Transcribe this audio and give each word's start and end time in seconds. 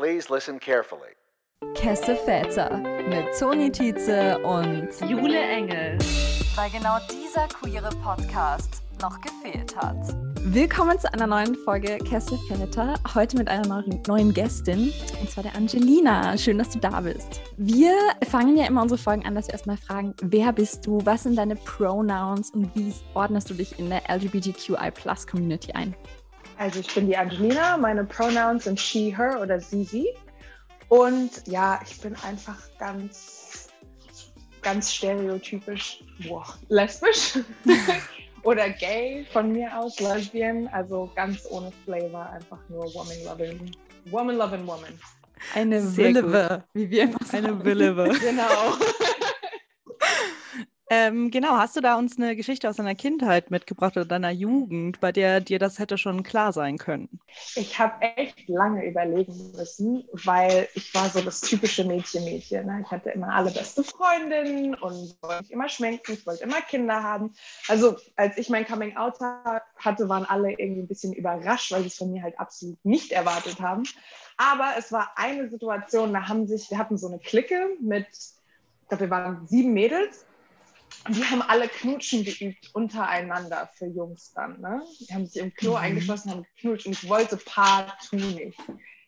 Please 0.00 0.30
listen 0.30 0.58
carefully. 0.58 1.14
Kesse 1.74 2.16
Väter 2.16 2.78
mit 3.10 3.38
Toni 3.38 3.70
Tietze 3.70 4.38
und 4.38 4.88
Jule 5.06 5.38
Engel. 5.38 5.98
Weil 6.54 6.70
genau 6.70 6.96
dieser 7.12 7.46
queere 7.48 7.90
Podcast 8.02 8.80
noch 9.02 9.20
gefehlt 9.20 9.76
hat. 9.76 9.98
Willkommen 10.42 10.98
zu 10.98 11.12
einer 11.12 11.26
neuen 11.26 11.54
Folge 11.54 11.98
Kesse 11.98 12.38
Väter. 12.48 12.94
Heute 13.14 13.36
mit 13.36 13.48
einer 13.48 13.66
neuen, 13.66 14.02
neuen 14.06 14.32
Gästin, 14.32 14.90
und 15.20 15.28
zwar 15.28 15.44
der 15.44 15.54
Angelina. 15.54 16.38
Schön, 16.38 16.56
dass 16.56 16.70
du 16.70 16.78
da 16.78 17.02
bist. 17.02 17.42
Wir 17.58 17.92
fangen 18.26 18.56
ja 18.56 18.66
immer 18.66 18.80
unsere 18.80 18.96
Folgen 18.98 19.26
an, 19.26 19.34
dass 19.34 19.48
wir 19.48 19.52
erstmal 19.52 19.76
fragen, 19.76 20.14
wer 20.22 20.54
bist 20.54 20.86
du, 20.86 21.04
was 21.04 21.24
sind 21.24 21.36
deine 21.36 21.56
Pronouns 21.56 22.52
und 22.52 22.74
wie 22.74 22.94
ordnest 23.12 23.50
du 23.50 23.54
dich 23.54 23.78
in 23.78 23.90
der 23.90 24.00
LGBTQI-Plus-Community 24.08 25.72
ein? 25.72 25.94
Also 26.60 26.80
ich 26.80 26.94
bin 26.94 27.06
die 27.06 27.16
Angelina, 27.16 27.78
meine 27.78 28.04
Pronouns 28.04 28.64
sind 28.64 28.78
she, 28.78 29.16
her 29.16 29.40
oder 29.40 29.58
sie, 29.58 29.82
sie. 29.82 30.08
Und 30.90 31.30
ja, 31.46 31.80
ich 31.86 31.98
bin 32.02 32.14
einfach 32.16 32.58
ganz, 32.78 33.70
ganz 34.60 34.92
stereotypisch 34.92 36.04
boah, 36.28 36.44
lesbisch 36.68 37.38
oder 38.42 38.68
gay 38.68 39.26
von 39.32 39.52
mir 39.52 39.74
aus, 39.74 39.98
lesbian, 40.00 40.68
also 40.68 41.10
ganz 41.16 41.46
ohne 41.48 41.72
Flavor, 41.86 42.28
einfach 42.28 42.58
nur 42.68 42.84
woman 42.92 43.24
loving, 43.24 43.74
woman 44.10 44.36
loving 44.36 44.66
woman. 44.66 45.00
Eine 45.54 45.80
Sehr 45.80 46.08
Willewe, 46.08 46.62
wie 46.74 46.90
wir 46.90 47.04
immer 47.04 47.18
sagen. 47.24 47.46
Eine 47.46 47.64
Willewe. 47.64 48.14
Genau. 48.20 48.76
Ähm, 50.92 51.30
genau, 51.30 51.50
hast 51.56 51.76
du 51.76 51.80
da 51.80 51.96
uns 51.96 52.16
eine 52.16 52.34
Geschichte 52.34 52.68
aus 52.68 52.74
deiner 52.74 52.96
Kindheit 52.96 53.52
mitgebracht 53.52 53.96
oder 53.96 54.04
deiner 54.04 54.32
Jugend, 54.32 54.98
bei 54.98 55.12
der 55.12 55.40
dir 55.40 55.60
das 55.60 55.78
hätte 55.78 55.96
schon 55.96 56.24
klar 56.24 56.52
sein 56.52 56.78
können? 56.78 57.20
Ich 57.54 57.78
habe 57.78 58.02
echt 58.16 58.48
lange 58.48 58.84
überlegen 58.84 59.52
müssen, 59.56 60.02
weil 60.24 60.66
ich 60.74 60.92
war 60.92 61.08
so 61.08 61.20
das 61.20 61.42
typische 61.42 61.84
Mädchen-Mädchen. 61.84 62.66
Ne? 62.66 62.82
Ich 62.84 62.90
hatte 62.90 63.10
immer 63.10 63.32
alle 63.32 63.52
beste 63.52 63.84
Freundinnen 63.84 64.74
und 64.74 65.16
wollte 65.22 65.42
mich 65.42 65.52
immer 65.52 65.68
schminken, 65.68 66.12
ich 66.14 66.26
wollte 66.26 66.42
immer 66.42 66.60
Kinder 66.60 67.00
haben. 67.00 67.34
Also 67.68 67.96
als 68.16 68.36
ich 68.36 68.50
mein 68.50 68.66
Coming-out 68.66 69.20
hatte, 69.76 70.08
waren 70.08 70.24
alle 70.24 70.50
irgendwie 70.50 70.82
ein 70.82 70.88
bisschen 70.88 71.12
überrascht, 71.12 71.70
weil 71.70 71.82
sie 71.82 71.88
es 71.88 71.98
von 71.98 72.10
mir 72.10 72.24
halt 72.24 72.36
absolut 72.40 72.84
nicht 72.84 73.12
erwartet 73.12 73.60
haben. 73.60 73.84
Aber 74.36 74.72
es 74.76 74.90
war 74.90 75.12
eine 75.14 75.48
Situation, 75.48 76.12
da 76.12 76.26
haben 76.26 76.48
sich, 76.48 76.68
wir 76.68 76.78
hatten 76.78 76.98
so 76.98 77.06
eine 77.06 77.20
Clique 77.20 77.76
mit, 77.80 78.08
ich 78.08 78.88
glaube, 78.88 79.04
wir 79.04 79.10
waren 79.10 79.46
sieben 79.46 79.72
Mädels. 79.72 80.26
Die 81.08 81.24
haben 81.24 81.42
alle 81.42 81.68
Knutschen 81.68 82.24
geübt 82.24 82.70
untereinander 82.74 83.70
für 83.74 83.86
Jungs 83.86 84.32
dann. 84.32 84.60
Ne? 84.60 84.82
Die 85.00 85.14
haben 85.14 85.26
sich 85.26 85.40
im 85.42 85.54
Klo 85.54 85.70
Mhm. 85.72 85.76
eingeschlossen, 85.76 86.30
haben 86.30 86.44
geknutscht 86.56 86.86
und 86.86 86.92
ich 86.92 87.08
wollte 87.08 87.36
partout 87.36 88.16
nicht. 88.16 88.58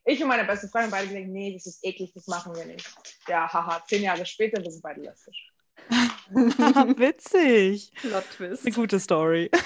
Ich 0.04 0.20
und 0.22 0.28
meine 0.28 0.44
beste 0.44 0.68
Freundin 0.68 0.90
beide 0.90 1.08
gesagt, 1.08 1.26
nee, 1.28 1.52
das 1.52 1.66
ist 1.66 1.84
eklig, 1.84 2.12
das 2.14 2.26
machen 2.26 2.54
wir 2.56 2.64
nicht. 2.64 2.92
Ja, 3.28 3.52
haha, 3.52 3.82
zehn 3.86 4.02
Jahre 4.02 4.26
später, 4.26 4.62
wir 4.62 4.70
sind 4.70 4.82
beide 4.82 5.00
lesbisch. 5.02 5.48
Witzig. 6.30 7.92
Plot 8.00 8.24
Twist. 8.30 8.66
Eine 8.66 8.74
gute 8.74 8.98
Story. 9.00 9.50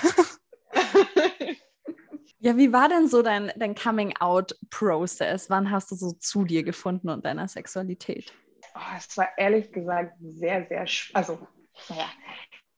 Ja, 2.38 2.56
wie 2.56 2.72
war 2.72 2.88
denn 2.88 3.08
so 3.08 3.22
dein, 3.22 3.50
dein 3.56 3.74
Coming-out-Process? 3.74 5.50
Wann 5.50 5.70
hast 5.70 5.90
du 5.90 5.96
so 5.96 6.12
zu 6.12 6.44
dir 6.44 6.62
gefunden 6.62 7.08
und 7.08 7.24
deiner 7.24 7.48
Sexualität? 7.48 8.32
Oh, 8.74 8.78
es 8.96 9.16
war 9.16 9.28
ehrlich 9.36 9.72
gesagt 9.72 10.14
sehr, 10.20 10.64
sehr, 10.68 10.86
also, 11.14 11.44
naja, 11.88 12.08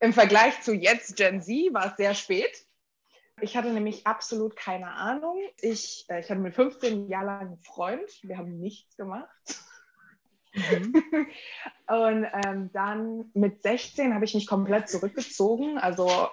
im 0.00 0.12
Vergleich 0.12 0.60
zu 0.62 0.74
jetzt 0.74 1.16
Gen 1.16 1.42
Z 1.42 1.72
war 1.72 1.86
es 1.86 1.96
sehr 1.96 2.14
spät. 2.14 2.64
Ich 3.40 3.56
hatte 3.56 3.72
nämlich 3.72 4.06
absolut 4.06 4.56
keine 4.56 4.92
Ahnung. 4.92 5.38
Ich, 5.60 6.06
äh, 6.08 6.20
ich 6.20 6.30
hatte 6.30 6.40
mit 6.40 6.54
15 6.54 7.08
Jahren 7.08 7.26
lang 7.26 7.40
einen 7.40 7.58
Freund. 7.58 8.10
Wir 8.22 8.38
haben 8.38 8.58
nichts 8.58 8.96
gemacht. 8.96 9.28
Und 11.86 12.26
ähm, 12.46 12.70
dann 12.72 13.30
mit 13.34 13.62
16 13.62 14.14
habe 14.14 14.24
ich 14.24 14.34
mich 14.34 14.46
komplett 14.46 14.88
zurückgezogen. 14.88 15.78
Also 15.78 16.28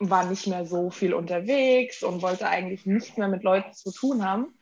war 0.00 0.24
nicht 0.24 0.46
mehr 0.46 0.64
so 0.64 0.90
viel 0.90 1.12
unterwegs 1.12 2.02
und 2.02 2.22
wollte 2.22 2.48
eigentlich 2.48 2.86
nichts 2.86 3.18
mehr 3.18 3.28
mit 3.28 3.42
Leuten 3.42 3.74
zu 3.74 3.92
tun 3.92 4.24
haben. 4.24 4.58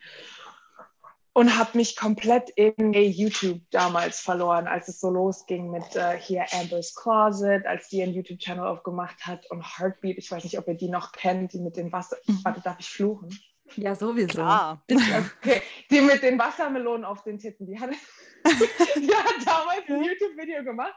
Und 1.33 1.57
habe 1.57 1.77
mich 1.77 1.95
komplett 1.95 2.49
in 2.49 2.93
YouTube 2.93 3.61
damals 3.69 4.19
verloren, 4.19 4.67
als 4.67 4.87
es 4.87 4.99
so 4.99 5.09
losging 5.09 5.69
mit 5.69 5.95
äh, 5.95 6.17
hier 6.17 6.45
Amber's 6.53 6.95
Closet, 6.95 7.65
als 7.65 7.87
die 7.89 8.01
einen 8.01 8.13
YouTube-Channel 8.13 8.65
aufgemacht 8.65 9.25
hat 9.25 9.49
und 9.51 9.63
Heartbeat. 9.63 10.17
Ich 10.17 10.31
weiß 10.31 10.43
nicht, 10.43 10.57
ob 10.57 10.67
ihr 10.67 10.73
die 10.73 10.89
noch 10.89 11.11
kennt, 11.11 11.53
die 11.53 11.59
mit 11.59 11.77
den 11.77 11.91
Wasser. 11.91 12.17
Mhm. 12.25 12.39
Warte, 12.43 12.61
darf 12.61 12.79
ich 12.79 12.89
fluchen? 12.89 13.29
Ja, 13.75 13.95
sowieso. 13.95 14.27
Klar. 14.27 14.83
Okay, 14.91 15.61
die 15.89 16.01
mit 16.01 16.23
den 16.23 16.39
Wassermelonen 16.39 17.05
auf 17.05 17.23
den 17.23 17.39
Titten, 17.39 17.67
die 17.67 17.79
hat, 17.79 17.91
die 18.43 19.15
hat 19.15 19.45
damals 19.45 19.87
ein 19.87 20.03
YouTube-Video 20.03 20.63
gemacht. 20.63 20.95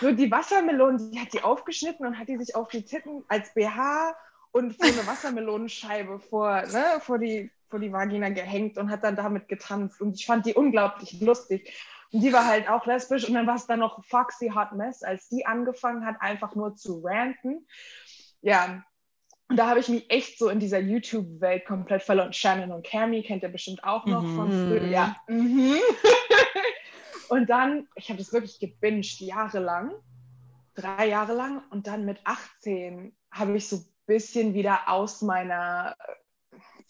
So 0.00 0.12
die 0.12 0.30
Wassermelonen, 0.30 1.10
die 1.10 1.20
hat 1.20 1.32
die 1.32 1.42
aufgeschnitten 1.42 2.06
und 2.06 2.18
hat 2.18 2.28
die 2.28 2.38
sich 2.38 2.54
auf 2.54 2.68
die 2.68 2.84
Titten 2.84 3.24
als 3.28 3.52
BH 3.54 4.14
und 4.52 4.76
so 4.78 4.86
eine 4.86 5.06
Wassermelonenscheibe 5.06 6.18
vor, 6.20 6.62
ne, 6.62 7.00
vor, 7.00 7.18
die, 7.18 7.50
vor 7.68 7.78
die 7.78 7.92
Vagina 7.92 8.30
gehängt 8.30 8.78
und 8.78 8.90
hat 8.90 9.04
dann 9.04 9.16
damit 9.16 9.48
getanzt. 9.48 10.00
Und 10.00 10.14
ich 10.14 10.26
fand 10.26 10.46
die 10.46 10.54
unglaublich 10.54 11.20
lustig. 11.20 11.72
Und 12.12 12.22
die 12.22 12.32
war 12.32 12.46
halt 12.46 12.68
auch 12.68 12.86
lesbisch. 12.86 13.28
Und 13.28 13.34
dann 13.34 13.46
war 13.46 13.56
es 13.56 13.66
dann 13.66 13.80
noch 13.80 14.04
Foxy 14.04 14.50
Hot 14.54 14.72
Mess, 14.72 15.02
als 15.02 15.28
die 15.28 15.44
angefangen 15.46 16.06
hat, 16.06 16.16
einfach 16.20 16.54
nur 16.54 16.74
zu 16.74 17.02
ranten. 17.04 17.66
Ja, 18.40 18.82
und 19.48 19.56
da 19.56 19.66
habe 19.66 19.80
ich 19.80 19.88
mich 19.88 20.10
echt 20.10 20.38
so 20.38 20.50
in 20.50 20.60
dieser 20.60 20.78
YouTube-Welt 20.78 21.64
komplett 21.64 22.02
verloren. 22.02 22.34
Shannon 22.34 22.70
und 22.72 22.84
Cammy 22.86 23.22
kennt 23.22 23.42
ihr 23.42 23.48
bestimmt 23.48 23.82
auch 23.82 24.04
noch 24.04 24.22
Mhm. 24.22 24.36
von 24.36 24.50
früher. 24.50 24.86
Ja. 24.86 25.16
Mhm. 25.26 25.76
und 27.30 27.48
dann, 27.48 27.88
ich 27.94 28.08
habe 28.10 28.18
das 28.18 28.32
wirklich 28.32 28.58
gebinged, 28.60 29.20
jahrelang, 29.20 29.92
drei 30.74 31.08
Jahre 31.08 31.32
lang. 31.32 31.62
Und 31.70 31.86
dann 31.86 32.04
mit 32.04 32.20
18 32.24 33.16
habe 33.30 33.56
ich 33.56 33.68
so 33.68 33.76
ein 33.76 33.84
bisschen 34.06 34.52
wieder 34.54 34.88
aus 34.88 35.22
meiner 35.22 35.96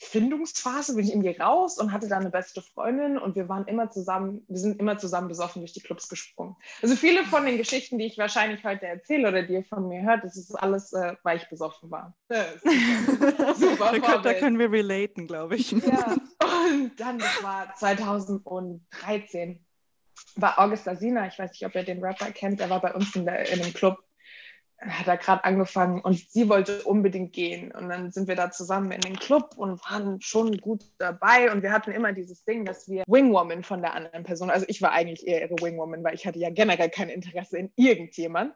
Findungsphase 0.01 0.95
bin 0.95 1.05
ich 1.05 1.11
irgendwie 1.11 1.37
raus 1.37 1.79
und 1.79 1.93
hatte 1.93 2.09
dann 2.09 2.21
eine 2.21 2.31
beste 2.31 2.63
Freundin 2.63 3.19
und 3.19 3.35
wir 3.35 3.49
waren 3.49 3.67
immer 3.67 3.91
zusammen, 3.91 4.45
wir 4.49 4.59
sind 4.59 4.81
immer 4.81 4.97
zusammen 4.97 5.29
besoffen 5.29 5.61
durch 5.61 5.73
die 5.73 5.81
Clubs 5.81 6.09
gesprungen. 6.09 6.57
Also 6.83 6.95
viele 6.95 7.25
von 7.25 7.45
den 7.45 7.59
Geschichten, 7.59 7.99
die 7.99 8.07
ich 8.07 8.17
wahrscheinlich 8.17 8.65
heute 8.65 8.87
erzähle 8.87 9.29
oder 9.29 9.43
die 9.43 9.55
ihr 9.55 9.65
von 9.65 9.89
mir 9.89 10.03
hört, 10.03 10.23
das 10.23 10.37
ist 10.37 10.55
alles, 10.55 10.93
äh, 10.93 11.17
weil 11.25 11.39
ich 11.39 11.49
besoffen 11.49 11.91
war. 11.91 12.17
Super. 12.29 13.55
super 13.55 13.93
Da, 13.93 13.99
können, 13.99 14.23
da 14.23 14.35
können 14.35 14.59
wir 14.59 14.71
relaten, 14.71 15.27
glaube 15.27 15.57
ich. 15.57 15.73
Ja, 15.73 16.17
und 16.73 16.93
dann, 16.99 17.19
das 17.19 17.43
war 17.43 17.75
2013, 17.75 19.65
war 20.37 20.59
August 20.59 20.87
Asina, 20.87 21.27
ich 21.27 21.39
weiß 21.39 21.51
nicht, 21.51 21.67
ob 21.67 21.75
ihr 21.75 21.83
den 21.83 22.05
Rapper 22.05 22.31
kennt, 22.31 22.61
der 22.61 22.71
war 22.71 22.81
bei 22.81 22.95
uns 22.95 23.17
in, 23.17 23.25
der, 23.25 23.49
in 23.51 23.61
einem 23.61 23.75
Club, 23.75 23.99
hat 24.81 25.09
er 25.09 25.17
gerade 25.17 25.45
angefangen 25.45 26.01
und 26.01 26.31
sie 26.31 26.49
wollte 26.49 26.83
unbedingt 26.85 27.33
gehen. 27.33 27.73
Und 27.73 27.89
dann 27.89 28.13
sind 28.13 28.29
wir 28.29 28.37
da 28.37 28.51
zusammen 28.51 28.93
in 28.93 29.01
den 29.01 29.17
Club 29.17 29.55
und 29.57 29.83
waren 29.91 30.21
schon 30.21 30.57
gut 30.59 30.85
dabei. 30.99 31.51
Und 31.51 31.63
wir 31.63 31.73
hatten 31.73 31.91
immer 31.91 32.13
dieses 32.13 32.45
Ding, 32.45 32.65
dass 32.65 32.89
wir 32.89 33.03
Wingwoman 33.07 33.65
von 33.65 33.83
der 33.83 33.95
anderen 33.95 34.23
Person, 34.23 34.51
also 34.51 34.67
ich 34.69 34.81
war 34.81 34.93
eigentlich 34.93 35.27
eher 35.27 35.43
ihre 35.43 35.61
Wingwoman, 35.61 36.05
weil 36.05 36.15
ich 36.15 36.27
hatte 36.27 36.39
ja 36.39 36.51
generell 36.51 36.91
kein 36.91 37.09
Interesse 37.09 37.59
in 37.59 37.73
irgendjemand. 37.75 38.55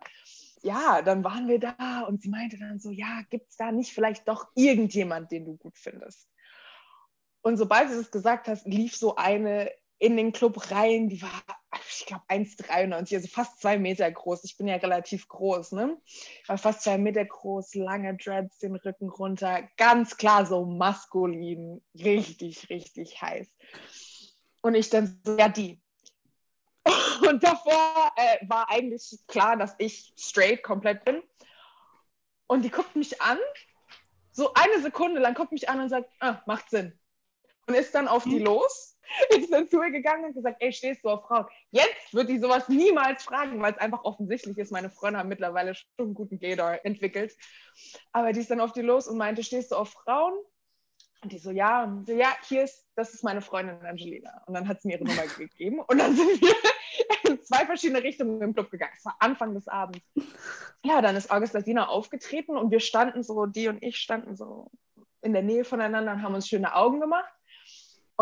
Ja, 0.62 1.02
dann 1.02 1.24
waren 1.24 1.48
wir 1.48 1.58
da 1.58 2.02
und 2.06 2.22
sie 2.22 2.28
meinte 2.28 2.56
dann 2.56 2.78
so, 2.78 2.92
ja, 2.92 3.22
gibt 3.30 3.50
es 3.50 3.56
da 3.56 3.72
nicht 3.72 3.92
vielleicht 3.92 4.28
doch 4.28 4.46
irgendjemand, 4.54 5.32
den 5.32 5.44
du 5.44 5.56
gut 5.56 5.76
findest? 5.76 6.28
Und 7.40 7.56
sobald 7.56 7.90
du 7.90 7.96
das 7.96 8.12
gesagt 8.12 8.46
hast, 8.46 8.64
lief 8.66 8.96
so 8.96 9.16
eine 9.16 9.72
in 9.98 10.16
den 10.16 10.32
Club 10.32 10.70
rein, 10.70 11.08
die 11.08 11.22
war, 11.22 11.42
ich 11.88 12.06
glaube, 12.06 12.24
1,93, 12.28 13.14
also 13.14 13.28
fast 13.28 13.60
zwei 13.60 13.78
Meter 13.78 14.10
groß. 14.10 14.42
Ich 14.44 14.56
bin 14.56 14.66
ja 14.66 14.76
relativ 14.76 15.28
groß, 15.28 15.72
ne? 15.72 15.96
War 16.46 16.58
fast 16.58 16.82
zwei 16.82 16.98
Meter 16.98 17.24
groß, 17.24 17.76
lange 17.76 18.16
Dreads, 18.16 18.58
den 18.58 18.74
Rücken 18.74 19.08
runter, 19.08 19.68
ganz 19.76 20.16
klar 20.16 20.44
so 20.44 20.64
maskulin, 20.64 21.80
richtig, 21.94 22.68
richtig 22.68 23.22
heiß. 23.22 23.48
Und 24.62 24.74
ich 24.74 24.90
dann 24.90 25.20
so, 25.24 25.36
ja, 25.36 25.48
die. 25.48 25.80
Und 27.28 27.44
davor 27.44 28.12
äh, 28.16 28.38
war 28.48 28.68
eigentlich 28.70 29.20
klar, 29.28 29.56
dass 29.56 29.74
ich 29.78 30.12
straight 30.16 30.62
komplett 30.64 31.04
bin. 31.04 31.22
Und 32.48 32.62
die 32.62 32.70
guckt 32.70 32.96
mich 32.96 33.22
an, 33.22 33.38
so 34.32 34.52
eine 34.54 34.82
Sekunde 34.82 35.20
lang 35.20 35.34
guckt 35.34 35.52
mich 35.52 35.68
an 35.68 35.80
und 35.80 35.88
sagt, 35.90 36.10
ah, 36.20 36.42
macht 36.46 36.70
Sinn. 36.70 36.98
Und 37.66 37.74
ist 37.74 37.94
dann 37.94 38.08
auf 38.08 38.24
die 38.24 38.40
los 38.40 38.91
ist 39.30 39.52
dann 39.52 39.68
zu 39.68 39.82
ihr 39.82 39.90
gegangen 39.90 40.24
und 40.26 40.34
gesagt, 40.34 40.56
ey, 40.60 40.72
stehst 40.72 41.04
du 41.04 41.10
auf 41.10 41.26
Frauen? 41.26 41.46
Jetzt 41.70 42.12
wird 42.12 42.28
die 42.28 42.38
sowas 42.38 42.68
niemals 42.68 43.24
fragen, 43.24 43.60
weil 43.60 43.72
es 43.72 43.78
einfach 43.78 44.04
offensichtlich 44.04 44.58
ist. 44.58 44.72
Meine 44.72 44.90
Freunde 44.90 45.18
haben 45.18 45.28
mittlerweile 45.28 45.74
schon 45.74 45.86
einen 45.98 46.14
guten 46.14 46.38
Gaydar 46.38 46.84
entwickelt. 46.84 47.36
Aber 48.12 48.32
die 48.32 48.40
ist 48.40 48.50
dann 48.50 48.60
auf 48.60 48.72
die 48.72 48.82
los 48.82 49.08
und 49.08 49.18
meinte, 49.18 49.42
stehst 49.42 49.72
du 49.72 49.76
auf 49.76 49.90
Frauen? 49.90 50.34
Und 51.22 51.32
die 51.32 51.38
so, 51.38 51.50
ja. 51.50 51.84
Und 51.84 52.06
so, 52.06 52.12
ja, 52.12 52.34
hier 52.48 52.64
ist, 52.64 52.86
das 52.96 53.14
ist 53.14 53.22
meine 53.22 53.42
Freundin 53.42 53.76
Angelina. 53.86 54.42
Und 54.46 54.54
dann 54.54 54.66
hat 54.66 54.82
sie 54.82 54.88
mir 54.88 54.98
ihre 54.98 55.04
Nummer 55.04 55.26
gegeben. 55.26 55.80
Und 55.80 55.98
dann 55.98 56.16
sind 56.16 56.40
wir 56.40 56.54
in 57.30 57.42
zwei 57.42 57.64
verschiedene 57.64 58.02
Richtungen 58.02 58.40
im 58.42 58.54
Club 58.54 58.70
gegangen. 58.70 58.92
Es 58.96 59.04
war 59.04 59.16
Anfang 59.20 59.54
des 59.54 59.68
Abends. 59.68 60.04
Ja, 60.84 61.00
dann 61.00 61.16
ist 61.16 61.30
Augustina 61.30 61.88
aufgetreten 61.88 62.56
und 62.56 62.70
wir 62.70 62.80
standen 62.80 63.22
so, 63.22 63.46
die 63.46 63.68
und 63.68 63.82
ich 63.82 63.98
standen 63.98 64.36
so 64.36 64.70
in 65.20 65.32
der 65.32 65.42
Nähe 65.42 65.64
voneinander 65.64 66.12
und 66.12 66.22
haben 66.22 66.34
uns 66.34 66.48
schöne 66.48 66.74
Augen 66.74 67.00
gemacht. 67.00 67.32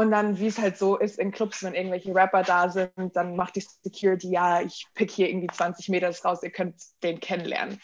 Und 0.00 0.12
dann, 0.12 0.38
wie 0.38 0.47
es 0.47 0.58
halt 0.58 0.79
so 0.79 0.97
ist 0.97 1.19
in 1.19 1.31
Clubs, 1.31 1.62
wenn 1.62 1.75
irgendwelche 1.75 2.14
Rapper 2.14 2.43
da 2.43 2.70
sind, 2.70 3.14
dann 3.14 3.37
macht 3.37 3.56
die 3.56 3.61
Security, 3.61 4.31
ja, 4.31 4.62
ich 4.62 4.87
pick 4.94 5.11
hier 5.11 5.29
irgendwie 5.29 5.49
20 5.49 5.91
Meter 5.91 6.11
raus, 6.25 6.43
ihr 6.43 6.49
könnt 6.49 6.76
den 7.02 7.20
kennenlernen. 7.20 7.79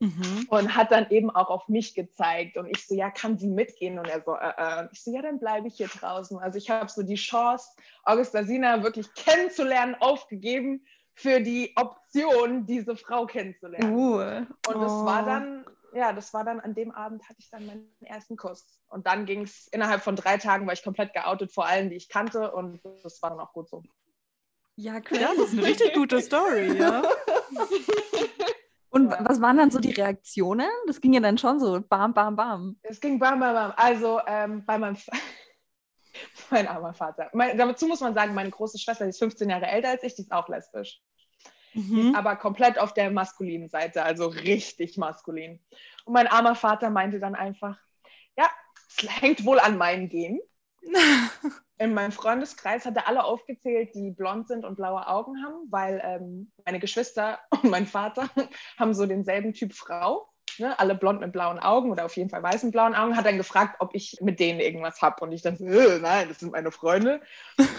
Mhm. 0.00 0.46
Und 0.50 0.76
hat 0.76 0.92
dann 0.92 1.08
eben 1.08 1.30
auch 1.30 1.48
auf 1.48 1.66
mich 1.66 1.94
gezeigt. 1.94 2.58
Und 2.58 2.66
ich 2.66 2.86
so, 2.86 2.94
ja, 2.94 3.08
kann 3.08 3.38
sie 3.38 3.48
mitgehen? 3.48 3.98
Und 3.98 4.06
er 4.06 4.22
so, 4.22 4.34
äh, 4.34 4.52
äh. 4.82 4.88
Ich 4.92 5.02
so, 5.02 5.14
ja, 5.14 5.22
dann 5.22 5.38
bleibe 5.38 5.68
ich 5.68 5.76
hier 5.76 5.88
draußen. 5.88 6.36
Also 6.36 6.58
ich 6.58 6.68
habe 6.68 6.90
so 6.90 7.02
die 7.02 7.14
Chance, 7.14 7.70
Augustasina 8.04 8.82
wirklich 8.82 9.06
kennenzulernen, 9.14 9.96
aufgegeben 9.98 10.84
für 11.14 11.40
die 11.40 11.72
Option, 11.76 12.66
diese 12.66 12.96
Frau 12.96 13.24
kennenzulernen. 13.24 13.94
Uh. 13.94 14.16
Und 14.68 14.82
das 14.82 14.92
war 14.92 15.22
Oh. 15.22 15.26
dann, 15.26 15.64
ja, 15.94 16.12
das 16.12 16.32
war 16.34 16.44
dann 16.44 16.60
an 16.60 16.74
dem 16.74 16.90
Abend 16.92 17.22
hatte 17.28 17.38
ich 17.38 17.50
dann 17.50 17.66
meinen 17.66 17.90
ersten 18.00 18.36
Kuss. 18.36 18.80
Und 18.88 19.06
dann 19.06 19.26
ging 19.26 19.42
es 19.42 19.66
innerhalb 19.68 20.02
von 20.02 20.16
drei 20.16 20.36
Tagen, 20.38 20.66
war 20.66 20.72
ich 20.74 20.82
komplett 20.82 21.12
geoutet 21.14 21.52
vor 21.52 21.66
allen, 21.66 21.90
die 21.90 21.96
ich 21.96 22.08
kannte. 22.08 22.52
Und 22.52 22.80
das 23.02 23.20
war 23.22 23.30
dann 23.30 23.40
auch 23.40 23.52
gut 23.52 23.68
so. 23.68 23.82
Ja, 24.76 24.94
Ja, 24.94 25.00
crazy. 25.00 25.20
das 25.24 25.38
ist 25.38 25.52
eine 25.52 25.64
richtig 25.66 25.94
gute 25.94 26.20
Story, 26.20 26.78
ja. 26.78 27.02
Und 28.92 29.10
Ja. 29.10 29.18
was 29.24 29.40
waren 29.40 29.56
dann 29.56 29.70
so 29.70 29.78
die 29.78 29.92
Reaktionen? 29.92 30.68
Das 30.86 31.00
ging 31.00 31.12
ja 31.12 31.20
dann 31.20 31.38
schon 31.38 31.60
so 31.60 31.80
bam, 31.80 32.12
bam, 32.12 32.34
bam. 32.34 32.76
Es 32.82 33.00
ging 33.00 33.18
bam, 33.20 33.38
bam, 33.38 33.54
bam. 33.54 33.72
Also 33.76 34.20
ähm, 34.26 34.64
bei 34.66 34.78
meinem 34.78 34.96
mein 36.50 36.66
armer 36.66 36.92
Vater. 36.92 37.30
Mein, 37.32 37.56
dazu 37.56 37.86
muss 37.86 38.00
man 38.00 38.14
sagen, 38.14 38.34
meine 38.34 38.50
große 38.50 38.78
Schwester, 38.78 39.04
die 39.04 39.10
ist 39.10 39.20
15 39.20 39.48
Jahre 39.48 39.66
älter 39.66 39.90
als 39.90 40.02
ich, 40.02 40.16
die 40.16 40.22
ist 40.22 40.32
auch 40.32 40.48
lesbisch. 40.48 41.00
Mhm. 41.74 42.14
aber 42.14 42.36
komplett 42.36 42.78
auf 42.78 42.94
der 42.94 43.10
maskulinen 43.10 43.68
Seite, 43.68 44.02
also 44.02 44.26
richtig 44.26 44.96
maskulin. 44.96 45.60
Und 46.04 46.14
mein 46.14 46.26
armer 46.26 46.54
Vater 46.54 46.90
meinte 46.90 47.20
dann 47.20 47.34
einfach, 47.34 47.78
ja, 48.36 48.50
es 48.88 49.08
hängt 49.20 49.44
wohl 49.44 49.60
an 49.60 49.78
meinen 49.78 50.08
Gen. 50.08 50.40
In 51.78 51.94
meinem 51.94 52.12
Freundeskreis 52.12 52.84
hat 52.84 52.96
er 52.96 53.08
alle 53.08 53.24
aufgezählt, 53.24 53.94
die 53.94 54.10
blond 54.10 54.48
sind 54.48 54.66
und 54.66 54.76
blaue 54.76 55.06
Augen 55.06 55.42
haben, 55.42 55.66
weil 55.70 56.00
ähm, 56.04 56.52
meine 56.66 56.78
Geschwister 56.78 57.38
und 57.62 57.70
mein 57.70 57.86
Vater 57.86 58.28
haben 58.78 58.92
so 58.92 59.06
denselben 59.06 59.54
Typ 59.54 59.72
Frau. 59.72 60.28
Ne? 60.58 60.78
Alle 60.78 60.94
blond 60.94 61.20
mit 61.20 61.32
blauen 61.32 61.58
Augen 61.58 61.90
oder 61.90 62.04
auf 62.04 62.16
jeden 62.16 62.28
Fall 62.28 62.42
weißen 62.42 62.70
blauen 62.70 62.94
Augen. 62.94 63.16
Hat 63.16 63.24
dann 63.24 63.38
gefragt, 63.38 63.76
ob 63.78 63.94
ich 63.94 64.18
mit 64.20 64.40
denen 64.40 64.60
irgendwas 64.60 65.00
habe. 65.00 65.24
Und 65.24 65.32
ich 65.32 65.40
dann 65.40 65.56
äh, 65.56 65.98
nein, 66.00 66.28
das 66.28 66.40
sind 66.40 66.52
meine 66.52 66.70
Freunde. 66.70 67.22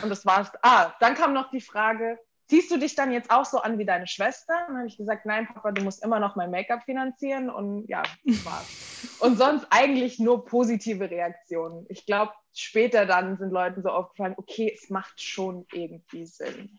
Und 0.01 0.09
das 0.09 0.25
war's. 0.25 0.51
Ah, 0.63 0.93
dann 0.99 1.13
kam 1.13 1.33
noch 1.33 1.51
die 1.51 1.61
Frage, 1.61 2.17
ziehst 2.51 2.69
du 2.69 2.77
dich 2.77 2.95
dann 2.95 3.13
jetzt 3.13 3.31
auch 3.31 3.45
so 3.45 3.59
an 3.59 3.79
wie 3.79 3.85
deine 3.85 4.07
Schwester? 4.07 4.53
Und 4.67 4.73
dann 4.73 4.77
habe 4.79 4.87
ich 4.87 4.97
gesagt, 4.97 5.25
nein, 5.25 5.47
Papa, 5.47 5.71
du 5.71 5.85
musst 5.85 6.03
immer 6.03 6.19
noch 6.19 6.35
mein 6.35 6.51
Make-up 6.51 6.83
finanzieren. 6.83 7.49
Und 7.49 7.87
ja, 7.87 8.03
das 8.25 8.45
war's. 8.45 9.17
Und 9.21 9.37
sonst 9.37 9.65
eigentlich 9.69 10.19
nur 10.19 10.43
positive 10.43 11.09
Reaktionen. 11.09 11.85
Ich 11.87 12.05
glaube, 12.05 12.33
später 12.53 13.05
dann 13.05 13.37
sind 13.37 13.51
Leuten 13.51 13.81
so 13.83 13.89
aufgefallen, 13.89 14.35
okay, 14.35 14.69
es 14.75 14.89
macht 14.89 15.21
schon 15.21 15.65
irgendwie 15.71 16.25
Sinn. 16.25 16.77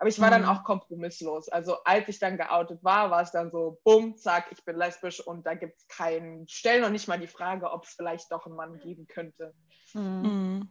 Aber 0.00 0.08
ich 0.08 0.20
war 0.20 0.30
dann 0.30 0.42
Mhm. 0.42 0.48
auch 0.48 0.64
kompromisslos. 0.64 1.48
Also 1.48 1.76
als 1.84 2.08
ich 2.08 2.18
dann 2.18 2.36
geoutet 2.36 2.82
war, 2.82 3.12
war 3.12 3.22
es 3.22 3.30
dann 3.30 3.52
so, 3.52 3.80
bumm, 3.84 4.16
zack, 4.16 4.46
ich 4.50 4.64
bin 4.64 4.76
lesbisch 4.76 5.24
und 5.24 5.46
da 5.46 5.54
gibt 5.54 5.78
es 5.78 5.86
keinen, 5.86 6.48
stell 6.48 6.80
noch 6.80 6.90
nicht 6.90 7.06
mal 7.06 7.20
die 7.20 7.28
Frage, 7.28 7.70
ob 7.70 7.84
es 7.84 7.90
vielleicht 7.90 8.32
doch 8.32 8.46
einen 8.46 8.56
Mann 8.56 8.80
geben 8.80 9.06
könnte. 9.06 9.54
Mhm. 9.94 10.02
Mhm. 10.22 10.68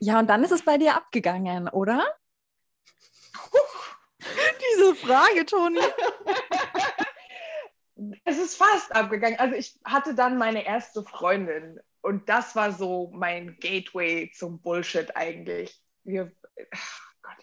Ja, 0.00 0.18
und 0.18 0.26
dann 0.28 0.42
ist 0.42 0.50
es 0.50 0.64
bei 0.64 0.78
dir 0.78 0.96
abgegangen, 0.96 1.68
oder? 1.68 2.04
Diese 4.72 4.94
Frage, 4.94 5.46
Toni. 5.46 5.80
Es 8.24 8.38
ist 8.38 8.56
fast 8.56 8.94
abgegangen. 8.94 9.38
Also 9.38 9.56
ich 9.56 9.78
hatte 9.84 10.14
dann 10.14 10.38
meine 10.38 10.64
erste 10.64 11.02
Freundin 11.04 11.78
und 12.00 12.28
das 12.28 12.56
war 12.56 12.72
so 12.72 13.10
mein 13.12 13.58
Gateway 13.60 14.30
zum 14.32 14.60
Bullshit 14.60 15.14
eigentlich. 15.16 15.78
Wir, 16.04 16.32
Gott. 17.22 17.36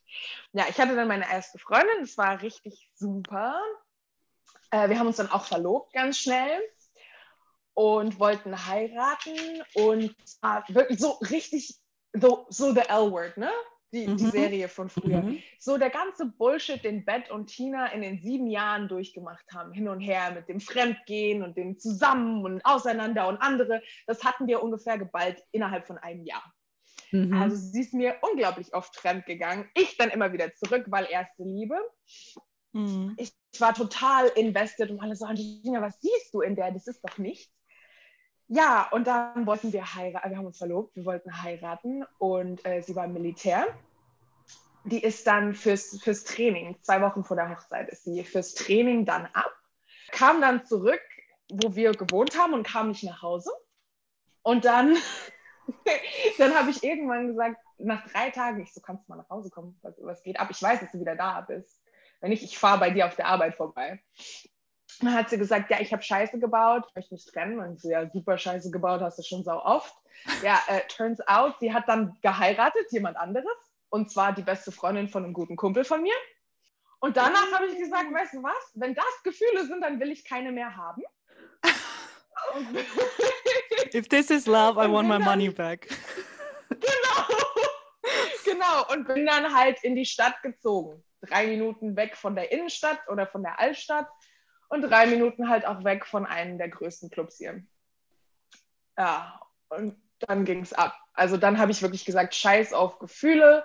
Ja, 0.54 0.66
ich 0.68 0.80
hatte 0.80 0.96
dann 0.96 1.08
meine 1.08 1.30
erste 1.30 1.60
Freundin, 1.60 2.02
das 2.02 2.18
war 2.18 2.42
richtig 2.42 2.90
super. 2.96 3.62
Äh, 4.72 4.90
wir 4.90 4.98
haben 4.98 5.08
uns 5.08 5.18
dann 5.18 5.30
auch 5.30 5.46
verlobt 5.46 5.94
ganz 5.94 6.18
schnell 6.18 6.60
und 7.76 8.20
wollten 8.20 8.66
heiraten 8.66 9.64
und 9.76 10.16
wirklich 10.70 11.00
so 11.00 11.12
richtig, 11.30 11.76
so, 12.14 12.48
so 12.50 12.74
the 12.74 12.82
L-Word, 12.82 13.38
ne? 13.38 13.52
Die, 13.94 14.06
die 14.06 14.24
Mhm. 14.26 14.32
Serie 14.32 14.68
von 14.68 14.90
früher 14.90 15.22
Mhm. 15.22 15.40
so 15.60 15.78
der 15.78 15.90
ganze 15.90 16.26
Bullshit, 16.26 16.84
den 16.84 17.06
Beth 17.06 17.32
und 17.32 17.48
Tina 17.48 17.88
in 17.94 18.02
den 18.02 18.22
sieben 18.22 18.48
Jahren 18.48 18.90
durchgemacht 18.90 19.46
haben, 19.54 19.72
hin 19.72 19.88
und 19.88 20.02
her 20.02 20.32
mit 20.32 20.50
dem 20.50 20.60
Fremdgehen 20.60 21.42
und 21.42 21.56
dem 21.56 21.80
Zusammen 21.80 22.44
und 22.44 22.66
Auseinander 22.66 23.30
und 23.30 23.38
andere, 23.38 23.82
das 24.06 24.26
hatten 24.26 24.46
wir 24.48 24.62
ungefähr 24.62 24.98
geballt 24.98 25.42
innerhalb 25.52 25.88
von 25.88 25.98
einem 25.98 26.26
Jahr. 26.26 26.44
Mhm. 27.12 27.34
Also 27.34 27.56
sie 27.56 27.80
ist 27.80 27.94
mir 27.94 28.18
unglaublich 28.30 28.74
oft 28.74 28.94
fremd 28.98 29.26
gegangen. 29.26 29.70
Ich 29.74 29.96
dann 29.96 30.10
immer 30.10 30.34
wieder 30.34 30.54
zurück, 30.56 30.86
weil 30.90 31.08
erste 31.10 31.44
Liebe. 31.44 31.78
Mhm. 32.74 33.16
Ich 33.18 33.32
war 33.60 33.74
total 33.74 34.28
invested 34.36 34.92
und 34.92 35.00
alle 35.00 35.16
so, 35.16 35.26
Angelina, 35.26 35.82
was 35.82 35.98
siehst 36.02 36.34
du 36.34 36.42
in 36.42 36.58
der? 36.58 36.72
Das 36.74 36.88
ist 36.88 37.02
doch 37.02 37.18
nichts. 37.18 37.57
Ja, 38.50 38.88
und 38.92 39.08
dann 39.08 39.46
wollten 39.46 39.74
wir 39.74 39.94
heiraten, 39.94 40.30
wir 40.30 40.38
haben 40.38 40.46
uns 40.46 40.58
verlobt, 40.58 40.96
wir 40.96 41.06
wollten 41.06 41.44
heiraten 41.44 42.06
und 42.18 42.66
äh, 42.66 42.82
sie 42.82 42.96
war 42.96 43.06
im 43.06 43.14
Militär. 43.14 43.68
Die 44.86 45.04
ist 45.04 45.28
dann 45.28 45.54
fürs, 45.54 46.02
fürs 46.02 46.24
Training, 46.24 46.78
zwei 46.82 47.02
Wochen 47.02 47.26
vor 47.26 47.36
der 47.36 47.50
Hochzeit 47.50 47.90
ist 47.90 48.06
sie 48.06 48.24
fürs 48.24 48.54
Training 48.54 49.06
dann 49.06 49.26
ab, 49.34 49.52
kam 50.12 50.40
dann 50.40 50.66
zurück, 50.66 51.02
wo 51.52 51.76
wir 51.76 51.92
gewohnt 51.92 52.38
haben 52.40 52.54
und 52.54 52.66
kam 52.66 52.90
nicht 52.90 53.04
nach 53.04 53.22
Hause. 53.22 53.52
Und 54.44 54.64
dann, 54.64 54.96
dann 56.38 56.56
habe 56.56 56.70
ich 56.70 56.84
irgendwann 56.84 57.28
gesagt, 57.28 57.58
nach 57.80 58.08
drei 58.10 58.30
Tagen, 58.30 58.62
ich 58.62 58.74
so, 58.74 58.80
kannst 58.80 59.08
du 59.08 59.12
mal 59.12 59.18
nach 59.18 59.30
Hause 59.30 59.50
kommen, 59.50 59.78
was, 59.82 59.96
was 60.00 60.24
geht 60.24 60.40
ab? 60.40 60.48
Ich 60.52 60.62
weiß, 60.62 60.80
dass 60.80 60.92
du 60.92 61.02
wieder 61.02 61.18
da 61.18 61.42
bist. 61.42 61.82
Wenn 62.22 62.30
nicht, 62.30 62.44
ich 62.44 62.58
fahre 62.58 62.80
bei 62.80 62.92
dir 62.92 63.08
auf 63.08 63.16
der 63.18 63.28
Arbeit 63.28 63.56
vorbei. 63.56 64.02
Dann 65.02 65.14
hat 65.14 65.30
sie 65.30 65.38
gesagt, 65.38 65.70
ja, 65.70 65.80
ich 65.80 65.94
habe 65.94 66.02
Scheiße 66.02 66.40
gebaut, 66.40 66.86
ich 66.90 66.96
möchte 66.96 67.14
mich 67.14 67.26
trennen. 67.26 67.60
Und 67.60 67.80
so, 67.80 67.90
ja, 67.90 68.10
super 68.10 68.38
Scheiße 68.38 68.72
gebaut, 68.72 69.02
hast 69.02 69.20
du 69.20 69.24
schon 69.24 69.44
sau 69.44 69.64
oft. 69.64 69.94
Ja, 70.42 70.60
äh, 70.68 70.82
turns 70.88 71.26
out, 71.28 71.56
sie 71.60 71.74
hat 71.74 71.88
dann 71.88 72.18
geheiratet, 72.22 72.92
jemand 72.92 73.18
anderes. 73.18 73.46
Und 73.90 74.12
zwar 74.12 74.34
die 74.34 74.42
beste 74.42 74.72
Freundin 74.72 75.08
von 75.08 75.24
einem 75.24 75.34
guten 75.34 75.56
Kumpel 75.56 75.84
von 75.84 76.02
mir. 76.02 76.16
Und 77.00 77.16
danach 77.16 77.52
habe 77.54 77.68
ich 77.68 77.78
gesagt, 77.78 78.12
weißt 78.12 78.34
du 78.34 78.44
was, 78.44 78.72
wenn 78.74 78.96
das 78.96 79.24
Gefühle 79.24 79.66
sind, 79.68 79.82
dann 79.82 80.00
will 80.00 80.12
ich 80.12 80.26
keine 80.26 80.52
mehr 80.52 80.76
haben. 80.76 81.04
If 83.94 84.08
this 84.10 84.30
is 84.32 84.48
love, 84.48 84.84
I 84.84 84.92
want 84.92 85.08
my 85.08 85.20
money 85.20 85.50
back. 85.50 85.88
genau. 86.70 87.38
genau. 88.46 88.94
Und 88.94 89.08
bin 89.08 89.26
dann 89.26 89.54
halt 89.54 89.84
in 89.84 89.96
die 89.96 90.06
Stadt 90.06 90.42
gezogen. 90.42 91.04
Drei 91.22 91.48
Minuten 91.48 91.96
weg 91.96 92.16
von 92.16 92.36
der 92.36 92.52
Innenstadt 92.52 93.00
oder 93.10 93.28
von 93.28 93.44
der 93.44 93.60
Altstadt 93.60 94.08
und 94.70 94.82
drei 94.82 95.08
Minuten 95.08 95.50
halt 95.50 95.66
auch 95.66 95.84
weg 95.84 96.06
von 96.06 96.26
einem 96.26 96.58
der 96.58 96.70
größten 96.70 97.10
Clubs 97.10 97.38
hier. 97.38 97.64
Ja, 98.98 99.40
und 99.70 99.96
dann 100.20 100.46
ging 100.46 100.62
es 100.62 100.74
ab. 100.74 100.98
Also 101.14 101.38
dann 101.38 101.58
habe 101.58 101.72
ich 101.72 101.82
wirklich 101.82 102.06
gesagt, 102.06 102.36
scheiß 102.36 102.74
auf 102.74 103.00
Gefühle, 103.00 103.64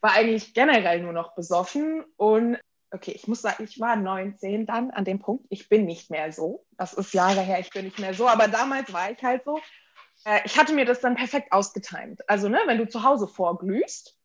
war 0.00 0.12
eigentlich 0.12 0.54
generell 0.54 1.00
nur 1.02 1.12
noch 1.12 1.34
besoffen 1.34 2.04
und 2.16 2.58
okay, 2.90 3.12
ich 3.12 3.28
muss 3.28 3.42
sagen, 3.42 3.62
ich 3.64 3.78
war 3.78 3.96
19 3.96 4.66
dann 4.66 4.90
an 4.90 5.04
dem 5.04 5.20
Punkt, 5.20 5.46
ich 5.48 5.68
bin 5.68 5.84
nicht 5.84 6.10
mehr 6.10 6.32
so. 6.32 6.66
Das 6.72 6.92
ist 6.92 7.14
Jahre 7.14 7.40
her, 7.40 7.60
ich 7.60 7.70
bin 7.70 7.84
nicht 7.84 7.98
mehr 7.98 8.14
so, 8.14 8.26
aber 8.26 8.48
damals 8.48 8.92
war 8.92 9.10
ich 9.10 9.22
halt 9.22 9.44
so. 9.44 9.60
Äh, 10.24 10.40
ich 10.44 10.58
hatte 10.58 10.74
mir 10.74 10.84
das 10.84 11.00
dann 11.00 11.14
perfekt 11.14 11.52
ausgetimt. 11.52 12.28
Also, 12.28 12.48
ne, 12.48 12.60
wenn 12.66 12.78
du 12.78 12.88
zu 12.88 13.02
Hause 13.02 13.28
vorglühst 13.28 14.18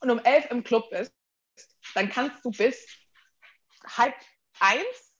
und 0.00 0.10
um 0.10 0.18
elf 0.18 0.50
im 0.50 0.64
Club 0.64 0.90
bist, 0.90 1.12
dann 1.94 2.08
kannst 2.08 2.44
du 2.44 2.50
bis 2.50 2.86
halb 3.86 4.14
eins, 4.60 5.14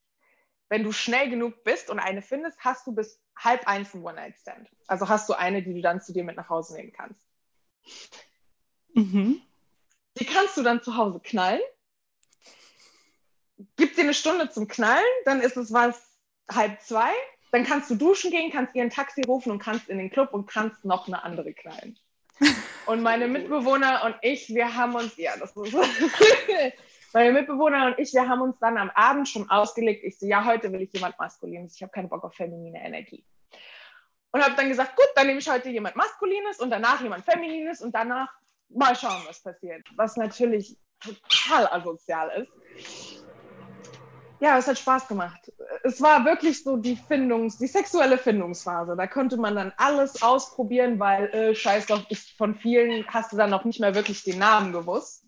wenn 0.69 0.83
du 0.83 0.93
schnell 0.93 1.31
genug 1.31 1.65
bist 1.65 1.91
und 1.91 1.99
eine 1.99 2.23
findest, 2.23 2.59
hast 2.61 2.87
du 2.87 2.95
bis 2.95 3.21
halb 3.37 3.67
eins 3.67 3.95
einen 3.95 4.05
One-Night-Stand. 4.05 4.69
Also 4.87 5.09
hast 5.09 5.29
du 5.29 5.35
eine, 5.35 5.63
die 5.63 5.75
du 5.75 5.83
dann 5.83 6.01
zu 6.01 6.13
dir 6.13 6.25
mit 6.25 6.37
nach 6.37 6.49
Hause 6.49 6.75
nehmen 6.77 6.93
kannst. 6.93 7.21
Mhm. 8.95 9.41
Die 10.19 10.25
kannst 10.25 10.57
du 10.57 10.63
dann 10.63 10.83
zu 10.83 10.97
Hause 10.97 11.21
knallen. 11.23 11.61
Gib 13.77 13.95
dir 13.95 14.03
eine 14.03 14.15
Stunde 14.15 14.51
zum 14.51 14.69
Knallen, 14.69 15.05
dann 15.25 15.41
ist 15.41 15.57
es 15.57 15.73
was 15.73 16.19
halb 16.51 16.81
zwei. 16.81 17.13
Dann 17.53 17.65
kannst 17.65 17.89
du 17.91 17.95
duschen 17.95 18.31
gehen, 18.31 18.51
kannst 18.51 18.75
ihr 18.75 18.83
ein 18.83 18.91
Taxi 18.91 19.23
rufen 19.23 19.53
und 19.53 19.61
kannst 19.61 19.89
in 19.89 19.99
den 19.99 20.11
Club 20.11 20.33
und 20.33 20.47
kannst 20.47 20.85
noch 20.85 21.07
eine 21.07 21.23
andere 21.23 21.53
knallen. 21.53 21.99
Und 22.87 23.03
meine 23.03 23.29
Mitbewohner 23.29 24.03
und 24.05 24.17
ich, 24.23 24.49
wir 24.49 24.75
haben 24.75 24.95
uns, 24.97 25.17
ja, 25.17 25.37
das 25.37 25.57
ist 25.57 25.73
meine 27.15 27.33
Mitbewohner 27.33 27.87
und 27.87 27.99
ich, 27.99 28.13
wir 28.13 28.29
haben 28.29 28.43
uns 28.43 28.59
dann 28.59 28.77
am 28.77 28.91
Abend 28.91 29.29
schon 29.29 29.49
ausgelegt. 29.49 30.03
Ich 30.05 30.19
so, 30.19 30.27
ja, 30.27 30.45
heute 30.45 30.73
will 30.73 30.83
ich 30.83 30.93
jemand 30.93 31.19
Maskulines. 31.19 31.77
Ich 31.77 31.83
habe 31.83 31.93
keinen 31.93 32.09
Bock 32.09 32.25
auf 32.25 32.35
feminine 32.35 32.85
Energie. 32.85 33.25
Und 34.33 34.45
habe 34.45 34.57
dann 34.57 34.69
gesagt, 34.69 34.97
gut, 34.97 35.07
dann 35.15 35.29
nehme 35.29 35.39
ich 35.39 35.49
heute 35.49 35.71
jemand 35.71 35.95
Maskulines 35.95 36.59
und 36.59 36.71
danach 36.71 37.01
jemand 37.01 37.25
Feminines 37.25 37.81
und 37.81 37.95
danach 37.95 38.29
mal 38.69 38.97
schauen, 38.97 39.23
was 39.29 39.41
passiert. 39.41 39.87
Was 39.95 40.17
natürlich 40.17 40.77
total 41.01 41.69
asozial 41.69 42.31
ist. 42.43 43.23
ja, 44.41 44.59
es 44.59 44.67
hat 44.67 44.79
Spaß 44.79 45.07
gemacht. 45.07 45.53
Es 45.85 46.03
war 46.03 46.25
wirklich 46.25 46.65
so 46.65 46.77
die 46.77 46.97
Findungs-, 46.97 47.59
die 47.59 47.69
sexuelle 47.69 48.19
Findungsphase. 48.19 48.97
Da 48.97 49.07
konnte 49.07 49.37
man 49.37 49.55
dann 49.55 49.73
alles 49.77 50.21
ausprobieren, 50.21 50.99
weil 50.99 51.29
äh, 51.29 51.55
Scheiß 51.55 51.87
doch 51.87 52.05
von 52.37 52.57
vielen 52.57 53.07
hast 53.07 53.33
du 53.33 53.37
dann 53.37 53.51
noch 53.51 53.65
nicht 53.65 53.79
mehr 53.79 53.95
wirklich 53.95 54.25
den 54.25 54.41
Namen 54.41 54.73
gewusst. 54.73 55.24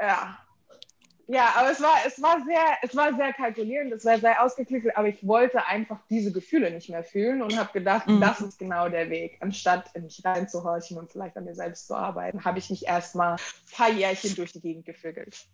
Ja. 0.00 0.38
Ja, 1.30 1.52
aber 1.56 1.70
es 1.70 1.82
war, 1.82 1.94
es 2.06 2.22
war 2.22 2.42
sehr, 2.46 2.78
es 2.80 2.96
war 2.96 3.14
sehr 3.14 3.34
kalkulierend, 3.34 3.92
es 3.92 4.02
war 4.06 4.18
sehr 4.18 4.42
ausgeklickert, 4.42 4.96
aber 4.96 5.08
ich 5.08 5.26
wollte 5.26 5.66
einfach 5.66 6.00
diese 6.08 6.32
Gefühle 6.32 6.70
nicht 6.70 6.88
mehr 6.88 7.04
fühlen 7.04 7.42
und 7.42 7.54
habe 7.58 7.70
gedacht, 7.74 8.06
Mhm. 8.06 8.22
das 8.22 8.40
ist 8.40 8.58
genau 8.58 8.88
der 8.88 9.10
Weg. 9.10 9.36
Anstatt 9.40 9.94
in 9.94 10.04
mich 10.04 10.24
reinzuhorchen 10.24 10.96
und 10.96 11.12
vielleicht 11.12 11.36
an 11.36 11.44
mir 11.44 11.54
selbst 11.54 11.86
zu 11.86 11.94
arbeiten, 11.94 12.46
habe 12.46 12.58
ich 12.58 12.70
mich 12.70 12.86
erstmal 12.86 13.34
ein 13.34 13.40
paar 13.72 13.90
Jährchen 13.90 14.34
durch 14.36 14.52
die 14.52 14.62
Gegend 14.62 14.86
gefügelt. 14.86 15.46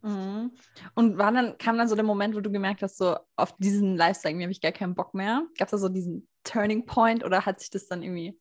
Mhm. 0.00 0.52
Und 0.94 1.18
war 1.18 1.30
dann, 1.32 1.58
kam 1.58 1.76
dann 1.76 1.88
so 1.88 1.96
der 1.96 2.04
Moment, 2.04 2.34
wo 2.34 2.40
du 2.40 2.50
gemerkt 2.50 2.82
hast, 2.82 2.96
so 2.96 3.18
auf 3.36 3.54
diesen 3.58 3.98
Lifestyle, 3.98 4.32
irgendwie 4.32 4.44
habe 4.44 4.52
ich 4.52 4.62
gar 4.62 4.72
keinen 4.72 4.94
Bock 4.94 5.12
mehr? 5.12 5.46
Gab 5.58 5.66
es 5.66 5.72
da 5.72 5.76
so 5.76 5.90
diesen 5.90 6.26
Turning 6.44 6.86
Point 6.86 7.24
oder 7.24 7.44
hat 7.44 7.60
sich 7.60 7.68
das 7.68 7.86
dann 7.86 8.02
irgendwie 8.02 8.40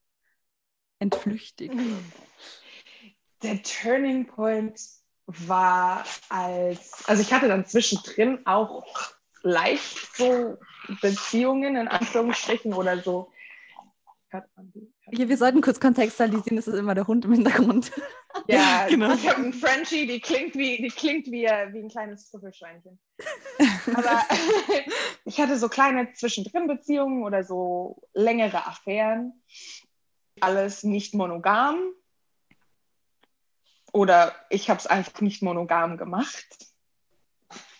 entflüchtigt? 0.99 1.75
Der 3.43 3.61
Turning 3.63 4.27
Point 4.27 4.79
war 5.47 6.03
als, 6.29 7.07
also 7.07 7.21
ich 7.21 7.31
hatte 7.31 7.47
dann 7.47 7.65
zwischendrin 7.65 8.45
auch 8.45 8.85
leicht 9.43 10.15
so 10.15 10.57
Beziehungen 11.01 11.75
in 11.75 11.87
Anführungsstrichen 11.87 12.73
oder 12.73 12.99
so. 12.99 13.31
Hier, 15.11 15.27
wir 15.27 15.37
sollten 15.37 15.61
kurz 15.61 15.79
kontextualisieren, 15.79 16.55
das 16.55 16.67
ist 16.67 16.75
immer 16.75 16.93
der 16.93 17.07
Hund 17.07 17.25
im 17.25 17.33
Hintergrund. 17.33 17.91
Ja, 18.47 18.85
Genau. 18.89 19.13
ich 19.13 19.27
habe 19.27 19.37
einen 19.39 19.53
Frenchie, 19.53 20.05
die 20.05 20.19
klingt 20.19 20.55
wie, 20.55 20.77
die 20.77 20.89
klingt 20.89 21.27
wie, 21.27 21.45
äh, 21.45 21.73
wie 21.73 21.79
ein 21.79 21.89
kleines 21.89 22.29
Trüffelschweinchen. 22.29 22.99
Aber 23.95 24.21
ich 25.25 25.39
hatte 25.39 25.57
so 25.57 25.67
kleine 25.67 26.13
Zwischendrin-Beziehungen 26.13 27.23
oder 27.23 27.43
so 27.43 28.01
längere 28.13 28.67
Affären. 28.67 29.41
Alles 30.41 30.83
nicht 30.83 31.15
monogam. 31.15 31.79
Oder 33.91 34.33
ich 34.49 34.69
habe 34.69 34.79
es 34.79 34.87
einfach 34.87 35.21
nicht 35.21 35.41
monogam 35.41 35.97
gemacht. 35.97 36.45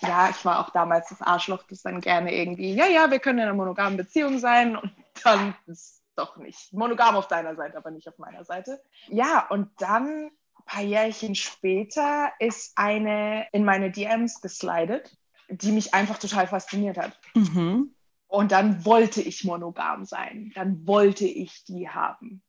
Ja, 0.02 0.30
ich 0.30 0.44
war 0.46 0.60
auch 0.60 0.70
damals 0.72 1.10
das 1.10 1.22
Arschloch, 1.22 1.64
das 1.64 1.82
dann 1.82 2.02
gerne 2.02 2.34
irgendwie, 2.34 2.74
ja, 2.74 2.88
ja, 2.88 3.12
wir 3.12 3.20
können 3.20 3.40
in 3.40 3.44
einer 3.44 3.54
monogamen 3.54 3.98
Beziehung 3.98 4.40
sein 4.40 4.76
und 4.76 4.92
dann 5.24 5.56
ist 5.68 6.02
doch 6.16 6.38
nicht. 6.38 6.74
Monogam 6.74 7.16
auf 7.16 7.28
deiner 7.28 7.56
Seite, 7.56 7.78
aber 7.78 7.92
nicht 7.92 8.08
auf 8.08 8.18
meiner 8.18 8.44
Seite. 8.44 8.82
Ja, 9.08 9.48
und 9.50 9.70
dann 9.78 10.28
ein 10.28 10.66
paar 10.66 10.84
Jährchen 10.84 11.36
später 11.36 12.32
ist 12.40 12.74
eine 12.78 13.48
in 13.52 13.66
meine 13.66 13.92
DMs 13.92 14.42
geslidet, 14.42 15.18
die 15.50 15.72
mich 15.72 15.94
einfach 15.94 16.18
total 16.18 16.48
fasziniert 16.48 16.98
hat. 16.98 17.18
Mhm. 17.36 17.96
Und 18.28 18.52
dann 18.52 18.86
wollte 18.86 19.22
ich 19.22 19.44
monogam 19.44 20.06
sein. 20.06 20.52
Dann 20.56 20.86
wollte 20.86 21.26
ich 21.26 21.64
die 21.66 21.90
haben. 21.90 22.44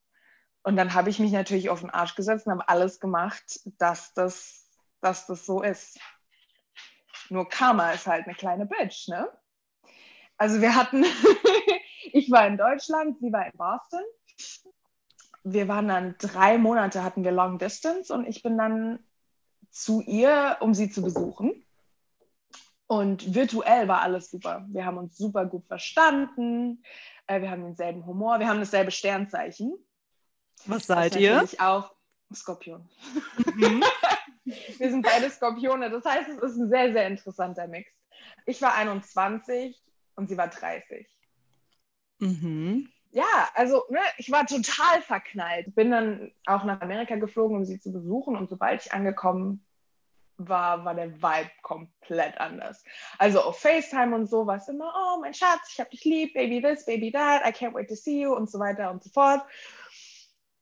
Und 0.62 0.76
dann 0.76 0.94
habe 0.94 1.10
ich 1.10 1.18
mich 1.18 1.32
natürlich 1.32 1.70
auf 1.70 1.80
den 1.80 1.90
Arsch 1.90 2.14
gesetzt 2.14 2.46
und 2.46 2.52
habe 2.52 2.68
alles 2.68 3.00
gemacht, 3.00 3.60
dass 3.78 4.12
das, 4.12 4.68
dass 5.00 5.26
das 5.26 5.46
so 5.46 5.62
ist. 5.62 5.98
Nur 7.30 7.48
Karma 7.48 7.92
ist 7.92 8.06
halt 8.06 8.26
eine 8.26 8.34
kleine 8.34 8.66
Bitch, 8.66 9.08
ne? 9.08 9.28
Also 10.36 10.60
wir 10.60 10.74
hatten, 10.74 11.04
ich 12.12 12.30
war 12.30 12.46
in 12.46 12.56
Deutschland, 12.56 13.18
sie 13.20 13.32
war 13.32 13.46
in 13.46 13.56
Boston. 13.56 14.00
Wir 15.44 15.68
waren 15.68 15.88
dann 15.88 16.16
drei 16.18 16.58
Monate, 16.58 17.02
hatten 17.02 17.24
wir 17.24 17.32
Long 17.32 17.58
Distance 17.58 18.12
und 18.12 18.26
ich 18.26 18.42
bin 18.42 18.58
dann 18.58 18.98
zu 19.70 20.02
ihr, 20.02 20.58
um 20.60 20.74
sie 20.74 20.90
zu 20.90 21.02
besuchen. 21.02 21.64
Und 22.86 23.34
virtuell 23.34 23.86
war 23.86 24.02
alles 24.02 24.30
super. 24.30 24.66
Wir 24.68 24.84
haben 24.84 24.98
uns 24.98 25.16
super 25.16 25.46
gut 25.46 25.64
verstanden. 25.66 26.82
Äh, 27.28 27.40
Wir 27.40 27.50
haben 27.50 27.62
denselben 27.62 28.04
Humor. 28.04 28.40
Wir 28.40 28.48
haben 28.48 28.58
dasselbe 28.58 28.90
Sternzeichen. 28.90 29.74
Was 30.66 30.86
seid 30.86 31.16
ihr? 31.16 31.34
natürlich 31.34 31.60
auch 31.60 31.94
Skorpion. 32.34 32.88
Mhm. 33.56 33.82
Wir 34.78 34.90
sind 34.90 35.02
beide 35.02 35.30
Skorpione. 35.30 35.90
Das 35.90 36.04
heißt, 36.04 36.28
es 36.28 36.38
ist 36.42 36.56
ein 36.56 36.68
sehr, 36.68 36.92
sehr 36.92 37.06
interessanter 37.06 37.66
Mix. 37.68 37.90
Ich 38.46 38.60
war 38.62 38.74
21 38.74 39.80
und 40.16 40.28
sie 40.28 40.36
war 40.36 40.48
30. 40.48 41.06
Mhm. 42.18 42.88
Ja, 43.12 43.48
also 43.54 43.84
ne, 43.90 44.00
ich 44.18 44.30
war 44.30 44.46
total 44.46 45.02
verknallt. 45.02 45.74
Bin 45.74 45.90
dann 45.90 46.32
auch 46.46 46.64
nach 46.64 46.80
Amerika 46.80 47.16
geflogen, 47.16 47.56
um 47.56 47.64
sie 47.64 47.80
zu 47.80 47.92
besuchen. 47.92 48.36
Und 48.36 48.48
sobald 48.48 48.84
ich 48.84 48.92
angekommen 48.92 49.64
war, 50.36 50.84
war 50.84 50.94
der 50.94 51.12
Vibe 51.20 51.50
komplett 51.62 52.38
anders. 52.40 52.84
Also 53.18 53.40
auf 53.40 53.58
FaceTime 53.58 54.14
und 54.14 54.26
so 54.26 54.46
war 54.46 54.56
es 54.56 54.68
immer, 54.68 54.92
oh 54.96 55.20
mein 55.20 55.34
Schatz, 55.34 55.70
ich 55.72 55.80
hab 55.80 55.90
dich 55.90 56.04
lieb, 56.04 56.34
Baby 56.34 56.62
this, 56.62 56.86
Baby 56.86 57.12
that, 57.12 57.42
I 57.44 57.50
can't 57.50 57.74
wait 57.74 57.88
to 57.88 57.96
see 57.96 58.22
you 58.22 58.34
und 58.34 58.50
so 58.50 58.58
weiter 58.58 58.90
und 58.90 59.02
so 59.02 59.10
fort. 59.10 59.42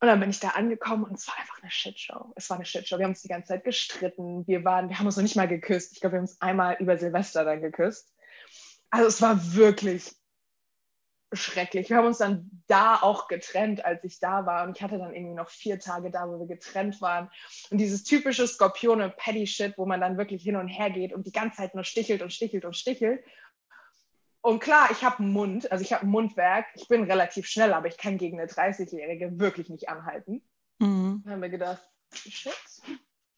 Und 0.00 0.06
dann 0.06 0.20
bin 0.20 0.30
ich 0.30 0.38
da 0.38 0.50
angekommen 0.50 1.04
und 1.04 1.14
es 1.14 1.26
war 1.26 1.36
einfach 1.38 1.60
eine 1.60 1.70
Shitshow. 1.70 2.32
Es 2.36 2.48
war 2.50 2.56
eine 2.56 2.64
Shitshow. 2.64 2.98
Wir 2.98 3.04
haben 3.04 3.12
uns 3.12 3.22
die 3.22 3.28
ganze 3.28 3.48
Zeit 3.48 3.64
gestritten. 3.64 4.46
Wir 4.46 4.64
waren, 4.64 4.88
wir 4.88 4.98
haben 4.98 5.06
uns 5.06 5.16
noch 5.16 5.24
nicht 5.24 5.34
mal 5.34 5.48
geküsst. 5.48 5.92
Ich 5.92 6.00
glaube, 6.00 6.14
wir 6.14 6.18
haben 6.18 6.26
uns 6.26 6.40
einmal 6.40 6.76
über 6.78 6.96
Silvester 6.96 7.44
dann 7.44 7.60
geküsst. 7.60 8.14
Also 8.90 9.08
es 9.08 9.20
war 9.20 9.54
wirklich 9.54 10.14
schrecklich. 11.32 11.90
Wir 11.90 11.96
haben 11.96 12.06
uns 12.06 12.18
dann 12.18 12.50
da 12.68 12.96
auch 12.96 13.28
getrennt, 13.28 13.84
als 13.84 14.02
ich 14.04 14.18
da 14.20 14.46
war. 14.46 14.64
Und 14.64 14.76
ich 14.76 14.82
hatte 14.82 14.98
dann 14.98 15.14
irgendwie 15.14 15.34
noch 15.34 15.50
vier 15.50 15.78
Tage 15.78 16.10
da, 16.10 16.28
wo 16.28 16.38
wir 16.38 16.46
getrennt 16.46 17.00
waren. 17.00 17.28
Und 17.70 17.78
dieses 17.78 18.04
typische 18.04 18.46
Skorpione-Paddy-Shit, 18.46 19.76
wo 19.76 19.84
man 19.84 20.00
dann 20.00 20.16
wirklich 20.16 20.42
hin 20.42 20.56
und 20.56 20.68
her 20.68 20.90
geht 20.90 21.12
und 21.12 21.26
die 21.26 21.32
ganze 21.32 21.58
Zeit 21.58 21.74
nur 21.74 21.84
stichelt 21.84 22.22
und 22.22 22.32
stichelt 22.32 22.64
und 22.64 22.76
stichelt. 22.76 23.22
Und 24.40 24.60
klar, 24.60 24.88
ich 24.90 25.02
habe 25.02 25.18
einen 25.18 25.32
Mund, 25.32 25.70
also 25.72 25.82
ich 25.82 25.92
habe 25.92 26.06
Mundwerk. 26.06 26.66
Ich 26.74 26.88
bin 26.88 27.04
relativ 27.04 27.46
schnell, 27.46 27.72
aber 27.72 27.88
ich 27.88 27.98
kann 27.98 28.18
gegen 28.18 28.40
eine 28.40 28.48
30-Jährige 28.48 29.38
wirklich 29.38 29.68
nicht 29.68 29.88
anhalten. 29.88 30.42
Mhm. 30.78 31.22
Dann 31.24 31.34
haben 31.34 31.42
wir 31.42 31.48
gedacht, 31.48 31.82
shit, 32.14 32.54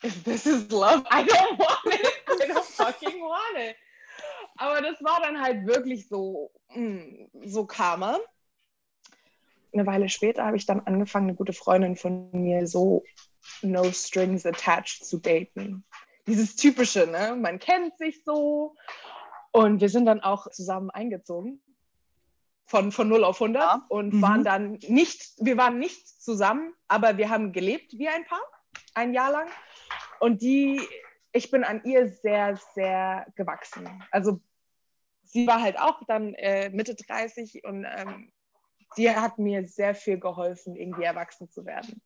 if 0.05 0.23
this 0.25 0.47
is 0.47 0.71
love, 0.71 1.05
I 1.11 1.25
don't 1.25 1.59
want 1.59 1.95
it. 1.95 2.07
I 2.29 2.53
don't 2.53 2.63
fucking 2.63 3.21
want 3.21 3.59
it. 3.59 3.77
Aber 4.57 4.83
das 4.83 5.03
war 5.03 5.21
dann 5.23 5.41
halt 5.41 5.67
wirklich 5.67 6.09
so, 6.09 6.51
mm, 6.75 7.27
so 7.47 7.65
Karma. 7.65 8.19
Eine 9.73 9.87
Weile 9.87 10.09
später 10.09 10.45
habe 10.45 10.57
ich 10.57 10.67
dann 10.67 10.81
angefangen, 10.81 11.29
eine 11.29 11.37
gute 11.37 11.53
Freundin 11.53 11.97
von 11.97 12.31
mir 12.33 12.67
so 12.67 13.05
no 13.63 13.91
strings 13.91 14.45
attached 14.45 15.05
zu 15.05 15.19
daten. 15.19 15.85
Dieses 16.27 16.57
typische, 16.57 17.07
ne? 17.07 17.37
Man 17.37 17.59
kennt 17.59 17.97
sich 17.97 18.23
so. 18.25 18.77
Und 19.53 19.81
wir 19.81 19.89
sind 19.89 20.07
dann 20.07 20.21
auch 20.21 20.49
zusammen 20.51 20.91
eingezogen. 20.91 21.61
Von, 22.67 22.93
von 22.93 23.09
0 23.09 23.25
auf 23.25 23.41
100 23.43 23.61
Ja. 23.63 23.87
und 23.89 24.15
Mhm. 24.15 24.23
waren 24.23 24.45
dann 24.45 24.73
nicht, 24.87 25.33
wir 25.39 25.57
waren 25.57 25.79
nicht 25.81 26.07
zusammen, 26.23 26.73
aber 26.87 27.17
wir 27.17 27.29
haben 27.29 27.53
gelebt 27.53 27.99
wie 27.99 28.09
ein 28.09 28.25
Paar, 28.27 28.43
ein 28.95 29.13
Jahr 29.13 29.33
lang. 29.33 29.49
Und 30.21 30.41
die, 30.41 30.81
ich 31.33 31.51
bin 31.51 31.65
an 31.65 31.83
ihr 31.85 32.09
sehr, 32.09 32.57
sehr 32.75 33.27
gewachsen. 33.35 33.89
Also 34.13 34.41
sie 35.25 35.49
war 35.49 35.61
halt 35.61 35.81
auch 35.81 36.01
dann 36.07 36.35
äh, 36.35 36.71
Mitte 36.71 36.95
30 36.95 37.65
und 37.65 37.85
ähm, 37.85 38.33
die 38.97 39.11
hat 39.11 39.39
mir 39.39 39.67
sehr 39.67 39.97
viel 39.97 40.21
geholfen, 40.21 40.77
irgendwie 40.77 41.03
erwachsen 41.05 41.51
zu 41.51 41.65
werden. 41.67 42.01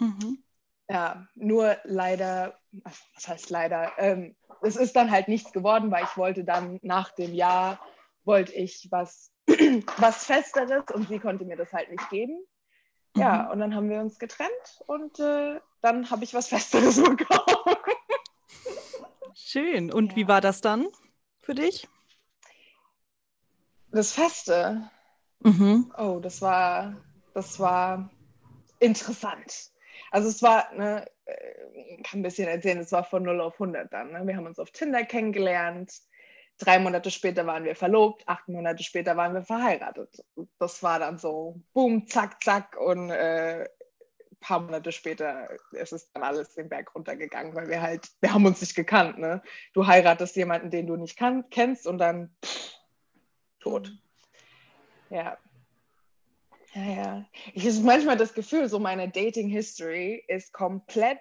Mhm. 0.00 0.44
Ja, 0.90 1.24
nur 1.36 1.76
leider, 1.84 2.58
was 2.72 3.28
heißt 3.28 3.50
leider, 3.50 3.92
ähm, 3.98 4.34
es 4.60 4.74
ist 4.74 4.96
dann 4.96 5.12
halt 5.12 5.28
nichts 5.28 5.52
geworden, 5.52 5.92
weil 5.92 6.02
ich 6.02 6.16
wollte 6.16 6.42
dann 6.42 6.80
nach 6.82 7.12
dem 7.12 7.32
Jahr, 7.32 7.78
wollte 8.24 8.52
ich 8.54 8.88
was, 8.90 9.30
was 9.98 10.26
Festeres 10.26 10.82
und 10.92 11.06
sie 11.08 11.20
konnte 11.20 11.44
mir 11.44 11.56
das 11.56 11.72
halt 11.72 11.92
nicht 11.92 12.10
geben. 12.10 12.44
Ja, 13.14 13.50
und 13.52 13.60
dann 13.60 13.72
haben 13.74 13.88
wir 13.88 14.00
uns 14.00 14.18
getrennt 14.18 14.50
und 14.88 15.20
äh, 15.20 15.60
dann 15.80 16.10
habe 16.10 16.24
ich 16.24 16.34
was 16.34 16.48
Festeres 16.48 17.00
bekommen. 17.00 17.76
Schön. 19.34 19.92
Und 19.92 20.16
wie 20.16 20.22
Ja. 20.22 20.28
war 20.28 20.40
das 20.40 20.60
dann 20.60 20.88
für 21.40 21.54
dich? 21.54 21.88
Das 23.92 24.12
Feste, 24.12 24.90
Mhm. 25.38 25.92
oh, 25.96 26.18
das 26.20 26.42
war, 26.42 26.96
das 27.32 27.60
war 27.60 28.10
interessant. 28.80 29.69
Also 30.10 30.28
es 30.28 30.42
war, 30.42 30.72
ne, 30.74 31.06
äh, 31.24 32.02
kann 32.02 32.20
ein 32.20 32.22
bisschen 32.22 32.48
erzählen, 32.48 32.78
es 32.78 32.92
war 32.92 33.04
von 33.04 33.22
0 33.22 33.40
auf 33.40 33.54
100 33.54 33.92
dann. 33.92 34.12
Ne? 34.12 34.26
Wir 34.26 34.36
haben 34.36 34.46
uns 34.46 34.58
auf 34.58 34.70
Tinder 34.70 35.04
kennengelernt. 35.04 35.92
Drei 36.58 36.78
Monate 36.78 37.10
später 37.10 37.46
waren 37.46 37.64
wir 37.64 37.74
verlobt, 37.74 38.22
acht 38.26 38.48
Monate 38.48 38.82
später 38.82 39.16
waren 39.16 39.32
wir 39.32 39.42
verheiratet. 39.42 40.22
Das 40.58 40.82
war 40.82 40.98
dann 40.98 41.16
so, 41.16 41.60
boom, 41.72 42.06
zack, 42.06 42.42
zack. 42.44 42.76
Und 42.78 43.10
äh, 43.10 43.62
ein 43.62 44.36
paar 44.40 44.60
Monate 44.60 44.92
später 44.92 45.48
ist 45.72 45.92
es 45.92 46.12
dann 46.12 46.22
alles 46.22 46.54
den 46.54 46.68
Berg 46.68 46.94
runtergegangen, 46.94 47.54
weil 47.54 47.68
wir 47.68 47.80
halt, 47.80 48.08
wir 48.20 48.34
haben 48.34 48.44
uns 48.44 48.60
nicht 48.60 48.74
gekannt. 48.74 49.18
Ne? 49.18 49.42
Du 49.72 49.86
heiratest 49.86 50.36
jemanden, 50.36 50.70
den 50.70 50.86
du 50.86 50.96
nicht 50.96 51.16
kann, 51.16 51.48
kennst 51.48 51.86
und 51.86 51.98
dann 51.98 52.34
pff, 52.44 52.74
tot. 53.60 53.92
Ja. 55.08 55.38
Ja, 56.74 56.82
ja. 56.82 57.26
Ich 57.54 57.66
habe 57.66 57.80
manchmal 57.84 58.16
das 58.16 58.34
Gefühl, 58.34 58.68
so 58.68 58.78
meine 58.78 59.08
Dating 59.08 59.48
History 59.48 60.24
ist 60.28 60.52
komplett 60.52 61.18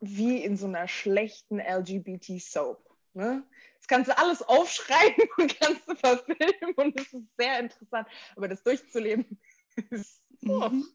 wie 0.00 0.42
in 0.42 0.56
so 0.56 0.66
einer 0.66 0.88
schlechten 0.88 1.60
LGBT-Soap. 1.60 2.82
Ne? 3.14 3.42
Das 3.78 3.88
kannst 3.88 4.10
du 4.10 4.16
alles 4.16 4.42
aufschreiben 4.42 5.24
und 5.38 5.60
kannst 5.60 5.88
du 5.88 5.94
verfilmen 5.96 6.74
und 6.76 6.98
es 6.98 7.12
ist 7.12 7.26
sehr 7.36 7.60
interessant. 7.60 8.08
Aber 8.36 8.48
das 8.48 8.62
durchzuleben 8.62 9.38
ist. 9.90 10.22
Oh. 10.46 10.68
Mhm. 10.68 10.86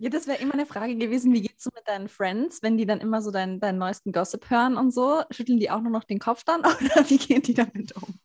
Ja, 0.00 0.10
das 0.10 0.28
wäre 0.28 0.38
immer 0.38 0.54
eine 0.54 0.66
Frage 0.66 0.94
gewesen, 0.94 1.32
wie 1.34 1.40
geht's 1.40 1.64
so 1.64 1.70
mit 1.74 1.88
deinen 1.88 2.08
Friends, 2.08 2.62
wenn 2.62 2.76
die 2.76 2.86
dann 2.86 3.00
immer 3.00 3.20
so 3.20 3.32
deinen, 3.32 3.58
deinen 3.58 3.78
neuesten 3.78 4.12
Gossip 4.12 4.48
hören 4.48 4.76
und 4.76 4.92
so? 4.92 5.22
Schütteln 5.30 5.58
die 5.58 5.70
auch 5.70 5.80
nur 5.80 5.90
noch 5.90 6.04
den 6.04 6.20
Kopf 6.20 6.44
dann 6.44 6.60
oder 6.60 7.10
wie 7.10 7.18
gehen 7.18 7.42
die 7.42 7.54
damit 7.54 7.96
um? 7.96 8.20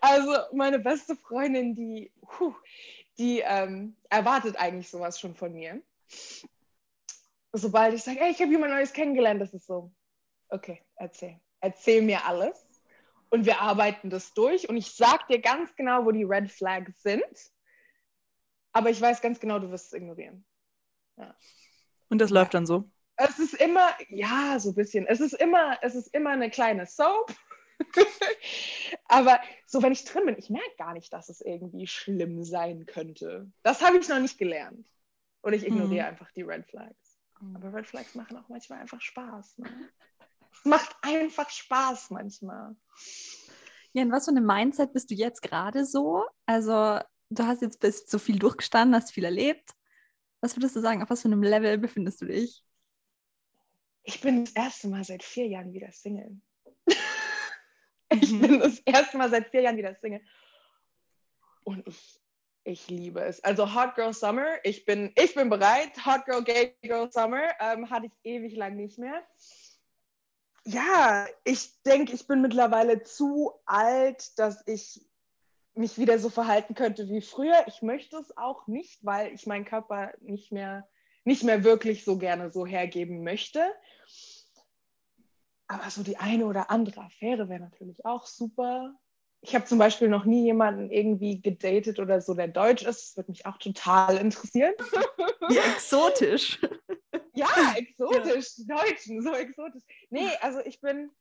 Also 0.00 0.36
meine 0.52 0.78
beste 0.78 1.16
Freundin, 1.16 1.74
die, 1.74 2.12
puh, 2.22 2.54
die 3.18 3.40
ähm, 3.40 3.96
erwartet 4.08 4.56
eigentlich 4.56 4.88
sowas 4.88 5.20
schon 5.20 5.34
von 5.34 5.52
mir. 5.52 5.82
Sobald 7.52 7.94
ich 7.94 8.02
sage, 8.02 8.20
hey, 8.20 8.30
ich 8.30 8.40
habe 8.40 8.50
jemand 8.50 8.72
Neues 8.72 8.92
kennengelernt, 8.92 9.40
das 9.40 9.52
ist 9.52 9.66
so, 9.66 9.92
okay, 10.48 10.82
erzähl. 10.96 11.38
Erzähl 11.60 12.02
mir 12.02 12.24
alles. 12.24 12.66
Und 13.28 13.44
wir 13.44 13.60
arbeiten 13.60 14.10
das 14.10 14.32
durch. 14.32 14.68
Und 14.68 14.76
ich 14.76 14.92
sage 14.92 15.24
dir 15.28 15.40
ganz 15.40 15.74
genau, 15.76 16.04
wo 16.04 16.10
die 16.10 16.24
Red 16.24 16.50
Flags 16.50 17.02
sind 17.02 17.52
aber 18.72 18.90
ich 18.90 19.00
weiß 19.00 19.20
ganz 19.20 19.40
genau, 19.40 19.58
du 19.58 19.70
wirst 19.70 19.86
es 19.86 19.92
ignorieren. 19.92 20.44
Ja. 21.16 21.34
Und 22.08 22.20
das 22.20 22.30
läuft 22.30 22.54
dann 22.54 22.66
so? 22.66 22.90
Es 23.16 23.38
ist 23.38 23.54
immer, 23.54 23.90
ja, 24.08 24.58
so 24.58 24.70
ein 24.70 24.74
bisschen. 24.74 25.06
Es 25.06 25.20
ist 25.20 25.34
immer, 25.34 25.78
es 25.82 25.94
ist 25.94 26.14
immer 26.14 26.30
eine 26.30 26.50
kleine 26.50 26.86
Soap. 26.86 27.34
Aber 29.08 29.40
so, 29.66 29.82
wenn 29.82 29.92
ich 29.92 30.04
drin 30.04 30.26
bin, 30.26 30.36
ich 30.38 30.50
merke 30.50 30.76
gar 30.78 30.92
nicht, 30.92 31.12
dass 31.12 31.28
es 31.28 31.40
irgendwie 31.40 31.86
schlimm 31.86 32.42
sein 32.44 32.86
könnte. 32.86 33.50
Das 33.62 33.82
habe 33.82 33.98
ich 33.98 34.08
noch 34.08 34.20
nicht 34.20 34.38
gelernt. 34.38 34.86
Und 35.42 35.54
ich 35.54 35.66
ignoriere 35.66 36.04
mhm. 36.04 36.10
einfach 36.10 36.30
die 36.32 36.42
Red 36.42 36.66
Flags. 36.66 37.18
Mhm. 37.40 37.56
Aber 37.56 37.72
Red 37.72 37.86
Flags 37.86 38.14
machen 38.14 38.36
auch 38.36 38.48
manchmal 38.48 38.80
einfach 38.80 39.00
Spaß. 39.00 39.58
Ne? 39.58 39.90
Es 40.52 40.64
macht 40.64 40.94
einfach 41.02 41.48
Spaß 41.48 42.10
manchmal. 42.10 42.76
Ja, 43.92 44.02
in 44.02 44.12
was 44.12 44.26
für 44.26 44.30
einem 44.30 44.46
Mindset 44.46 44.92
bist 44.92 45.10
du 45.10 45.14
jetzt 45.14 45.42
gerade 45.42 45.84
so? 45.84 46.24
Also 46.46 47.00
du 47.30 47.46
hast 47.46 47.62
jetzt 47.62 47.80
bist 47.80 48.10
so 48.10 48.18
viel 48.18 48.38
durchgestanden, 48.38 48.94
hast 48.94 49.12
viel 49.12 49.24
erlebt. 49.24 49.70
Was 50.40 50.56
würdest 50.56 50.76
du 50.76 50.80
sagen, 50.80 51.02
auf 51.02 51.10
was 51.10 51.22
für 51.22 51.28
einem 51.28 51.42
Level 51.42 51.78
befindest 51.78 52.20
du 52.20 52.26
dich? 52.26 52.64
Ich 54.02 54.20
bin 54.20 54.44
das 54.44 54.54
erste 54.54 54.88
Mal 54.88 55.04
seit 55.04 55.22
vier 55.22 55.46
Jahren 55.46 55.72
wieder 55.72 55.92
Single. 55.92 56.40
Ich 58.10 58.30
mhm. 58.32 58.40
bin 58.40 58.60
das 58.60 58.78
erste 58.80 59.16
Mal 59.16 59.30
seit 59.30 59.48
vier 59.48 59.62
Jahren 59.62 59.76
wieder 59.76 59.94
Single. 59.94 60.22
Und 61.64 61.86
ich, 61.86 62.20
ich 62.64 62.88
liebe 62.88 63.20
es. 63.20 63.42
Also 63.44 63.74
Hot 63.74 63.94
Girl 63.94 64.12
Summer, 64.12 64.56
ich 64.64 64.84
bin, 64.84 65.12
ich 65.16 65.34
bin 65.34 65.48
bereit. 65.48 66.04
Hot 66.04 66.24
Girl, 66.26 66.42
Gay 66.42 66.74
Girl 66.82 67.10
Summer 67.10 67.42
ähm, 67.60 67.90
hatte 67.90 68.06
ich 68.06 68.12
ewig 68.24 68.56
lang 68.56 68.76
nicht 68.76 68.98
mehr. 68.98 69.22
Ja, 70.64 71.26
ich 71.44 71.82
denke, 71.82 72.12
ich 72.12 72.26
bin 72.26 72.42
mittlerweile 72.42 73.02
zu 73.02 73.52
alt, 73.64 74.38
dass 74.38 74.62
ich 74.66 75.00
mich 75.74 75.98
wieder 75.98 76.18
so 76.18 76.28
verhalten 76.28 76.74
könnte 76.74 77.08
wie 77.08 77.22
früher. 77.22 77.64
Ich 77.66 77.80
möchte 77.82 78.16
es 78.18 78.36
auch 78.36 78.66
nicht, 78.66 79.04
weil 79.04 79.32
ich 79.32 79.46
meinen 79.46 79.64
Körper 79.64 80.12
nicht 80.20 80.52
mehr, 80.52 80.86
nicht 81.24 81.44
mehr 81.44 81.64
wirklich 81.64 82.04
so 82.04 82.18
gerne 82.18 82.50
so 82.50 82.66
hergeben 82.66 83.22
möchte. 83.22 83.64
Aber 85.70 85.88
so 85.88 86.02
die 86.02 86.16
eine 86.16 86.46
oder 86.46 86.68
andere 86.68 87.02
Affäre 87.02 87.48
wäre 87.48 87.60
natürlich 87.60 88.04
auch 88.04 88.26
super. 88.26 88.92
Ich 89.40 89.54
habe 89.54 89.66
zum 89.66 89.78
Beispiel 89.78 90.08
noch 90.08 90.24
nie 90.24 90.42
jemanden 90.42 90.90
irgendwie 90.90 91.40
gedatet 91.40 92.00
oder 92.00 92.20
so, 92.20 92.34
der 92.34 92.48
deutsch 92.48 92.82
ist. 92.82 93.10
Das 93.10 93.16
würde 93.16 93.30
mich 93.30 93.46
auch 93.46 93.56
total 93.56 94.16
interessieren. 94.16 94.74
Wie 95.48 95.58
exotisch. 95.58 96.60
Ja, 97.34 97.46
exotisch. 97.76 98.48
Ja. 98.66 98.76
Deutschen, 98.78 99.22
so 99.22 99.32
exotisch. 99.32 99.84
Nee, 100.10 100.28
also 100.40 100.58
ich 100.58 100.80
bin, 100.80 101.12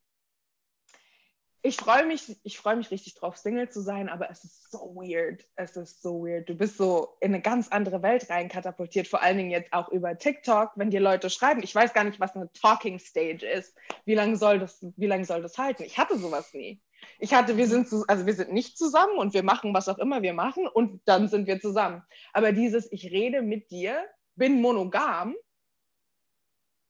ich 1.62 1.76
freue 1.76 2.06
mich, 2.06 2.40
ich 2.44 2.58
freue 2.58 2.78
mich 2.78 2.90
richtig 2.90 3.16
drauf, 3.16 3.36
Single 3.36 3.70
zu 3.70 3.82
sein, 3.82 4.08
aber 4.08 4.30
es 4.30 4.44
ist 4.46 4.72
so 4.72 4.96
weird. 4.96 5.46
Es 5.56 5.76
ist 5.76 6.02
so 6.02 6.24
weird. 6.24 6.48
Du 6.48 6.56
bist 6.56 6.78
so 6.78 7.18
in 7.20 7.34
eine 7.34 7.42
ganz 7.42 7.68
andere 7.68 8.02
Welt 8.02 8.30
rein 8.30 8.48
katapultiert, 8.48 9.08
vor 9.08 9.22
allen 9.22 9.38
Dingen 9.38 9.52
jetzt 9.52 9.74
auch 9.74 9.90
über 9.90 10.18
TikTok, 10.18 10.72
wenn 10.76 10.90
dir 10.90 11.02
Leute 11.02 11.30
schreiben. 11.30 11.62
Ich 11.62 11.76
weiß 11.76 11.94
gar 11.94 12.06
nicht, 12.06 12.20
was 12.20 12.36
eine 12.36 12.52
Talking 12.54 13.00
Stage 13.00 13.46
ist. 13.46 13.76
Wie 14.06 14.16
lange 14.16 14.38
soll 14.38 14.60
das, 14.60 14.86
wie 14.96 15.08
lange 15.08 15.26
soll 15.26 15.42
das 15.42 15.58
halten? 15.58 15.84
Ich 15.84 15.98
hatte 15.98 16.18
sowas 16.18 16.54
nie. 16.54 16.82
Ich 17.20 17.34
hatte, 17.34 17.58
wir 17.58 17.68
sind, 17.68 17.88
also 18.08 18.26
wir 18.26 18.34
sind 18.34 18.54
nicht 18.54 18.78
zusammen 18.78 19.18
und 19.18 19.34
wir 19.34 19.44
machen, 19.44 19.74
was 19.74 19.90
auch 19.90 19.98
immer 19.98 20.22
wir 20.22 20.34
machen 20.34 20.68
und 20.68 21.02
dann 21.06 21.28
sind 21.28 21.48
wir 21.48 21.60
zusammen. 21.60 22.04
Aber 22.32 22.54
dieses, 22.54 22.92
ich 22.92 23.12
rede 23.12 23.42
mit 23.42 23.70
dir, 23.72 24.06
bin 24.36 24.62
monogam, 24.62 25.36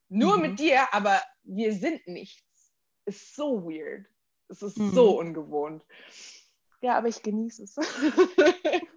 nur 0.10 0.38
mhm. 0.38 0.42
mit 0.42 0.60
dir, 0.60 0.94
aber 0.94 1.22
wir 1.44 1.74
sind 1.74 2.08
nichts, 2.08 2.74
ist 3.06 3.36
so 3.36 3.64
weird. 3.64 4.06
Es 4.50 4.62
ist 4.62 4.78
mhm. 4.78 4.94
so 4.94 5.20
ungewohnt. 5.20 5.86
Ja, 6.82 6.98
aber 6.98 7.08
ich 7.08 7.22
genieße 7.22 7.64
es. 7.64 7.76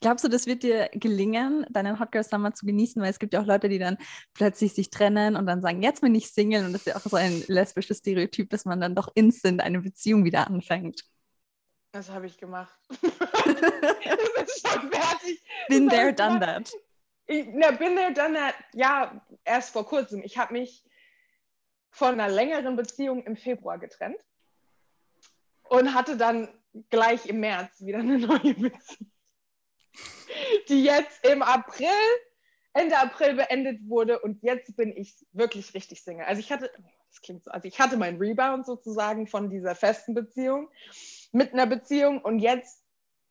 Glaubst 0.00 0.24
du, 0.24 0.28
das 0.28 0.46
wird 0.46 0.62
dir 0.62 0.88
gelingen, 0.94 1.66
deinen 1.68 2.00
Hot 2.00 2.10
Girl 2.10 2.24
Summer 2.24 2.54
zu 2.54 2.64
genießen? 2.64 3.02
Weil 3.02 3.10
es 3.10 3.18
gibt 3.18 3.34
ja 3.34 3.42
auch 3.42 3.46
Leute, 3.46 3.68
die 3.68 3.78
dann 3.78 3.98
plötzlich 4.32 4.72
sich 4.72 4.88
trennen 4.88 5.36
und 5.36 5.44
dann 5.46 5.60
sagen, 5.60 5.82
jetzt 5.82 6.00
bin 6.00 6.14
ich 6.14 6.30
Single. 6.30 6.64
Und 6.64 6.72
das 6.72 6.82
ist 6.82 6.86
ja 6.86 6.96
auch 6.96 7.00
so 7.00 7.16
ein 7.16 7.42
lesbisches 7.48 7.98
Stereotyp, 7.98 8.48
dass 8.48 8.64
man 8.64 8.80
dann 8.80 8.94
doch 8.94 9.10
instant 9.14 9.60
eine 9.60 9.80
Beziehung 9.80 10.24
wieder 10.24 10.46
anfängt. 10.46 11.04
Das 11.92 12.10
habe 12.10 12.26
ich 12.26 12.38
gemacht. 12.38 12.74
das 13.02 14.54
ist 14.54 14.66
schon 14.66 14.90
fertig. 14.90 15.42
Been 15.68 15.88
there, 15.88 16.14
done 16.14 16.40
that. 16.40 16.72
Ich, 17.26 17.46
na, 17.52 17.70
been 17.72 17.94
there, 17.94 18.14
done 18.14 18.34
that. 18.34 18.54
Ja, 18.72 19.20
erst 19.44 19.70
vor 19.70 19.84
kurzem. 19.84 20.22
Ich 20.22 20.38
habe 20.38 20.54
mich 20.54 20.82
von 21.90 22.18
einer 22.18 22.28
längeren 22.28 22.76
Beziehung 22.76 23.22
im 23.24 23.36
Februar 23.36 23.78
getrennt 23.78 24.16
und 25.70 25.94
hatte 25.94 26.16
dann 26.16 26.48
gleich 26.90 27.26
im 27.26 27.40
März 27.40 27.80
wieder 27.80 27.98
eine 27.98 28.18
neue 28.18 28.54
Beziehung, 28.54 29.10
die 30.68 30.84
jetzt 30.84 31.24
im 31.24 31.42
April, 31.42 31.88
Ende 32.72 32.98
April 32.98 33.34
beendet 33.34 33.80
wurde 33.88 34.20
und 34.20 34.42
jetzt 34.42 34.76
bin 34.76 34.94
ich 34.96 35.14
wirklich 35.32 35.72
richtig 35.74 36.02
Single. 36.02 36.26
Also 36.26 36.40
ich 36.40 36.52
hatte, 36.52 36.70
das 37.08 37.20
klingt 37.22 37.44
so, 37.44 37.50
also 37.52 37.66
ich 37.66 37.78
hatte 37.78 37.96
meinen 37.96 38.18
Rebound 38.18 38.66
sozusagen 38.66 39.26
von 39.26 39.48
dieser 39.48 39.74
festen 39.74 40.14
Beziehung 40.14 40.68
mit 41.32 41.52
einer 41.52 41.66
Beziehung 41.66 42.20
und 42.20 42.40
jetzt 42.40 42.79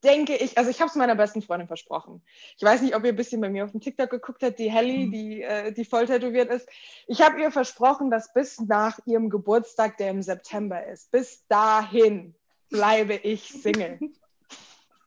denke 0.04 0.36
ich, 0.36 0.58
also 0.58 0.70
ich 0.70 0.80
habe 0.80 0.90
es 0.90 0.96
meiner 0.96 1.16
besten 1.16 1.42
Freundin 1.42 1.68
versprochen. 1.68 2.22
Ich 2.58 2.64
weiß 2.64 2.82
nicht, 2.82 2.96
ob 2.96 3.04
ihr 3.04 3.10
ein 3.10 3.16
bisschen 3.16 3.42
bei 3.42 3.50
mir 3.50 3.66
auf 3.66 3.72
dem 3.72 3.82
TikTok 3.82 4.10
geguckt 4.10 4.44
habt, 4.44 4.60
die 4.60 4.72
Helly, 4.72 5.08
mhm. 5.08 5.12
die, 5.12 5.44
äh, 5.44 5.72
die 5.72 5.86
voll 5.86 6.06
tätowiert 6.06 6.50
ist. 6.50 6.68
Ich 7.08 7.22
habe 7.22 7.42
ihr 7.42 7.52
versprochen, 7.52 8.10
dass 8.10 8.34
bis 8.34 8.60
nach 8.60 9.00
ihrem 9.06 9.30
Geburtstag, 9.30 9.98
der 9.98 10.12
im 10.12 10.22
September 10.22 10.86
ist, 10.86 11.12
bis 11.12 11.46
dahin 11.48 12.36
bleibe 12.70 13.16
ich 13.16 13.50
Single. 13.50 14.00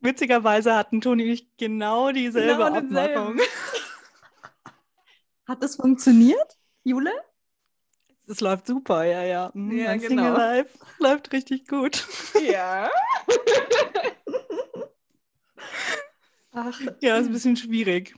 Witzigerweise 0.00 0.74
hatten 0.74 1.00
Toni 1.00 1.24
und 1.24 1.30
ich 1.30 1.56
genau 1.56 2.12
dieselbe 2.12 2.64
genau 2.64 2.76
Abmachung. 2.76 3.40
Hat 5.46 5.62
das 5.62 5.76
funktioniert, 5.76 6.58
Jule? 6.84 7.12
Es 8.26 8.40
läuft 8.40 8.66
super, 8.66 9.04
ja, 9.04 9.22
ja. 9.22 9.50
Mhm, 9.54 9.78
ja, 9.78 9.87
mein 9.87 10.00
genau. 10.00 10.08
Single 10.08 10.32
Life 10.32 10.78
läuft 10.98 11.32
richtig 11.32 11.68
gut. 11.68 12.06
Ja. 12.48 12.90
Ach, 16.52 16.80
ja, 17.00 17.16
ist 17.18 17.26
ein 17.26 17.32
bisschen 17.32 17.56
schwierig. 17.56 18.14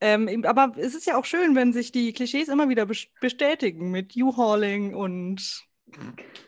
Ähm, 0.00 0.44
aber 0.44 0.72
es 0.76 0.94
ist 0.94 1.06
ja 1.06 1.16
auch 1.16 1.24
schön, 1.24 1.54
wenn 1.54 1.72
sich 1.72 1.92
die 1.92 2.12
Klischees 2.12 2.48
immer 2.48 2.68
wieder 2.68 2.86
bestätigen 2.86 3.90
mit 3.90 4.16
U-Hauling 4.16 4.94
und. 4.94 5.66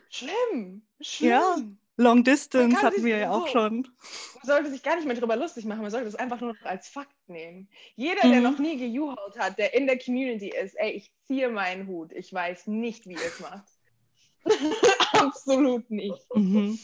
Schlimm. 0.08 0.82
Schlimm. 1.00 1.30
Ja. 1.30 1.56
Long 2.00 2.24
Distance 2.24 2.80
hatten 2.80 3.04
wir 3.04 3.18
ja 3.18 3.30
auch 3.30 3.46
so, 3.46 3.52
schon. 3.52 3.82
Man 3.82 4.44
sollte 4.44 4.70
sich 4.70 4.82
gar 4.82 4.96
nicht 4.96 5.06
mehr 5.06 5.16
drüber 5.16 5.36
lustig 5.36 5.66
machen, 5.66 5.82
man 5.82 5.90
sollte 5.90 6.08
es 6.08 6.14
einfach 6.14 6.40
nur 6.40 6.54
noch 6.54 6.62
als 6.62 6.88
Fakt 6.88 7.14
nehmen. 7.28 7.68
Jeder, 7.94 8.26
mhm. 8.26 8.32
der 8.32 8.40
noch 8.40 8.58
nie 8.58 8.78
gejuhaut 8.78 9.38
hat, 9.38 9.58
der 9.58 9.74
in 9.74 9.86
der 9.86 9.98
Community 9.98 10.48
ist, 10.48 10.74
ey, 10.76 10.92
ich 10.92 11.12
ziehe 11.26 11.50
meinen 11.50 11.86
Hut. 11.86 12.12
Ich 12.12 12.32
weiß 12.32 12.68
nicht, 12.68 13.06
wie 13.06 13.12
ihr 13.12 13.18
es 13.18 13.40
macht. 13.40 13.66
Absolut 15.12 15.90
nicht. 15.90 16.24
Mhm. 16.34 16.78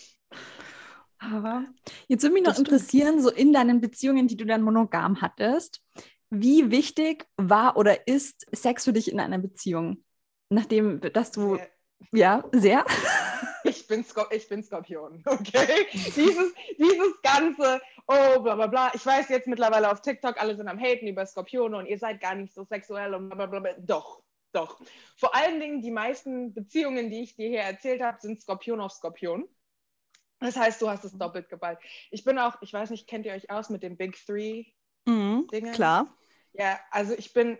Aber 1.18 1.64
jetzt 2.08 2.22
würde 2.22 2.34
mich 2.34 2.44
noch 2.44 2.58
interessieren, 2.58 3.22
so 3.22 3.30
in 3.30 3.54
deinen 3.54 3.80
Beziehungen, 3.80 4.28
die 4.28 4.36
du 4.36 4.44
dann 4.44 4.60
monogam 4.60 5.22
hattest, 5.22 5.82
wie 6.28 6.70
wichtig 6.70 7.26
war 7.38 7.78
oder 7.78 8.06
ist 8.06 8.46
Sex 8.52 8.84
für 8.84 8.92
dich 8.92 9.10
in 9.10 9.18
einer 9.18 9.38
Beziehung? 9.38 10.04
Nachdem, 10.50 11.00
dass 11.00 11.30
du, 11.30 11.58
ja, 12.12 12.44
sehr 12.52 12.84
ich 13.86 13.88
bin, 13.88 14.04
Skor 14.04 14.26
ich 14.32 14.48
bin 14.48 14.62
Skorpion, 14.64 15.22
okay? 15.26 15.86
dieses, 15.92 16.52
dieses 16.76 17.22
ganze, 17.22 17.80
oh, 18.08 18.40
bla 18.40 18.56
bla 18.56 18.66
bla. 18.66 18.90
Ich 18.94 19.06
weiß 19.06 19.28
jetzt 19.28 19.46
mittlerweile 19.46 19.90
auf 19.90 20.02
TikTok, 20.02 20.40
alle 20.40 20.56
sind 20.56 20.66
am 20.66 20.80
Haten 20.80 21.06
über 21.06 21.24
Skorpione 21.24 21.76
und 21.76 21.86
ihr 21.86 21.98
seid 21.98 22.20
gar 22.20 22.34
nicht 22.34 22.52
so 22.52 22.64
sexuell 22.64 23.14
und 23.14 23.28
bla 23.28 23.46
bla 23.46 23.60
bla. 23.60 23.72
Doch, 23.78 24.22
doch. 24.52 24.80
Vor 25.16 25.34
allen 25.36 25.60
Dingen 25.60 25.82
die 25.82 25.92
meisten 25.92 26.52
Beziehungen, 26.52 27.10
die 27.10 27.22
ich 27.22 27.36
dir 27.36 27.48
hier 27.48 27.60
erzählt 27.60 28.02
habe, 28.02 28.18
sind 28.20 28.40
Skorpion 28.40 28.80
auf 28.80 28.92
Skorpion. 28.92 29.48
Das 30.40 30.56
heißt, 30.56 30.82
du 30.82 30.90
hast 30.90 31.04
es 31.04 31.16
doppelt 31.16 31.48
geballt. 31.48 31.78
Ich 32.10 32.24
bin 32.24 32.38
auch, 32.38 32.60
ich 32.60 32.72
weiß 32.72 32.90
nicht, 32.90 33.06
kennt 33.06 33.24
ihr 33.24 33.32
euch 33.32 33.50
aus 33.50 33.70
mit 33.70 33.84
den 33.84 33.96
Big 33.96 34.16
Three 34.26 34.64
mhm, 35.06 35.46
Dingen? 35.52 35.72
Klar. 35.72 36.12
Ja, 36.54 36.80
also 36.90 37.14
ich 37.14 37.32
bin 37.32 37.56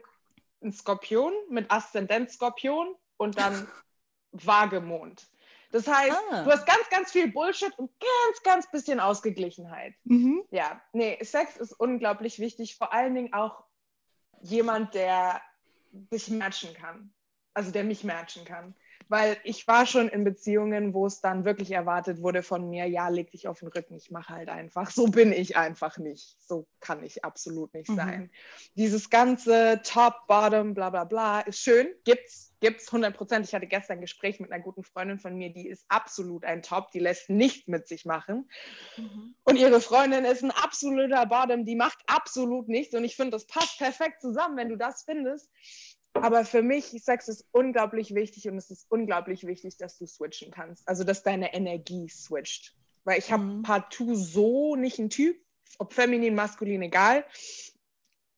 ein 0.61 0.73
Skorpion 0.73 1.33
mit 1.51 1.71
Aszendent 1.71 2.33
Skorpion 2.33 2.95
und 3.17 3.39
dann 3.39 3.69
Waagemond. 4.33 5.27
Das 5.73 5.87
heißt, 5.87 6.17
ah. 6.31 6.45
du 6.45 6.51
hast 6.51 6.67
ganz, 6.67 6.89
ganz 6.91 7.13
viel 7.13 7.31
Bullshit 7.31 7.77
und 7.79 7.91
ganz, 8.01 8.43
ganz 8.43 8.71
bisschen 8.71 9.01
Ausgeglichenheit. 9.01 9.95
Mhm. 10.05 10.45
Ja, 10.51 10.81
nee, 10.93 11.19
Sex 11.23 11.57
ist 11.57 11.73
unglaublich 11.73 12.39
wichtig, 12.39 12.77
vor 12.77 12.93
allen 12.93 13.15
Dingen 13.15 13.33
auch 13.33 13.65
jemand, 14.41 14.95
der 14.95 15.41
dich 15.91 16.29
matchen 16.29 16.75
kann. 16.75 17.13
Also 17.55 17.71
der 17.71 17.85
mich 17.85 18.05
matchen 18.05 18.45
kann. 18.45 18.75
Weil 19.09 19.37
ich 19.45 19.67
war 19.69 19.87
schon 19.87 20.09
in 20.09 20.25
Beziehungen, 20.25 20.93
wo 20.93 21.07
es 21.07 21.21
dann 21.21 21.45
wirklich 21.45 21.71
erwartet 21.71 22.23
wurde 22.23 22.43
von 22.43 22.69
mir, 22.69 22.87
ja, 22.87 23.09
leg 23.09 23.31
dich 23.31 23.47
auf 23.47 23.61
den 23.61 23.69
Rücken, 23.69 23.95
ich 23.95 24.11
mache 24.11 24.35
halt 24.35 24.49
einfach. 24.49 24.91
So 24.91 25.07
bin 25.07 25.33
ich 25.33 25.57
einfach 25.57 25.99
nicht. 25.99 26.37
So 26.41 26.67
kann 26.81 27.03
ich 27.05 27.25
absolut 27.25 27.73
nicht 27.75 27.89
mhm. 27.89 27.97
sein. 27.97 28.31
Dieses 28.75 29.11
ganze 29.11 29.81
Top, 29.85 30.27
Bottom, 30.27 30.75
bla 30.75 30.91
bla 30.91 31.05
bla 31.05 31.41
ist 31.41 31.61
schön, 31.61 31.89
gibt's, 32.05 32.55
gibt's 32.61 32.89
100 32.89 33.17
Prozent. 33.17 33.47
Ich 33.47 33.55
hatte 33.55 33.67
gestern 33.67 33.99
ein 33.99 34.01
Gespräch 34.01 34.41
mit 34.41 34.51
einer 34.51 34.63
guten 34.63 34.83
Freundin 34.83 35.19
von 35.19 35.37
mir, 35.37 35.53
die 35.53 35.69
ist 35.69 35.85
absolut 35.89 36.45
ein 36.45 36.63
Top, 36.63 36.91
die 36.91 36.99
lässt 36.99 37.31
nichts 37.31 37.69
mit 37.69 37.87
sich 37.87 38.07
machen. 38.07 38.49
Mhm. 38.97 39.35
Und 39.45 39.57
ihre 39.57 39.81
Freundin 39.81 40.25
ist 40.25 40.43
ein 40.43 40.51
absoluter 40.51 41.27
Bottom, 41.27 41.65
die 41.65 41.77
macht 41.77 41.99
absolut 42.07 42.69
nichts. 42.69 42.95
Und 42.95 43.05
ich 43.05 43.17
finde, 43.17 43.33
das 43.33 43.47
passt 43.47 43.79
perfekt 43.79 44.21
zusammen, 44.21 44.57
wenn 44.57 44.69
du 44.69 44.77
das 44.77 45.03
findest. 45.05 45.51
Aber 46.23 46.45
für 46.45 46.63
mich, 46.63 46.87
Sex 47.03 47.29
ist 47.29 47.47
unglaublich 47.53 48.15
wichtig 48.15 48.49
und 48.49 48.57
es 48.57 48.71
ist 48.71 48.87
unglaublich 48.91 49.47
wichtig, 49.47 49.77
dass 49.77 49.99
du 49.99 50.07
switchen 50.07 50.51
kannst. 50.51 50.89
Also, 50.89 51.05
dass 51.05 51.23
deine 51.23 51.55
Energie 51.55 52.09
switcht. 52.09 52.75
Weil 53.05 53.19
ich 53.19 53.31
habe 53.31 53.45
mhm. 53.45 53.63
partout 53.63 54.15
so 54.15 54.75
nicht 54.77 54.99
ein 54.99 55.11
Typ, 55.11 55.37
ob 55.79 55.93
feminin, 55.93 56.35
maskulin, 56.35 56.83
egal. 56.83 57.25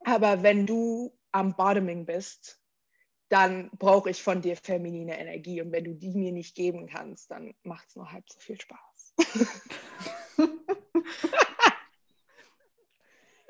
Aber 0.05 0.43
wenn 0.43 0.67
du 0.67 1.17
am 1.33 1.55
Bottoming 1.55 2.05
bist, 2.07 2.61
dann 3.29 3.71
brauche 3.79 4.11
ich 4.11 4.23
von 4.23 4.41
dir 4.41 4.57
feminine 4.57 5.19
Energie. 5.19 5.61
Und 5.61 5.73
wenn 5.73 5.85
du 5.85 5.95
die 5.95 6.15
mir 6.15 6.33
nicht 6.33 6.55
geben 6.55 6.87
kannst, 6.87 7.31
dann 7.31 7.55
macht 7.63 7.89
es 7.89 7.97
nur 7.97 8.11
halb 8.11 8.29
so 8.29 8.39
viel 8.41 8.59
Spaß. 8.61 9.15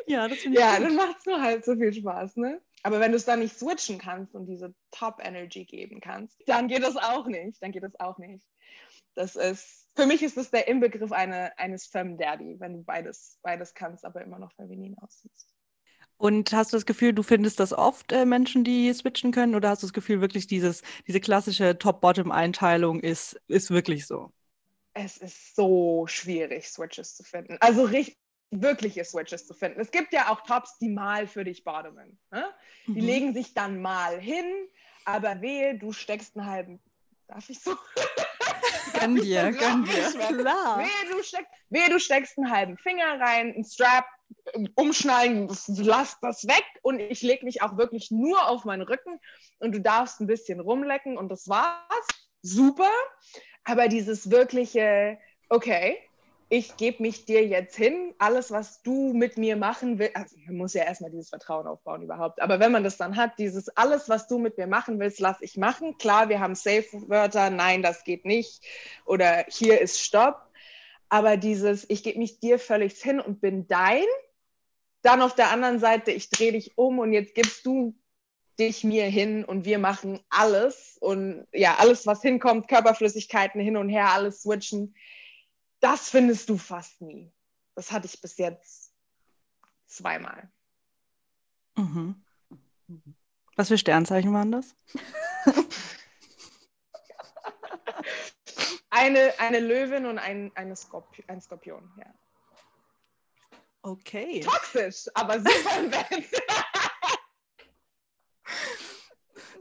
ja, 0.07 0.27
das 0.29 0.39
finde 0.39 0.59
ich 0.59 0.65
Ja, 0.65 0.79
gut. 0.79 0.87
dann 0.87 0.97
macht 0.97 1.19
es 1.19 1.27
nur 1.27 1.41
halb 1.41 1.65
so 1.65 1.77
viel 1.77 1.93
Spaß, 1.93 2.37
ne? 2.37 2.61
Aber 2.83 3.01
wenn 3.01 3.11
du 3.11 3.17
es 3.17 3.25
dann 3.25 3.41
nicht 3.41 3.59
switchen 3.59 3.99
kannst 3.99 4.35
und 4.35 4.47
diese 4.47 4.75
Top-Energy 4.93 5.65
geben 5.65 6.01
kannst, 6.01 6.41
dann 6.47 6.69
geht 6.69 6.83
das 6.83 6.97
auch 6.97 7.27
nicht. 7.27 7.63
Dann 7.63 7.73
geht 7.73 7.83
das 7.83 7.99
auch 7.99 8.19
nicht. 8.19 8.47
Das 9.15 9.37
ist, 9.37 9.89
für 9.97 10.07
mich 10.07 10.23
ist 10.23 10.37
das 10.37 10.51
der 10.51 10.69
Inbegriff 10.69 11.13
eine, 11.13 11.57
eines 11.59 11.87
Femme 11.87 12.17
Daddy, 12.17 12.57
wenn 12.61 12.75
du 12.75 12.85
beides, 12.85 13.39
beides 13.43 13.75
kannst, 13.75 14.05
aber 14.05 14.23
immer 14.23 14.39
noch 14.39 14.53
feminin 14.53 14.97
aussiehst. 14.99 15.49
Und 16.17 16.53
hast 16.53 16.73
du 16.73 16.77
das 16.77 16.87
Gefühl, 16.87 17.13
du 17.13 17.23
findest 17.23 17.61
das 17.61 17.73
oft 17.73 18.13
äh, 18.13 18.25
Menschen, 18.25 18.65
die 18.65 18.93
switchen 18.93 19.31
können? 19.31 19.55
Oder 19.55 19.71
hast 19.71 19.83
du 19.83 19.87
das 19.87 19.93
Gefühl, 19.93 20.21
wirklich 20.21 20.47
dieses, 20.47 20.83
diese 21.07 21.21
klassische 21.21 21.79
Top-Bottom-Einteilung 21.79 23.01
ist, 23.01 23.41
ist 23.47 23.71
wirklich 23.71 24.07
so? 24.07 24.33
Es 24.95 25.17
ist 25.19 25.55
so 25.55 26.07
schwierig, 26.09 26.69
Switches 26.69 27.15
zu 27.15 27.23
finden. 27.23 27.57
Also 27.61 27.85
richtig, 27.85 28.19
wirkliche 28.51 29.05
Switches 29.05 29.47
zu 29.47 29.55
finden. 29.55 29.81
Es 29.81 29.91
gibt 29.91 30.13
ja 30.13 30.31
auch 30.31 30.43
Tops, 30.43 30.79
die 30.79 30.89
mal 30.89 31.27
für 31.27 31.45
dich 31.45 31.65
bottomen. 31.65 32.19
Ne? 32.31 32.45
Die 32.87 32.93
mhm. 32.93 33.07
legen 33.07 33.35
sich 33.35 33.55
dann 33.55 33.81
mal 33.81 34.19
hin, 34.19 34.47
aber 35.05 35.41
wehe, 35.41 35.79
du 35.79 35.93
steckst 35.93 36.37
einen 36.37 36.47
halben. 36.47 36.81
Darf 37.27 37.49
ich 37.51 37.61
so? 37.61 37.77
Gönn 38.99 39.17
dir, 39.17 39.53
gönn 39.53 39.85
dir. 39.85 40.11
Klar. 40.11 40.79
Wehe 40.79 41.11
du, 41.11 41.23
steck, 41.23 41.47
wehe, 41.69 41.89
du 41.89 42.01
steckst 42.01 42.39
einen 42.39 42.51
halben 42.51 42.79
Finger 42.79 43.21
rein, 43.21 43.53
einen 43.55 43.65
Strap, 43.65 44.07
umschneiden, 44.75 45.49
lass 45.69 46.19
das 46.21 46.47
weg 46.47 46.65
und 46.83 47.01
ich 47.01 47.23
lege 47.23 47.45
mich 47.45 47.63
auch 47.63 47.77
wirklich 47.77 48.11
nur 48.11 48.49
auf 48.49 48.65
meinen 48.65 48.83
Rücken 48.83 49.21
und 49.59 49.73
du 49.73 49.81
darfst 49.81 50.21
ein 50.21 50.27
bisschen 50.27 50.61
rumlecken 50.61 51.17
und 51.17 51.29
das 51.29 51.49
war's. 51.49 52.07
Super. 52.43 52.91
Aber 53.65 53.89
dieses 53.89 54.31
wirkliche, 54.31 55.19
okay, 55.49 55.99
ich 56.51 56.77
gebe 56.79 57.03
mich 57.03 57.27
dir 57.27 57.47
jetzt 57.47 57.77
hin, 57.77 58.15
alles, 58.19 58.51
was 58.51 58.83
du 58.83 59.13
mit 59.13 59.37
mir 59.37 59.57
machen 59.57 59.99
willst, 59.99 60.17
also 60.17 60.37
man 60.47 60.57
muss 60.57 60.73
ja 60.73 60.85
erstmal 60.85 61.11
dieses 61.11 61.29
Vertrauen 61.29 61.67
aufbauen 61.67 62.03
überhaupt, 62.03 62.41
aber 62.41 62.59
wenn 62.59 62.73
man 62.73 62.85
das 62.85 62.97
dann 62.97 63.17
hat, 63.17 63.39
dieses 63.39 63.69
alles, 63.77 64.09
was 64.09 64.29
du 64.29 64.39
mit 64.39 64.57
mir 64.57 64.67
machen 64.67 64.99
willst, 64.99 65.21
lass 65.21 65.43
ich 65.43 65.59
machen. 65.59 65.99
Klar, 65.99 66.31
wir 66.31 66.41
haben 66.41 66.55
Safe-Wörter, 66.55 67.51
nein, 67.51 67.83
das 67.83 68.03
geht 68.05 68.25
nicht. 68.25 68.65
Oder 69.05 69.45
hier 69.49 69.81
ist 69.81 70.01
Stopp, 70.01 70.41
aber 71.11 71.37
dieses, 71.37 71.85
ich 71.91 72.03
gebe 72.03 72.19
mich 72.19 72.41
dir 72.41 72.59
völlig 72.59 72.95
hin 72.95 73.21
und 73.21 73.41
bin 73.41 73.67
dein, 73.67 74.07
dann 75.03 75.21
auf 75.21 75.35
der 75.35 75.51
anderen 75.51 75.81
Seite, 75.81 76.13
ich 76.13 76.31
drehe 76.31 76.53
dich 76.53 76.79
um 76.79 76.99
und 76.99 77.13
jetzt 77.13 77.35
gibst 77.35 77.67
du 77.67 77.95
dich 78.59 78.85
mir 78.85 79.05
hin 79.05 79.45
und 79.45 79.65
wir 79.65 79.79
machen 79.79 80.19
alles. 80.31 80.99
Und 81.01 81.47
ja, 81.53 81.77
alles, 81.79 82.07
was 82.07 82.23
hinkommt, 82.23 82.69
Körperflüssigkeiten 82.69 83.61
hin 83.61 83.77
und 83.77 83.89
her, 83.89 84.13
alles 84.13 84.43
switchen 84.43 84.95
das 85.81 86.11
findest 86.11 86.49
du 86.49 86.59
fast 86.59 87.01
nie. 87.01 87.33
Das 87.75 87.93
hatte 87.93 88.07
ich 88.07 88.21
bis 88.21 88.37
jetzt 88.39 88.93
zweimal. 89.87 90.51
Mhm. 91.77 92.25
Was 93.57 93.69
für 93.69 93.79
Sternzeichen 93.79 94.33
waren 94.33 94.53
das? 94.53 94.75
eine, 98.91 99.39
eine 99.39 99.61
Löwin 99.61 100.07
und 100.07 100.19
ein, 100.19 100.53
eine 100.55 100.77
Skorpion, 100.77 101.29
ein 101.29 101.41
Skorpion, 101.41 101.93
ja. 101.99 102.15
Okay. 103.83 104.41
Toxisch, 104.41 105.07
aber 105.15 105.39
super 105.39 105.83
nett. 105.83 106.09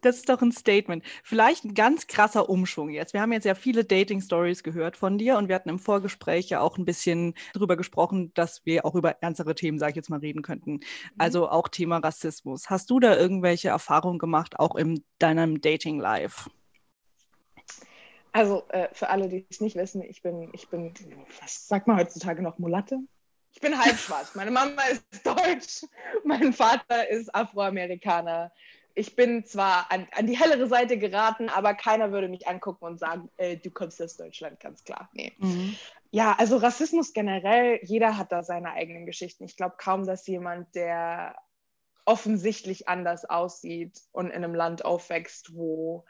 Das 0.02 0.18
ist 0.18 0.30
doch 0.30 0.42
ein 0.42 0.52
Statement. 0.52 1.04
Vielleicht 1.24 1.66
ein 1.66 1.74
ganz 1.74 2.08
krasser 2.08 2.50
Umschwung 2.50 2.90
jetzt. 2.90 3.14
Wir 3.14 3.22
haben 3.22 3.32
jetzt 3.32 3.46
ja 3.46 3.56
viele 3.56 3.84
Dating-Stories 3.84 4.64
gehört 4.64 4.98
von 4.98 5.18
dir 5.18 5.38
und 5.38 5.48
wir 5.48 5.56
hatten 5.56 5.70
im 5.70 5.80
Vorgespräch 5.80 6.50
ja 6.50 6.62
auch 6.62 6.78
ein 6.78 6.86
bisschen 6.86 7.34
darüber 7.54 7.78
gesprochen, 7.78 8.34
dass 8.34 8.66
wir 8.66 8.86
auch 8.86 8.96
über 8.96 9.22
ernstere 9.22 9.56
Themen, 9.56 9.80
sage 9.80 9.92
ich 9.92 9.96
jetzt 9.96 10.10
mal, 10.10 10.20
reden 10.20 10.42
könnten. 10.42 10.74
Mhm. 10.74 10.82
Also 11.18 11.50
auch 11.50 11.68
Thema 11.68 11.98
Rassismus. 11.98 12.70
Hast 12.70 12.90
du 12.90 13.00
da 13.00 13.16
irgendwelche 13.18 13.70
Erfahrungen 13.70 14.20
gemacht, 14.20 14.60
auch 14.60 14.76
in 14.76 15.04
deinem 15.20 15.62
Dating-Life? 15.62 16.50
Also 18.32 18.68
äh, 18.70 18.90
für 18.94 19.10
alle, 19.10 19.30
die 19.30 19.48
es 19.50 19.62
nicht 19.62 19.76
wissen, 19.76 20.04
ich 20.04 20.22
bin, 20.22 20.50
ich 20.54 20.70
bin, 20.70 20.94
was 21.42 21.68
sagt 21.68 21.88
man 21.88 21.98
heutzutage 21.98 22.44
noch, 22.44 22.60
Mulatte? 22.60 23.00
Ich 23.52 23.62
bin 23.62 23.76
halb 23.76 23.98
schwarz. 23.98 24.36
Meine 24.36 24.52
Mama 24.52 24.84
ist 24.92 25.04
deutsch, 25.26 25.84
mein 26.24 26.54
Vater 26.54 27.10
ist 27.10 27.34
Afroamerikaner 27.34 28.52
ich 28.98 29.16
bin 29.16 29.46
zwar 29.46 29.92
an, 29.92 30.08
an, 30.12 30.26
die 30.26 30.38
hellere 30.38 30.68
Seite 30.68 30.98
geraten, 30.98 31.50
aber 31.50 31.76
keiner 31.76 32.12
würde 32.12 32.28
mich 32.28 32.48
angucken 32.48 32.86
und 32.86 33.00
sagen, 33.00 33.30
äh, 33.38 33.56
du 33.56 33.70
kommst 33.70 34.02
aus 34.02 34.18
Deutschland, 34.18 34.60
ganz 34.60 34.84
klar. 34.84 35.10
Nee. 35.14 35.34
Mhm. 35.38 35.76
Ja, 36.10 36.36
also 36.40 36.58
Rassismus 36.58 37.14
generell, 37.14 37.80
jeder 37.84 38.18
hat 38.18 38.32
da 38.32 38.44
seine 38.44 38.72
eigenen 38.72 39.06
Geschichten. 39.06 39.44
Ich 39.44 39.56
glaube 39.56 39.76
kaum, 39.78 40.08
dass 40.08 40.26
jemand, 40.26 40.74
der 40.74 41.36
offensichtlich 42.06 42.88
anders 42.88 43.26
aussieht 43.26 44.02
und 44.12 44.28
in 44.28 44.44
einem 44.44 44.56
Land 44.56 44.84
aufwächst, 44.84 45.54
wo 45.54 46.06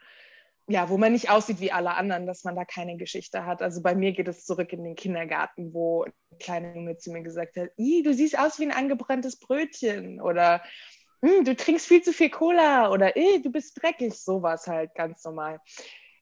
ja, 0.70 0.90
wo 0.90 0.98
man 0.98 1.12
nicht 1.12 1.30
aussieht 1.30 1.60
wie 1.60 1.72
alle 1.72 1.94
anderen, 1.94 2.26
dass 2.26 2.44
man 2.44 2.54
da 2.54 2.66
keine 2.66 2.98
Geschichte 2.98 3.46
hat. 3.46 3.62
Also 3.62 3.80
bei 3.80 3.94
mir 3.94 4.12
geht 4.12 4.28
es 4.28 4.44
zurück 4.44 4.70
in 4.74 4.84
den 4.84 4.96
Kindergarten, 4.96 5.72
wo 5.72 6.04
ein 6.04 6.12
kleiner 6.38 6.74
Junge 6.74 6.98
zu 6.98 7.10
mir 7.10 7.22
gesagt 7.22 7.56
hat, 7.56 7.70
du 7.78 8.12
siehst 8.12 8.38
aus 8.38 8.58
wie 8.58 8.64
ein 8.64 8.72
angebranntes 8.72 9.38
Brötchen 9.38 10.20
oder 10.20 10.62
du 11.20 11.56
trinkst 11.56 11.86
viel 11.86 12.02
zu 12.02 12.12
viel 12.12 12.30
Cola 12.30 12.90
oder 12.90 13.12
du 13.12 13.50
bist 13.50 13.80
dreckig, 13.82 14.14
sowas 14.14 14.66
halt 14.66 14.94
ganz 14.94 15.24
normal. 15.24 15.60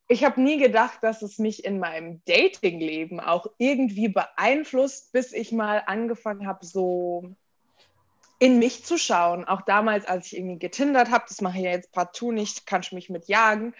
Ich 0.08 0.24
habe 0.24 0.40
nie 0.40 0.58
gedacht, 0.58 0.98
dass 1.02 1.22
es 1.22 1.38
mich 1.38 1.64
in 1.64 1.80
meinem 1.80 2.22
Datingleben 2.26 3.18
auch 3.18 3.46
irgendwie 3.58 4.08
beeinflusst, 4.08 5.12
bis 5.12 5.32
ich 5.32 5.50
mal 5.50 5.82
angefangen 5.86 6.46
habe, 6.46 6.64
so 6.64 7.34
in 8.38 8.58
mich 8.58 8.84
zu 8.84 8.98
schauen. 8.98 9.44
Auch 9.44 9.62
damals, 9.62 10.06
als 10.06 10.26
ich 10.28 10.38
irgendwie 10.38 10.58
getindert 10.58 11.10
habe, 11.10 11.24
das 11.28 11.40
mache 11.40 11.58
ich 11.58 11.64
ja 11.64 11.70
jetzt 11.70 11.92
partout 11.92 12.32
nicht, 12.32 12.66
kannst 12.66 12.92
du 12.92 12.94
mich 12.94 13.10
mit 13.10 13.26
jagen. 13.26 13.74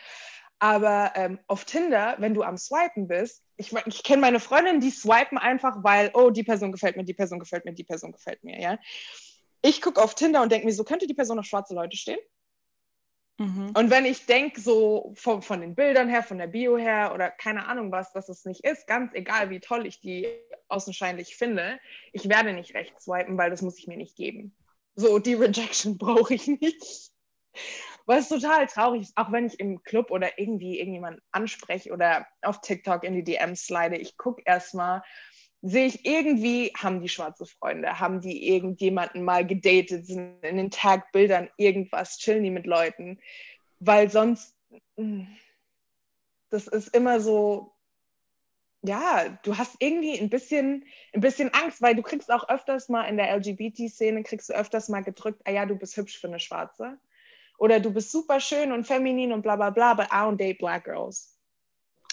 Aber 0.59 1.13
ähm, 1.15 1.39
auf 1.47 1.65
Tinder, 1.65 2.17
wenn 2.19 2.35
du 2.35 2.43
am 2.43 2.57
Swipen 2.57 3.07
bist, 3.07 3.43
ich, 3.57 3.73
ich 3.87 4.03
kenne 4.03 4.23
meine 4.23 4.41
Freundinnen, 4.41 4.81
die 4.81 4.91
swipen 4.91 5.39
einfach, 5.39 5.85
weil, 5.85 6.11
oh, 6.15 6.31
die 6.31 6.43
Person 6.43 6.73
gefällt 6.73 6.97
mir, 6.97 7.05
die 7.05 7.15
Person 7.15 7.39
gefällt 7.39 7.67
mir, 7.67 7.75
die 7.75 7.85
Person 7.85 8.11
gefällt 8.11 8.43
mir, 8.43 8.61
ja 8.61 8.79
ich 9.67 9.83
gucke 9.83 10.03
auf 10.03 10.15
Tinder 10.15 10.43
und 10.43 10.53
denke 10.53 10.67
mir, 10.67 10.73
so 10.73 10.85
könnte 10.85 11.07
die 11.07 11.15
Person 11.15 11.39
auf 11.39 11.45
schwarze 11.45 11.75
Leute 11.75 11.97
stehen. 11.97 12.19
Mhm. 13.39 13.73
Und 13.75 13.91
wenn 13.91 14.07
ich 14.07 14.25
denke, 14.25 14.61
so 14.61 15.13
von, 15.17 15.43
von 15.43 15.61
den 15.61 15.75
Bildern 15.75 16.09
her, 16.09 16.23
von 16.23 16.39
der 16.39 16.47
Bio 16.47 16.79
her 16.79 17.13
oder 17.15 17.31
keine 17.31 17.67
Ahnung 17.67 17.93
was, 17.93 18.13
dass 18.13 18.29
es 18.29 18.45
nicht 18.45 18.65
ist, 18.65 18.87
ganz 18.87 19.13
egal, 19.15 19.51
wie 19.51 19.61
toll 19.61 19.87
ich 19.87 20.01
die 20.01 20.27
außenscheinlich 20.69 21.37
finde, 21.37 21.79
ich 22.13 22.29
werde 22.29 22.53
nicht 22.53 22.75
rechts 22.75 23.05
swipen, 23.05 23.37
weil 23.37 23.51
das 23.51 23.61
muss 23.61 23.79
ich 23.79 23.87
mir 23.87 23.97
nicht 23.97 24.17
geben. 24.17 24.57
So, 24.95 25.19
die 25.19 25.35
Rejection 25.35 25.99
brauche 25.99 26.35
ich 26.35 26.47
nicht. 26.47 27.11
Was 28.07 28.29
total 28.29 28.67
traurig 28.69 29.03
ist, 29.03 29.17
auch 29.17 29.33
wenn 29.33 29.47
ich 29.47 29.59
im 29.59 29.83
Club 29.83 30.11
oder 30.11 30.39
irgendwie 30.39 30.79
irgendjemanden 30.79 31.21
anspreche 31.33 31.93
oder 31.93 32.27
auf 32.43 32.61
TikTok 32.61 33.03
in 33.03 33.15
die 33.15 33.25
DMs 33.25 33.67
slide, 33.67 33.97
ich 33.97 34.17
gucke 34.17 34.43
erstmal, 34.47 35.03
sehe 35.67 35.87
ich 35.87 36.07
irgendwie, 36.07 36.73
haben 36.77 37.01
die 37.01 37.09
schwarze 37.09 37.45
Freunde, 37.45 37.99
haben 37.99 38.21
die 38.21 38.49
irgendjemanden 38.49 39.25
mal 39.25 39.45
gedatet, 39.45 40.07
sind 40.07 40.43
in 40.45 40.57
den 40.57 40.71
Tagbildern 40.71 41.51
irgendwas, 41.57 42.19
chillen 42.19 42.45
die 42.45 42.51
mit 42.51 42.67
Leuten, 42.67 43.19
weil 43.81 44.09
sonst, 44.09 44.55
hm, 44.97 45.27
das 46.51 46.69
ist 46.69 46.95
immer 46.95 47.21
so, 47.21 47.73
ja, 48.83 49.29
du 49.43 49.59
hast 49.59 49.75
irgendwie 49.81 50.17
ein 50.17 50.31
bisschen, 50.31 50.85
ein 51.13 51.21
bisschen 51.21 51.53
Angst, 51.53 51.83
weil 51.83 51.97
du 51.97 52.03
kriegst 52.03 52.31
auch 52.31 52.49
öfters 52.49 52.89
mal 52.89 53.05
in 53.05 53.17
der 53.17 53.37
LGBT-Szene, 53.37 54.23
kriegst 54.23 54.49
du 54.49 54.53
öfters 54.53 54.89
mal 54.89 55.03
gedrückt, 55.03 55.43
ah 55.45 55.51
ja, 55.51 55.67
du 55.67 55.75
bist 55.75 55.97
hübsch 55.97 56.19
für 56.19 56.29
eine 56.29 56.39
Schwarze. 56.39 56.97
Oder 57.59 57.81
du 57.81 57.91
bist 57.91 58.13
super 58.13 58.39
schön 58.39 58.71
und 58.71 58.87
feminin 58.87 59.33
und 59.33 59.43
bla 59.43 59.57
bla 59.57 59.71
bla, 59.71 59.95
but 59.95 60.07
I 60.07 60.19
don't 60.19 60.37
date 60.37 60.59
black 60.59 60.85
girls. 60.85 61.37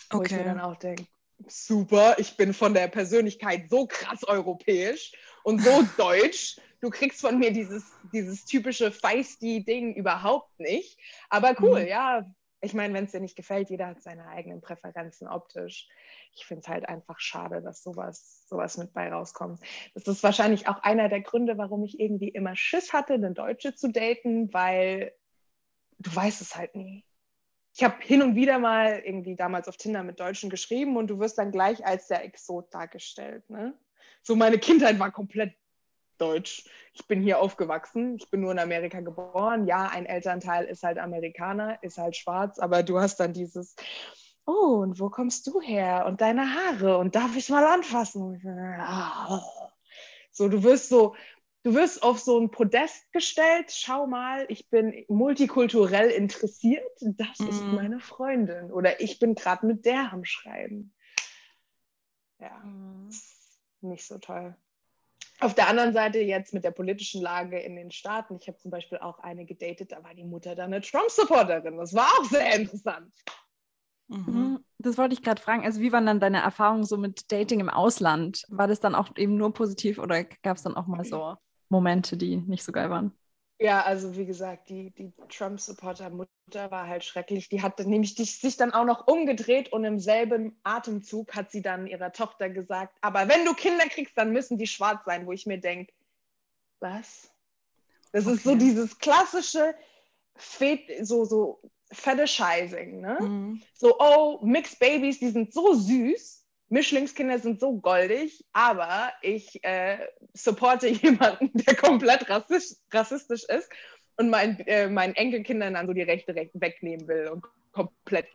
Wo 0.09 0.19
okay. 0.19 0.27
ich 0.27 0.39
mir 0.39 0.45
dann 0.45 0.59
auch 0.61 0.77
denke, 0.77 1.05
super, 1.47 2.15
ich 2.17 2.37
bin 2.37 2.53
von 2.53 2.73
der 2.73 2.87
Persönlichkeit 2.87 3.69
so 3.69 3.87
krass 3.87 4.23
europäisch 4.23 5.13
und 5.43 5.61
so 5.61 5.83
deutsch. 5.97 6.57
Du 6.81 6.89
kriegst 6.89 7.21
von 7.21 7.39
mir 7.39 7.51
dieses, 7.51 7.85
dieses 8.11 8.45
typische 8.45 8.91
feisty 8.91 9.63
Ding 9.63 9.93
überhaupt 9.95 10.59
nicht. 10.59 10.99
Aber 11.29 11.55
cool, 11.61 11.81
mhm. 11.81 11.87
ja. 11.87 12.25
Ich 12.61 12.73
meine, 12.73 12.93
wenn 12.93 13.05
es 13.05 13.11
dir 13.11 13.19
nicht 13.19 13.35
gefällt, 13.35 13.69
jeder 13.69 13.87
hat 13.87 14.01
seine 14.01 14.25
eigenen 14.27 14.61
Präferenzen 14.61 15.27
optisch. 15.27 15.89
Ich 16.33 16.45
finde 16.45 16.61
es 16.61 16.69
halt 16.69 16.87
einfach 16.87 17.19
schade, 17.19 17.61
dass 17.61 17.83
sowas, 17.83 18.47
sowas 18.47 18.77
mit 18.77 18.93
bei 18.93 19.11
rauskommt. 19.11 19.59
Das 19.93 20.07
ist 20.07 20.23
wahrscheinlich 20.23 20.69
auch 20.69 20.81
einer 20.81 21.09
der 21.09 21.19
Gründe, 21.19 21.57
warum 21.57 21.83
ich 21.83 21.99
irgendwie 21.99 22.29
immer 22.29 22.55
Schiss 22.55 22.93
hatte, 22.93 23.15
eine 23.15 23.33
Deutsche 23.33 23.75
zu 23.75 23.91
daten, 23.91 24.53
weil 24.53 25.13
du 25.99 26.15
weißt 26.15 26.39
es 26.39 26.55
halt 26.55 26.75
nie 26.75 27.03
ich 27.75 27.83
habe 27.83 27.95
hin 28.01 28.21
und 28.21 28.35
wieder 28.35 28.59
mal 28.59 29.01
irgendwie 29.03 29.35
damals 29.35 29.67
auf 29.67 29.77
Tinder 29.77 30.03
mit 30.03 30.19
Deutschen 30.19 30.49
geschrieben 30.49 30.95
und 30.95 31.07
du 31.07 31.19
wirst 31.19 31.37
dann 31.37 31.51
gleich 31.51 31.85
als 31.85 32.07
der 32.07 32.23
Exot 32.23 32.73
dargestellt. 32.73 33.49
Ne? 33.49 33.73
So 34.21 34.35
meine 34.35 34.59
Kindheit 34.59 34.99
war 34.99 35.11
komplett 35.11 35.53
deutsch. 36.19 36.69
Ich 36.93 37.07
bin 37.07 37.21
hier 37.21 37.39
aufgewachsen, 37.39 38.17
ich 38.17 38.29
bin 38.29 38.41
nur 38.41 38.51
in 38.51 38.59
Amerika 38.59 38.99
geboren. 39.01 39.65
Ja, 39.65 39.87
ein 39.87 40.05
Elternteil 40.05 40.65
ist 40.65 40.83
halt 40.83 40.99
Amerikaner, 40.99 41.81
ist 41.81 41.97
halt 41.97 42.15
schwarz, 42.15 42.59
aber 42.59 42.83
du 42.83 42.99
hast 42.99 43.19
dann 43.19 43.33
dieses, 43.33 43.75
oh, 44.45 44.81
und 44.83 44.99
wo 44.99 45.09
kommst 45.09 45.47
du 45.47 45.59
her? 45.59 46.05
Und 46.05 46.21
deine 46.21 46.53
Haare 46.53 46.99
und 46.99 47.15
darf 47.15 47.35
ich 47.35 47.49
mal 47.49 47.65
anfassen? 47.65 48.39
So, 50.31 50.47
du 50.47 50.63
wirst 50.63 50.89
so 50.89 51.15
du 51.63 51.73
wirst 51.73 52.03
auf 52.03 52.19
so 52.19 52.39
ein 52.39 52.51
Podest 52.51 53.11
gestellt, 53.11 53.71
schau 53.71 54.05
mal, 54.05 54.45
ich 54.49 54.69
bin 54.69 55.05
multikulturell 55.07 56.09
interessiert, 56.09 56.85
das 56.99 57.39
mm. 57.39 57.47
ist 57.47 57.63
mhm. 57.63 57.75
meine 57.75 57.99
Freundin 57.99 58.71
oder 58.71 59.01
ich 59.01 59.19
bin 59.19 59.35
gerade 59.35 59.65
mit 59.65 59.85
der 59.85 60.11
am 60.11 60.25
Schreiben. 60.25 60.93
Ja, 62.39 62.57
mm. 62.59 63.09
nicht 63.81 64.05
so 64.05 64.17
toll. 64.17 64.55
Auf 65.39 65.55
der 65.55 65.67
anderen 65.67 65.93
Seite 65.93 66.19
jetzt 66.19 66.53
mit 66.53 66.63
der 66.63 66.71
politischen 66.71 67.21
Lage 67.21 67.59
in 67.59 67.75
den 67.75 67.91
Staaten, 67.91 68.37
ich 68.39 68.47
habe 68.47 68.57
zum 68.57 68.71
Beispiel 68.71 68.99
auch 68.99 69.19
eine 69.19 69.45
gedatet, 69.45 69.91
da 69.91 70.03
war 70.03 70.13
die 70.13 70.23
Mutter 70.23 70.55
dann 70.55 70.73
eine 70.73 70.81
Trump-Supporterin. 70.81 71.77
Das 71.77 71.93
war 71.93 72.07
auch 72.19 72.25
sehr 72.25 72.55
interessant. 72.55 73.13
Mhm. 74.07 74.25
mhm. 74.27 74.59
Das 74.77 74.97
wollte 74.97 75.13
ich 75.13 75.23
gerade 75.23 75.41
fragen. 75.41 75.63
Also, 75.63 75.79
wie 75.79 75.93
waren 75.93 76.05
dann 76.05 76.19
deine 76.19 76.41
Erfahrungen 76.41 76.83
so 76.83 76.97
mit 76.97 77.31
Dating 77.31 77.61
im 77.61 77.69
Ausland? 77.69 78.43
War 78.49 78.67
das 78.67 78.81
dann 78.81 78.95
auch 78.95 79.15
eben 79.15 79.37
nur 79.37 79.53
positiv 79.53 79.97
oder 79.97 80.25
gab 80.25 80.57
es 80.57 80.63
dann 80.63 80.75
auch 80.75 80.87
mal 80.87 81.05
so 81.05 81.37
Momente, 81.69 82.17
die 82.17 82.37
nicht 82.37 82.63
so 82.63 82.71
geil 82.71 82.89
waren. 82.89 83.13
Ja, 83.59 83.81
also 83.83 84.17
wie 84.17 84.25
gesagt, 84.25 84.69
die, 84.69 84.91
die 84.91 85.13
Trump-Supporter-Mutter 85.29 86.69
war 86.69 86.87
halt 86.87 87.03
schrecklich. 87.03 87.49
Die 87.49 87.61
hat 87.61 87.79
nämlich 87.79 88.15
die, 88.15 88.25
sich 88.25 88.57
dann 88.57 88.73
auch 88.73 88.83
noch 88.83 89.07
umgedreht 89.07 89.71
und 89.71 89.85
im 89.85 89.99
selben 89.99 90.59
Atemzug 90.63 91.33
hat 91.35 91.51
sie 91.51 91.61
dann 91.61 91.87
ihrer 91.87 92.11
Tochter 92.11 92.49
gesagt, 92.49 92.97
aber 93.01 93.29
wenn 93.29 93.45
du 93.45 93.53
Kinder 93.53 93.85
kriegst, 93.85 94.17
dann 94.17 94.33
müssen 94.33 94.57
die 94.57 94.67
schwarz 94.67 95.05
sein, 95.05 95.25
wo 95.27 95.31
ich 95.31 95.45
mir 95.45 95.59
denke, 95.59 95.93
was? 96.79 97.31
Das 98.11 98.25
okay. 98.25 98.35
ist 98.35 98.43
so 98.43 98.55
dieses 98.55 98.99
klassische 98.99 99.75
Fet 100.35 100.81
so, 101.05 101.23
so 101.25 101.61
Fetishizing, 101.91 103.01
ne? 103.01 103.17
Mhm. 103.21 103.61
So, 103.75 103.97
oh, 103.99 104.39
Mixed 104.43 104.79
Babies, 104.79 105.19
die 105.19 105.29
sind 105.29 105.53
so 105.53 105.73
süß 105.73 106.42
Mischlingskinder 106.73 107.37
sind 107.37 107.59
so 107.59 107.77
goldig, 107.79 108.43
aber 108.51 109.13
ich 109.21 109.63
äh, 109.63 109.99
supporte 110.33 110.87
jemanden, 110.89 111.51
der 111.53 111.75
komplett 111.75 112.27
rassistisch, 112.29 112.79
rassistisch 112.91 113.43
ist 113.43 113.69
und 114.17 114.31
mein, 114.31 114.59
äh, 114.61 114.89
meinen 114.89 115.13
Enkelkindern 115.15 115.75
dann 115.75 115.85
so 115.85 115.93
die 115.93 116.01
Rechte 116.01 116.33
wegnehmen 116.33 117.07
will 117.07 117.27
und 117.27 117.45
komplett 117.71 118.27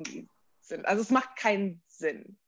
sind. 0.60 0.86
Also 0.86 1.02
es 1.02 1.10
macht 1.10 1.34
keinen 1.34 1.82
Sinn. 1.88 2.38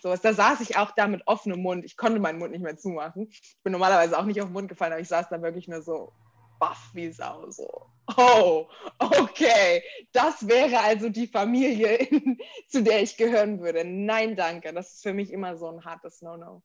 So, 0.00 0.14
da 0.14 0.32
saß 0.32 0.60
ich 0.60 0.76
auch 0.76 0.92
da 0.92 1.08
mit 1.08 1.26
offenem 1.26 1.60
Mund. 1.60 1.84
Ich 1.84 1.96
konnte 1.96 2.20
meinen 2.20 2.38
Mund 2.38 2.52
nicht 2.52 2.62
mehr 2.62 2.76
zumachen. 2.76 3.26
Ich 3.28 3.56
bin 3.64 3.72
normalerweise 3.72 4.16
auch 4.18 4.24
nicht 4.24 4.40
auf 4.40 4.48
den 4.48 4.52
Mund 4.52 4.68
gefallen, 4.68 4.92
aber 4.92 5.02
ich 5.02 5.08
saß 5.08 5.28
da 5.28 5.42
wirklich 5.42 5.66
nur 5.66 5.82
so 5.82 6.12
baff 6.62 6.90
wie 6.94 7.10
Sau. 7.10 7.50
So, 7.50 7.90
oh, 8.16 8.68
okay, 9.00 9.82
das 10.12 10.46
wäre 10.46 10.78
also 10.78 11.08
die 11.08 11.26
Familie, 11.26 11.96
in, 11.96 12.38
zu 12.68 12.84
der 12.84 13.02
ich 13.02 13.16
gehören 13.16 13.60
würde. 13.60 13.84
Nein, 13.84 14.36
danke. 14.36 14.72
Das 14.72 14.94
ist 14.94 15.02
für 15.02 15.12
mich 15.12 15.32
immer 15.32 15.56
so 15.56 15.66
ein 15.66 15.84
hartes 15.84 16.22
No-No. 16.22 16.62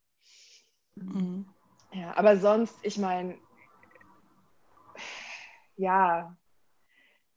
Mhm. 0.93 1.47
Ja, 1.93 2.15
aber 2.15 2.38
sonst, 2.38 2.75
ich 2.83 2.99
meine, 2.99 3.39
ja, 5.77 6.38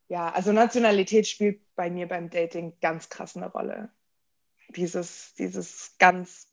ja, 0.07 0.29
also 0.29 0.51
Nationalität 0.51 1.27
spielt 1.27 1.63
bei 1.75 1.89
mir 1.89 2.07
beim 2.07 2.29
Dating 2.29 2.77
ganz 2.79 3.09
krass 3.09 3.35
eine 3.35 3.51
Rolle. 3.51 3.91
Dieses, 4.69 5.33
dieses 5.33 5.95
ganz 5.97 6.47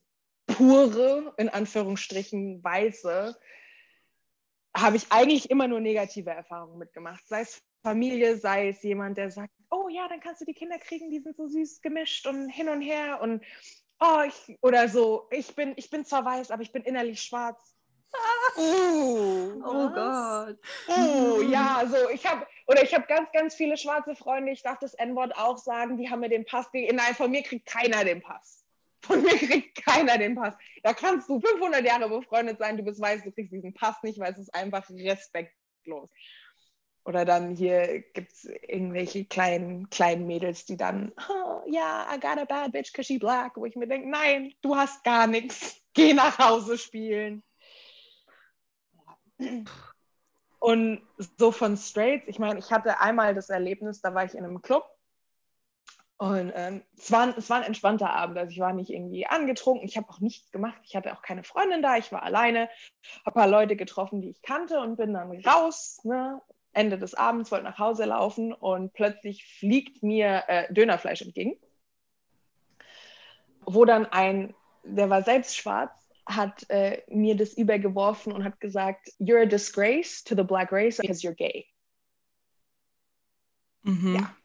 pure, 0.47 1.35
in 1.37 1.51
Anführungsstrichen, 1.51 2.65
weiße, 2.65 3.39
habe 4.81 4.97
ich 4.97 5.07
eigentlich 5.11 5.51
immer 5.51 5.69
nur 5.69 5.81
negative 5.81 6.31
Erfahrungen 6.31 6.79
mitgemacht. 6.79 7.27
Sei 7.27 7.41
es 7.41 7.63
Familie, 7.83 8.37
sei 8.37 8.69
es 8.69 8.83
jemand, 8.83 9.19
der 9.19 9.31
sagt, 9.31 9.53
oh 9.71 9.89
ja, 9.89 10.09
dann 10.09 10.21
kannst 10.21 10.41
du 10.41 10.45
die 10.45 10.55
Kinder 10.55 10.79
kriegen, 10.79 11.11
die 11.11 11.21
sind 11.21 11.37
so 11.37 11.47
süß 11.47 11.81
gemischt 11.81 12.27
und 12.27 12.49
hin 12.49 12.69
und 12.69 12.83
her 12.83 13.21
und 13.21 13.45
oh, 14.01 14.23
ich, 14.27 14.59
oder 14.63 14.89
so, 14.89 15.29
ich 15.31 15.55
bin, 15.55 15.75
ich 15.77 15.91
bin 15.91 16.05
zwar 16.05 16.25
weiß, 16.25 16.51
aber 16.51 16.63
ich 16.63 16.73
bin 16.73 16.83
innerlich 16.83 17.23
schwarz. 17.23 17.75
Oh, 18.57 19.53
oh 19.65 19.91
Gott. 19.91 20.59
Oh, 20.89 21.43
ja, 21.43 21.77
also 21.77 22.09
ich 22.09 22.27
habe, 22.27 22.47
oder 22.67 22.83
ich 22.83 22.95
habe 22.95 23.07
ganz, 23.07 23.31
ganz 23.33 23.55
viele 23.55 23.77
schwarze 23.77 24.17
Freunde, 24.17 24.51
ich 24.51 24.63
darf 24.63 24.79
das 24.79 24.95
N-Wort 24.95 25.37
auch 25.37 25.59
sagen, 25.59 25.99
die 25.99 26.09
haben 26.09 26.21
mir 26.21 26.31
den 26.31 26.47
Pass 26.47 26.73
gegeben. 26.73 26.97
Nein, 26.97 27.15
von 27.15 27.31
mir 27.31 27.43
kriegt 27.43 27.67
keiner 27.67 28.05
den 28.05 28.23
Pass. 28.23 28.58
Von 29.01 29.23
mir 29.23 29.37
kriegt 29.37 29.85
keiner 29.85 30.19
den 30.19 30.35
Pass. 30.35 30.55
Da 30.83 30.93
kannst 30.93 31.29
du 31.29 31.41
500 31.41 31.85
Jahre 31.85 32.09
befreundet 32.09 32.59
sein, 32.59 32.77
du 32.77 32.83
bist 32.83 33.01
weiß, 33.01 33.25
du 33.25 33.33
kriegst 33.33 33.53
diesen 33.53 33.75
Pass 33.75 34.03
nicht, 34.03 34.19
weil 34.19 34.33
es 34.33 34.39
ist 34.39 34.55
einfach 34.55 34.89
respektlos. 34.91 36.11
Oder 37.05 37.25
dann 37.25 37.57
hier 37.57 38.03
gibt 38.13 38.33
es 38.33 38.45
irgendwelche 38.45 39.25
kleinen, 39.25 39.89
kleinen 39.89 40.27
Mädels, 40.27 40.67
die 40.67 40.77
dann, 40.77 41.13
oh, 41.31 41.63
yeah, 41.67 42.07
I 42.15 42.21
got 42.21 42.39
a 42.39 42.45
bad 42.45 42.73
bitch 42.73 42.93
because 42.93 43.07
she 43.07 43.19
black. 43.19 43.57
Wo 43.57 43.65
ich 43.65 43.77
mir 43.77 43.89
denke, 43.89 44.11
nein, 44.11 44.53
du 44.61 44.77
hast 44.77 45.03
gar 45.05 45.27
nichts. 45.27 45.81
Geh 45.95 46.13
nach 46.13 46.39
Hause 46.39 46.77
spielen. 46.77 47.43
Und 50.59 51.01
so 51.39 51.51
von 51.51 51.77
Straights, 51.77 52.29
ich 52.29 52.39
meine, 52.39 52.59
ich 52.59 52.71
hatte 52.71 53.01
einmal 53.01 53.35
das 53.35 53.49
Erlebnis, 53.49 54.03
da 54.03 54.15
war 54.15 54.25
ich 54.25 54.35
in 54.35 54.45
einem 54.45 54.61
Club 54.61 54.85
und 56.19 56.53
ähm, 56.57 56.83
es, 56.97 57.13
war, 57.13 57.39
es 57.39 57.49
war 57.49 57.59
ein 57.59 57.63
entspannter 57.63 58.11
Abend. 58.11 58.37
Also 58.39 58.51
ich 58.51 58.59
war 58.59 58.73
nicht 58.73 58.91
irgendwie 58.91 59.27
angetrunken. 59.27 59.87
Ich 59.87 59.97
habe 59.97 60.11
auch 60.11 60.19
nichts 60.19 60.51
gemacht. 60.51 60.81
Ich 60.83 60.97
hatte 60.97 61.13
auch 61.13 61.23
keine 61.23 61.45
Freundin 61.45 61.81
da. 61.81 61.97
Ich 61.97 62.11
war 62.11 62.25
alleine. 62.25 62.69
Habe 63.25 63.27
ein 63.27 63.33
paar 63.35 63.49
Leute 63.49 63.77
getroffen, 63.77 64.21
die 64.21 64.31
ich 64.31 64.43
kannte 64.43 64.81
und 64.81 64.97
bin 64.97 65.15
dann 65.15 65.31
raus. 65.47 66.01
Ne? 66.03 66.43
Ende 66.73 66.99
des 66.99 67.15
Abends, 67.15 67.53
wollte 67.53 67.65
nach 67.65 67.79
Hause 67.79 68.05
laufen 68.05 68.53
und 68.53 68.93
plötzlich 68.95 69.47
fliegt 69.47 70.03
mir 70.03 70.43
äh, 70.49 70.73
Dönerfleisch 70.73 71.23
entgegen. 71.23 71.57
Wo 73.61 73.85
dann 73.85 74.05
ein, 74.07 74.57
der 74.83 75.11
war 75.11 75.23
selbst 75.23 75.57
schwarz, 75.57 75.93
hat 76.27 76.69
äh, 76.69 77.03
mir 77.07 77.37
das 77.37 77.55
übergeworfen 77.55 78.33
und 78.33 78.43
hat 78.43 78.61
gesagt, 78.61 79.09
You're 79.21 79.43
a 79.43 79.47
disgrace 79.47 80.25
to 80.25 80.35
the 80.35 80.43
black 80.43 80.73
race 80.73 80.97
because 80.97 81.25
you're 81.25 81.35
gay. 81.35 81.65
Mhm. 83.83 84.17
Ja 84.17 84.38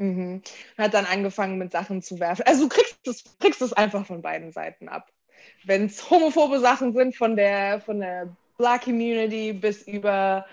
Mhm. 0.00 0.42
Hat 0.78 0.94
dann 0.94 1.04
angefangen 1.04 1.58
mit 1.58 1.72
Sachen 1.72 2.00
zu 2.00 2.18
werfen. 2.18 2.42
Also 2.46 2.62
du 2.62 2.68
kriegst 2.70 3.06
es, 3.06 3.22
kriegst 3.38 3.60
es 3.60 3.74
einfach 3.74 4.06
von 4.06 4.22
beiden 4.22 4.50
Seiten 4.50 4.88
ab. 4.88 5.12
Wenn 5.64 5.86
es 5.86 6.08
homophobe 6.08 6.58
Sachen 6.58 6.94
sind 6.94 7.14
von 7.14 7.36
der, 7.36 7.82
von 7.82 8.00
der 8.00 8.34
Black 8.56 8.84
Community 8.84 9.52
bis 9.52 9.82
über 9.86 10.46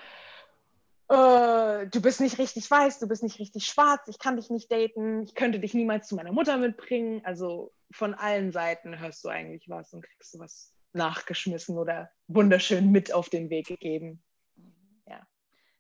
äh, 1.08 1.88
du 1.88 2.02
bist 2.02 2.20
nicht 2.20 2.38
richtig 2.40 2.70
weiß, 2.70 3.00
du 3.00 3.08
bist 3.08 3.24
nicht 3.24 3.40
richtig 3.40 3.66
schwarz, 3.66 4.10
ich 4.10 4.20
kann 4.20 4.36
dich 4.36 4.50
nicht 4.50 4.70
daten, 4.70 5.24
ich 5.24 5.34
könnte 5.34 5.62
dich 5.62 5.74
niemals 5.74 6.10
zu 6.10 6.16
meiner 6.16 6.34
Mutter 6.34 6.58
mitbringen. 6.58 7.22
Also 7.24 7.72
von 7.92 8.14
allen 8.14 8.52
Seiten 8.52 9.00
hörst 9.00 9.24
du 9.24 9.30
eigentlich 9.30 9.70
was 9.70 9.94
und 9.94 10.04
kriegst 10.04 10.34
du 10.34 10.40
was 10.40 10.74
nachgeschmissen 10.92 11.78
oder 11.78 12.12
wunderschön 12.28 12.92
mit 12.92 13.14
auf 13.14 13.30
den 13.30 13.50
Weg 13.50 13.68
gegeben. 13.68 14.22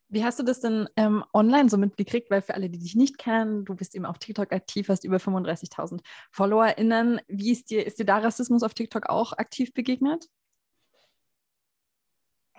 Wie 0.10 0.24
hast 0.24 0.40
du 0.40 0.44
das 0.44 0.62
denn 0.62 0.88
ähm, 0.96 1.26
online 1.34 1.70
so 1.70 1.78
mitgekriegt? 1.78 2.32
Weil 2.32 2.42
für 2.42 2.54
alle, 2.54 2.70
die 2.70 2.80
dich 2.80 2.96
nicht 2.96 3.18
kennen, 3.18 3.66
du 3.66 3.76
bist 3.76 3.94
eben 3.94 4.06
auf 4.06 4.20
TikTok 4.20 4.54
aktiv, 4.54 4.88
hast 4.88 5.04
über 5.04 5.18
35.000 5.18 6.02
FollowerInnen. 6.32 7.20
Wie 7.28 7.52
ist 7.52 7.70
dir, 7.70 7.86
ist 7.86 8.00
dir 8.00 8.06
da 8.06 8.20
Rassismus 8.20 8.64
auf 8.64 8.74
TikTok 8.74 9.10
auch 9.10 9.34
aktiv 9.34 9.74
begegnet? 9.74 10.30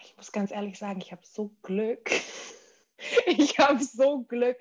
Ich 0.02 0.16
muss 0.16 0.30
ganz 0.30 0.50
ehrlich 0.50 0.78
sagen, 0.78 1.00
ich 1.00 1.10
habe 1.10 1.22
so 1.24 1.56
Glück. 1.62 2.10
ich 3.26 3.58
habe 3.58 3.82
so 3.82 4.24
Glück. 4.24 4.58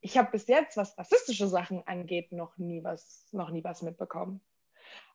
Ich 0.00 0.18
habe 0.18 0.30
bis 0.30 0.46
jetzt, 0.46 0.76
was 0.76 0.96
rassistische 0.98 1.48
Sachen 1.48 1.86
angeht, 1.86 2.32
noch 2.32 2.58
nie 2.58 2.84
was, 2.84 3.26
noch 3.32 3.50
nie 3.50 3.64
was 3.64 3.80
mitbekommen. 3.80 4.40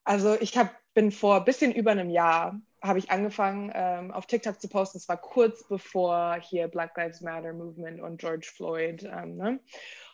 Also 0.04 0.36
ich 0.40 0.58
hab, 0.58 0.72
bin 0.94 1.12
vor 1.12 1.38
ein 1.38 1.46
bisschen 1.46 1.72
über 1.72 1.92
einem 1.92 2.10
Jahr 2.10 2.60
habe 2.82 3.00
ich 3.00 3.12
angefangen 3.12 3.72
ähm, 3.76 4.12
auf 4.12 4.26
TikTok 4.26 4.60
zu 4.60 4.68
posten. 4.68 4.98
Es 4.98 5.08
war 5.08 5.18
kurz 5.18 5.68
bevor 5.68 6.38
hier 6.42 6.68
Black 6.68 6.98
Lives 6.98 7.22
Matter 7.22 7.54
Movement 7.54 8.02
und 8.02 8.20
George 8.20 8.50
Floyd 8.56 9.04
ähm, 9.04 9.38
ne? 9.38 9.60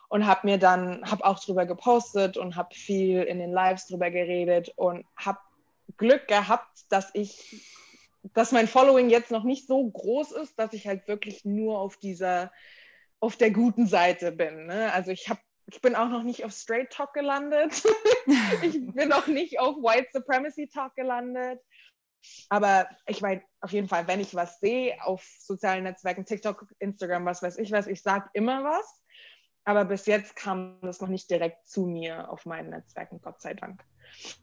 und 0.09 0.25
habe 0.25 0.47
mir 0.47 0.57
dann 0.57 1.09
habe 1.09 1.25
auch 1.25 1.39
drüber 1.39 1.65
gepostet 1.65 2.37
und 2.37 2.55
habe 2.55 2.75
viel 2.75 3.23
in 3.23 3.39
den 3.39 3.51
Lives 3.51 3.87
drüber 3.87 4.11
geredet 4.11 4.71
und 4.75 5.05
habe 5.15 5.39
Glück 5.95 6.27
gehabt, 6.27 6.85
dass 6.89 7.09
ich 7.13 7.65
dass 8.33 8.51
mein 8.51 8.67
Following 8.67 9.09
jetzt 9.09 9.31
noch 9.31 9.45
nicht 9.45 9.67
so 9.67 9.89
groß 9.89 10.33
ist, 10.33 10.59
dass 10.59 10.73
ich 10.73 10.87
halt 10.87 11.07
wirklich 11.07 11.45
nur 11.45 11.79
auf 11.79 11.95
dieser 11.95 12.51
auf 13.19 13.37
der 13.37 13.51
guten 13.51 13.87
Seite 13.87 14.31
bin. 14.33 14.67
Ne? 14.67 14.91
Also 14.93 15.11
ich 15.11 15.29
habe 15.29 15.39
ich 15.67 15.81
bin 15.81 15.95
auch 15.95 16.07
noch 16.09 16.23
nicht 16.23 16.45
auf 16.45 16.53
Straight 16.53 16.91
Talk 16.91 17.13
gelandet. 17.13 17.83
ich 18.61 18.85
bin 18.93 19.09
noch 19.09 19.27
nicht 19.27 19.59
auf 19.59 19.75
White 19.75 20.09
Supremacy 20.13 20.67
Talk 20.67 20.95
gelandet. 20.95 21.61
Aber 22.49 22.89
ich 23.05 23.21
meine, 23.21 23.43
auf 23.61 23.71
jeden 23.71 23.87
Fall, 23.87 24.07
wenn 24.07 24.19
ich 24.19 24.33
was 24.33 24.59
sehe 24.59 24.97
auf 25.03 25.23
sozialen 25.39 25.83
Netzwerken, 25.83 26.25
TikTok, 26.25 26.65
Instagram, 26.79 27.25
was 27.25 27.43
weiß 27.43 27.57
ich 27.57 27.71
was, 27.71 27.87
ich 27.87 28.01
sage 28.01 28.29
immer 28.33 28.63
was. 28.63 29.01
Aber 29.65 29.83
bis 29.83 30.05
jetzt 30.05 30.35
kam 30.35 30.79
das 30.81 31.01
noch 31.01 31.09
nicht 31.09 31.29
direkt 31.29 31.67
zu 31.67 31.85
mir 31.85 32.31
auf 32.31 32.45
meinen 32.45 32.69
Netzwerken, 32.69 33.19
Gott 33.21 33.41
sei 33.41 33.53
Dank. 33.53 33.83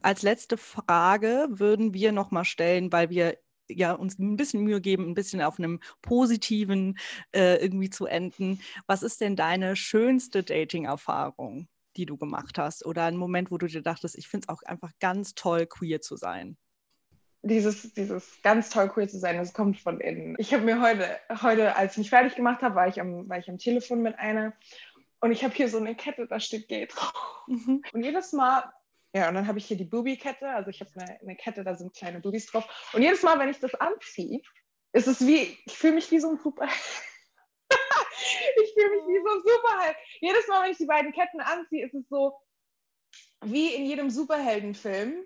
Als 0.02 0.20
letzte 0.20 0.58
Frage 0.58 1.46
würden 1.48 1.94
wir 1.94 2.12
nochmal 2.12 2.44
stellen, 2.44 2.92
weil 2.92 3.08
wir 3.08 3.38
ja, 3.68 3.92
uns 3.92 4.18
ein 4.18 4.36
bisschen 4.36 4.62
Mühe 4.62 4.80
geben, 4.80 5.08
ein 5.08 5.14
bisschen 5.14 5.42
auf 5.42 5.58
einem 5.58 5.80
positiven 6.02 6.98
äh, 7.32 7.56
irgendwie 7.56 7.90
zu 7.90 8.06
enden. 8.06 8.60
Was 8.86 9.02
ist 9.02 9.20
denn 9.20 9.36
deine 9.36 9.76
schönste 9.76 10.42
Dating-Erfahrung, 10.42 11.68
die 11.96 12.06
du 12.06 12.16
gemacht 12.16 12.58
hast? 12.58 12.84
Oder 12.86 13.04
ein 13.04 13.16
Moment, 13.16 13.50
wo 13.50 13.58
du 13.58 13.66
dir 13.66 13.82
dachtest, 13.82 14.16
ich 14.18 14.28
finde 14.28 14.46
es 14.46 14.48
auch 14.48 14.62
einfach 14.62 14.92
ganz 15.00 15.34
toll, 15.34 15.66
queer 15.66 16.00
zu 16.00 16.16
sein? 16.16 16.56
Dieses, 17.42 17.92
dieses 17.92 18.40
ganz 18.42 18.70
toll 18.70 18.88
queer 18.88 19.08
zu 19.08 19.18
sein, 19.18 19.36
das 19.36 19.52
kommt 19.52 19.78
von 19.78 20.00
innen. 20.00 20.34
Ich 20.38 20.54
habe 20.54 20.64
mir 20.64 20.80
heute, 20.80 21.18
heute, 21.42 21.76
als 21.76 21.92
ich 21.92 21.98
mich 21.98 22.10
fertig 22.10 22.36
gemacht 22.36 22.62
habe, 22.62 22.74
war 22.74 22.88
ich 22.88 23.00
am, 23.00 23.28
war 23.28 23.38
ich 23.38 23.50
am 23.50 23.58
Telefon 23.58 24.00
mit 24.00 24.18
einer 24.18 24.54
und 25.24 25.32
ich 25.32 25.42
habe 25.42 25.54
hier 25.54 25.70
so 25.70 25.78
eine 25.78 25.94
Kette, 25.94 26.26
da 26.26 26.38
steht 26.38 26.68
Gay 26.68 26.86
drauf. 26.86 27.44
Mhm. 27.46 27.82
Und 27.94 28.02
jedes 28.02 28.34
Mal, 28.34 28.70
ja, 29.14 29.28
und 29.28 29.34
dann 29.34 29.46
habe 29.46 29.58
ich 29.58 29.66
hier 29.66 29.76
die 29.76 29.84
Booby-Kette, 29.84 30.48
also 30.48 30.70
ich 30.70 30.80
habe 30.80 30.90
eine, 30.96 31.20
eine 31.20 31.36
Kette, 31.36 31.62
da 31.62 31.76
sind 31.76 31.94
kleine 31.94 32.20
Boobies 32.20 32.46
drauf. 32.46 32.66
Und 32.92 33.02
jedes 33.02 33.22
Mal, 33.22 33.38
wenn 33.38 33.48
ich 33.48 33.60
das 33.60 33.74
anziehe, 33.76 34.42
ist 34.92 35.06
es 35.06 35.24
wie, 35.24 35.56
ich 35.64 35.78
fühle 35.78 35.94
mich 35.94 36.10
wie 36.10 36.18
so 36.18 36.30
ein 36.30 36.38
Super. 36.38 36.64
ich 37.68 38.74
fühle 38.74 38.90
mich 38.90 39.06
wie 39.06 39.22
so 39.24 39.34
ein 39.34 39.42
Superheld. 39.44 39.96
Jedes 40.20 40.48
Mal, 40.48 40.64
wenn 40.64 40.72
ich 40.72 40.78
die 40.78 40.86
beiden 40.86 41.12
Ketten 41.12 41.40
anziehe, 41.40 41.86
ist 41.86 41.94
es 41.94 42.08
so 42.08 42.34
wie 43.44 43.74
in 43.74 43.84
jedem 43.84 44.10
Superheldenfilm, 44.10 45.24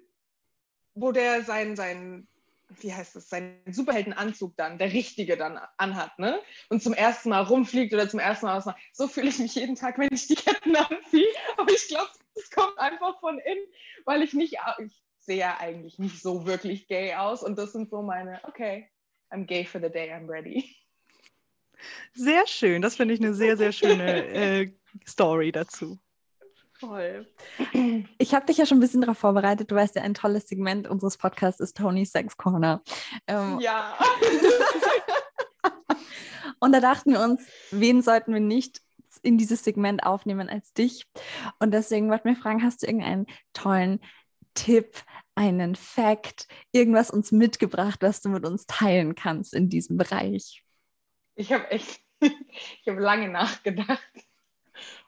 wo 0.95 1.13
der 1.13 1.43
sein, 1.45 1.75
sein 1.75 2.29
wie 2.69 2.93
heißt 2.93 3.17
es, 3.17 3.31
seinen 3.31 3.63
Superheldenanzug 3.73 4.55
dann, 4.57 4.77
der 4.77 4.93
richtige 4.93 5.39
dann 5.39 5.59
anhat, 5.79 6.19
ne? 6.19 6.39
Und 6.69 6.83
zum 6.83 6.93
ersten 6.93 7.31
Mal 7.31 7.43
rumfliegt 7.43 7.95
oder 7.95 8.09
zum 8.09 8.21
ersten 8.21 8.45
Mal 8.45 8.59
was 8.59 8.67
macht. 8.67 8.81
So 8.93 9.09
fühle 9.09 9.29
ich 9.29 9.39
mich 9.39 9.55
jeden 9.55 9.77
Tag, 9.77 9.99
wenn 9.99 10.13
ich 10.13 10.27
die 10.27 10.35
Ketten 10.35 10.77
anziehe. 10.77 11.29
Aber 11.57 11.73
ich 11.73 11.89
glaube, 11.89 12.11
es 12.39 12.51
kommt 12.51 12.79
einfach 12.79 13.19
von 13.21 13.39
innen, 13.39 13.67
weil 14.05 14.23
ich 14.23 14.35
nicht, 14.35 14.57
ich 14.85 15.03
sehe 15.19 15.39
ja 15.39 15.57
eigentlich 15.59 15.99
nicht 15.99 16.23
so 16.23 16.47
wirklich 16.47 16.89
gay 16.89 17.15
aus. 17.15 17.43
Und 17.43 17.59
das 17.59 17.73
sind 17.73 17.91
so 17.91 18.03
meine, 18.03 18.41
okay, 18.45 18.89
I'm 19.31 19.45
gay 19.45 19.65
for 19.65 19.81
the 19.81 19.91
day, 19.91 20.13
I'm 20.13 20.29
ready. 20.29 20.77
Sehr 22.15 22.47
schön, 22.47 22.83
das 22.83 22.97
finde 22.97 23.15
ich 23.15 23.21
eine 23.21 23.35
sehr, 23.35 23.57
sehr 23.57 23.73
schöne 23.73 24.27
äh, 24.27 24.73
Story 25.07 25.53
dazu. 25.53 25.99
Toll. 26.81 27.27
Ich 28.19 28.35
habe 28.35 28.47
dich 28.47 28.57
ja 28.57 28.67
schon 28.67 28.79
ein 28.79 28.81
bisschen 28.81 29.01
darauf 29.01 29.19
vorbereitet. 29.19 29.71
Du 29.71 29.75
weißt 29.75 29.97
ja, 29.97 30.03
ein 30.03 30.15
tolles 30.15 30.49
Segment 30.49 30.89
unseres 30.89 31.17
Podcasts 31.17 31.61
ist 31.61 31.77
Tony's 31.77 32.13
Sex 32.13 32.37
Corner. 32.37 32.83
Ähm, 33.27 33.59
ja. 33.61 33.99
und 36.61 36.73
da 36.73 36.81
dachten 36.81 37.13
wir 37.13 37.21
uns, 37.21 37.47
wen 37.71 38.03
sollten 38.03 38.33
wir 38.33 38.41
nicht 38.41 38.81
in 39.25 39.39
dieses 39.39 39.65
Segment 39.65 40.05
aufnehmen 40.05 40.49
als 40.49 40.73
dich? 40.73 41.07
Und 41.59 41.73
deswegen 41.73 42.11
wollten 42.11 42.29
wir 42.29 42.37
fragen, 42.37 42.63
hast 42.63 42.83
du 42.83 42.87
irgendeinen 42.87 43.27
tollen 43.53 44.01
Tipp, 44.55 45.03
einen 45.35 45.77
Fact, 45.77 46.49
irgendwas 46.73 47.11
uns 47.11 47.31
mitgebracht, 47.31 48.03
was 48.03 48.21
du 48.21 48.29
mit 48.29 48.45
uns 48.45 48.67
teilen 48.67 49.15
kannst 49.15 49.55
in 49.55 49.69
diesem 49.69 49.97
Bereich? 49.97 50.65
Ich 51.37 51.53
habe 51.53 51.71
echt, 51.71 52.01
ich 52.21 52.89
habe 52.89 53.01
lange 53.01 53.29
nachgedacht. 53.29 54.03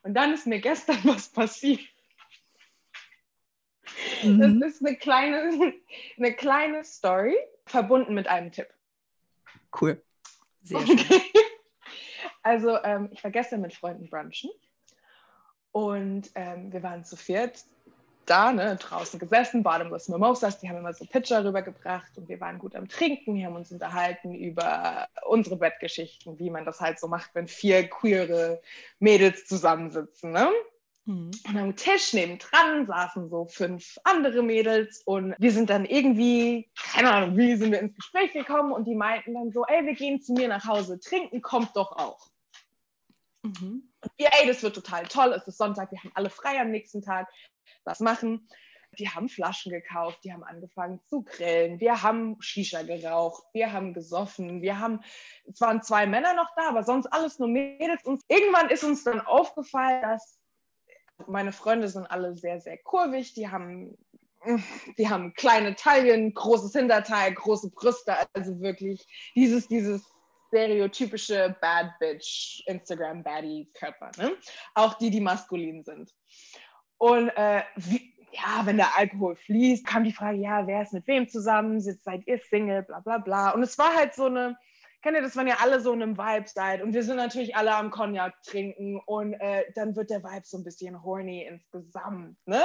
Und 0.03 0.15
dann 0.15 0.33
ist 0.33 0.47
mir 0.47 0.61
gestern 0.61 0.99
was 1.05 1.29
passiert. 1.29 1.81
Mhm. 4.23 4.61
Das 4.61 4.75
ist 4.75 4.87
eine 4.87 4.97
kleine, 4.97 5.75
eine 6.17 6.35
kleine 6.35 6.85
Story, 6.85 7.37
verbunden 7.67 8.15
mit 8.15 8.29
einem 8.29 8.53
Tipp. 8.53 8.69
Cool. 9.79 10.03
Sehr 10.63 10.87
schön. 10.87 11.01
Also, 12.43 12.77
ähm, 12.83 13.09
ich 13.13 13.23
war 13.23 13.31
gestern 13.31 13.61
mit 13.61 13.75
Freunden 13.75 14.09
brunchen 14.09 14.51
und 15.73 16.31
ähm, 16.35 16.73
wir 16.73 16.83
waren 16.83 17.05
zu 17.05 17.17
viert 17.17 17.65
da, 18.31 18.53
ne, 18.53 18.77
draußen 18.77 19.19
gesessen, 19.19 19.65
Bottomless 19.65 20.09
Mimosas, 20.09 20.61
die 20.61 20.69
haben 20.69 20.77
immer 20.77 20.95
so 20.95 21.05
Pitcher 21.05 21.45
rübergebracht 21.45 22.17
und 22.17 22.29
wir 22.29 22.41
waren 22.41 22.59
gut 22.59 22.77
am 22.77 22.89
Trinken, 22.89 23.35
wir 23.35 23.47
haben 23.47 23.57
uns 23.57 23.73
unterhalten 23.73 24.35
über 24.35 25.09
unsere 25.27 25.57
Bettgeschichten, 25.57 26.39
wie 26.39 26.51
man 26.51 26.65
das 26.65 26.81
halt 26.81 27.01
so 27.01 27.09
macht, 27.09 27.35
wenn 27.35 27.49
vier 27.49 27.89
queere 27.89 28.63
Mädels 29.01 29.47
zusammensitzen, 29.47 30.31
ne? 30.31 30.49
Mhm. 31.07 31.31
Und 31.47 31.57
am 31.57 31.77
Tisch 31.77 32.13
nebendran 32.13 32.87
saßen 32.87 33.31
so 33.31 33.47
fünf 33.47 33.99
andere 34.05 34.43
Mädels 34.43 35.03
und 35.05 35.35
wir 35.39 35.53
sind 35.53 35.71
dann 35.71 35.85
irgendwie, 35.85 36.71
keine 36.93 37.13
Ahnung, 37.13 37.37
wie 37.37 37.57
sind 37.57 37.73
wir 37.73 37.81
ins 37.81 37.97
Gespräch 37.97 38.33
gekommen 38.33 38.73
und 38.73 38.87
die 38.87 38.95
meinten 38.95 39.35
dann 39.35 39.51
so, 39.51 39.65
ey, 39.65 39.85
wir 39.87 39.95
gehen 39.95 40.21
zu 40.21 40.33
mir 40.35 40.49
nach 40.49 40.67
Hause 40.67 41.01
trinken, 41.01 41.41
kommt 41.43 41.77
doch 41.77 41.93
auch. 41.93 42.29
Mhm. 43.43 43.89
Und 44.03 44.13
wir, 44.17 44.29
ey, 44.33 44.47
das 44.47 44.63
wird 44.63 44.75
total 44.75 45.05
toll, 45.07 45.33
es 45.33 45.47
ist 45.47 45.59
Sonntag, 45.59 45.91
wir 45.91 45.99
haben 46.03 46.13
alle 46.15 46.31
frei 46.31 46.61
am 46.61 46.71
nächsten 46.71 47.03
Tag, 47.03 47.29
was 47.85 48.01
machen. 48.01 48.49
Die 48.99 49.09
haben 49.09 49.29
Flaschen 49.29 49.71
gekauft, 49.71 50.19
die 50.25 50.33
haben 50.33 50.43
angefangen 50.43 51.01
zu 51.07 51.23
grillen, 51.23 51.79
wir 51.79 52.03
haben 52.03 52.37
Shisha 52.41 52.83
geraucht, 52.83 53.45
wir 53.53 53.73
haben 53.73 53.95
gesoffen, 53.95 54.63
wir 54.63 54.81
haben, 54.81 55.01
es 55.45 55.61
waren 55.61 55.81
zwei 55.81 56.07
Männer 56.07 56.35
noch 56.35 56.49
da, 56.57 56.69
aber 56.71 56.83
sonst 56.83 57.07
alles 57.07 57.39
nur 57.39 57.49
Mädels. 57.49 58.05
Und 58.05 58.23
irgendwann 58.27 58.69
ist 58.69 58.83
uns 58.83 59.05
dann 59.05 59.21
aufgefallen, 59.21 60.03
dass 60.03 60.40
meine 61.29 61.53
Freunde 61.53 61.89
sind 61.89 62.07
alle 62.07 62.37
sehr, 62.37 62.61
sehr 62.61 62.79
kurvig, 62.79 63.35
die 63.35 63.49
haben 63.49 63.97
die 64.97 65.09
haben 65.09 65.35
kleine 65.35 65.75
Taillen, 65.75 66.33
großes 66.33 66.73
Hinterteil, 66.73 67.35
große 67.35 67.71
Brüste, 67.71 68.15
also 68.33 68.61
wirklich 68.61 69.07
dieses, 69.35 69.69
dieses 69.69 70.03
stereotypische 70.49 71.57
Bad 71.61 71.93
Bitch 71.99 72.63
Instagram 72.67 73.23
Baddie 73.23 73.71
Körper, 73.75 74.11
ne? 74.17 74.33
Auch 74.75 74.95
die, 74.95 75.11
die 75.11 75.21
maskulin 75.21 75.85
sind. 75.85 76.11
Und 76.99 77.29
äh, 77.31 77.63
wie, 77.77 78.15
ja, 78.33 78.65
wenn 78.65 78.77
der 78.77 78.97
Alkohol 78.97 79.37
fließt, 79.37 79.87
kam 79.87 80.05
die 80.05 80.13
Frage, 80.13 80.39
ja, 80.39 80.67
wer 80.67 80.83
ist 80.83 80.93
mit 80.93 81.07
wem 81.07 81.29
zusammen, 81.29 81.81
seid 81.81 82.27
ihr 82.27 82.39
Single, 82.39 82.83
bla 82.83 83.01
bla 83.01 83.19
bla. 83.19 83.51
Und 83.51 83.63
es 83.63 83.79
war 83.79 83.95
halt 83.95 84.15
so 84.15 84.25
eine, 84.27 84.57
kennt 85.03 85.17
ihr 85.17 85.23
das, 85.23 85.37
wenn 85.37 85.47
ihr 85.47 85.61
alle 85.61 85.81
so 85.81 85.93
in 85.93 86.03
einem 86.03 86.19
Vibe 86.19 86.49
seid 86.49 86.83
und 86.83 86.93
wir 86.93 87.03
sind 87.03 87.17
natürlich 87.17 87.57
alle 87.57 87.75
am 87.75 87.91
Cognac 87.91 88.43
trinken 88.43 89.01
und 89.07 89.35
äh, 89.35 89.71
dann 89.75 89.97
wird 89.97 90.11
der 90.11 90.23
Vibe 90.23 90.45
so 90.45 90.59
ein 90.59 90.65
bisschen 90.65 91.03
horny 91.03 91.45
insgesamt, 91.45 92.37
ne? 92.47 92.63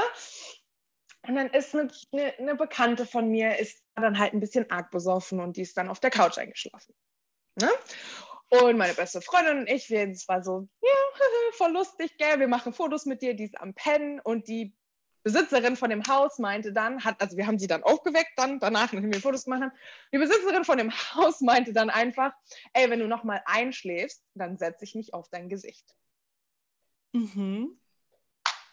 Und 1.28 1.36
dann 1.36 1.50
ist 1.50 1.74
eine, 1.74 1.90
eine, 2.12 2.38
eine, 2.38 2.56
Bekannte 2.56 3.06
von 3.06 3.30
mir, 3.30 3.58
ist 3.58 3.84
dann 3.96 4.20
halt 4.20 4.34
ein 4.34 4.40
bisschen 4.40 4.70
arg 4.70 4.92
besoffen 4.92 5.40
und 5.40 5.58
die 5.58 5.64
ist 5.64 5.76
dann 5.76 5.90
auf 5.90 6.00
der 6.00 6.12
Couch 6.12 6.38
eingeschlafen. 6.38 6.94
Ne? 7.56 7.70
Und 8.50 8.78
meine 8.78 8.94
beste 8.94 9.22
Freundin 9.22 9.60
und 9.60 9.68
ich, 9.68 9.90
wir, 9.90 10.08
es 10.10 10.28
war 10.28 10.44
so, 10.44 10.68
ja, 10.82 10.90
voll 11.54 11.72
lustig, 11.72 12.16
gell, 12.18 12.40
wir 12.40 12.48
machen 12.48 12.74
Fotos 12.74 13.06
mit 13.06 13.22
dir, 13.22 13.34
die 13.34 13.46
ist 13.46 13.60
am 13.60 13.74
Pennen 13.74 14.20
und 14.20 14.48
die 14.48 14.76
Besitzerin 15.26 15.76
von 15.76 15.90
dem 15.90 16.04
Haus 16.08 16.38
meinte 16.38 16.72
dann, 16.72 17.04
hat, 17.04 17.20
also 17.20 17.36
wir 17.36 17.48
haben 17.48 17.58
sie 17.58 17.66
dann 17.66 17.82
aufgeweckt, 17.82 18.34
dann 18.38 18.60
danach, 18.60 18.94
nachdem 18.94 19.12
wir 19.12 19.20
Fotos 19.20 19.46
gemacht 19.46 19.64
haben, 19.64 19.72
die 20.14 20.20
Besitzerin 20.20 20.64
von 20.64 20.78
dem 20.78 20.92
Haus 20.92 21.42
meinte 21.42 21.74
dann 21.74 21.90
einfach, 21.90 22.32
ey, 22.74 22.92
wenn 22.92 23.00
du 23.00 23.08
nochmal 23.08 23.42
einschläfst, 23.48 24.24
dann 24.36 24.56
setze 24.60 24.84
ich 24.86 24.94
mich 24.94 25.16
auf 25.16 25.28
dein 25.30 25.50
Gesicht. 25.50 25.96
Mhm. 27.12 27.76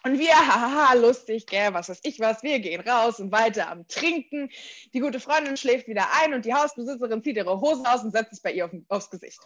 Und 0.03 0.19
wir, 0.19 0.35
haha, 0.35 0.93
lustig, 0.93 1.47
gell, 1.47 1.73
was 1.73 1.89
weiß 1.89 2.01
ich 2.03 2.19
was, 2.19 2.43
wir 2.43 2.59
gehen 2.59 2.87
raus 2.87 3.19
und 3.19 3.31
weiter 3.31 3.71
am 3.71 3.87
Trinken. 3.87 4.51
Die 4.93 4.99
gute 4.99 5.19
Freundin 5.19 5.57
schläft 5.57 5.87
wieder 5.87 6.05
ein 6.21 6.35
und 6.35 6.45
die 6.45 6.53
Hausbesitzerin 6.53 7.23
zieht 7.23 7.37
ihre 7.37 7.61
Hose 7.61 7.83
aus 7.91 8.03
und 8.03 8.11
setzt 8.11 8.35
sich 8.35 8.43
bei 8.43 8.51
ihr 8.51 8.65
auf, 8.65 8.71
aufs 8.89 9.09
Gesicht. 9.09 9.39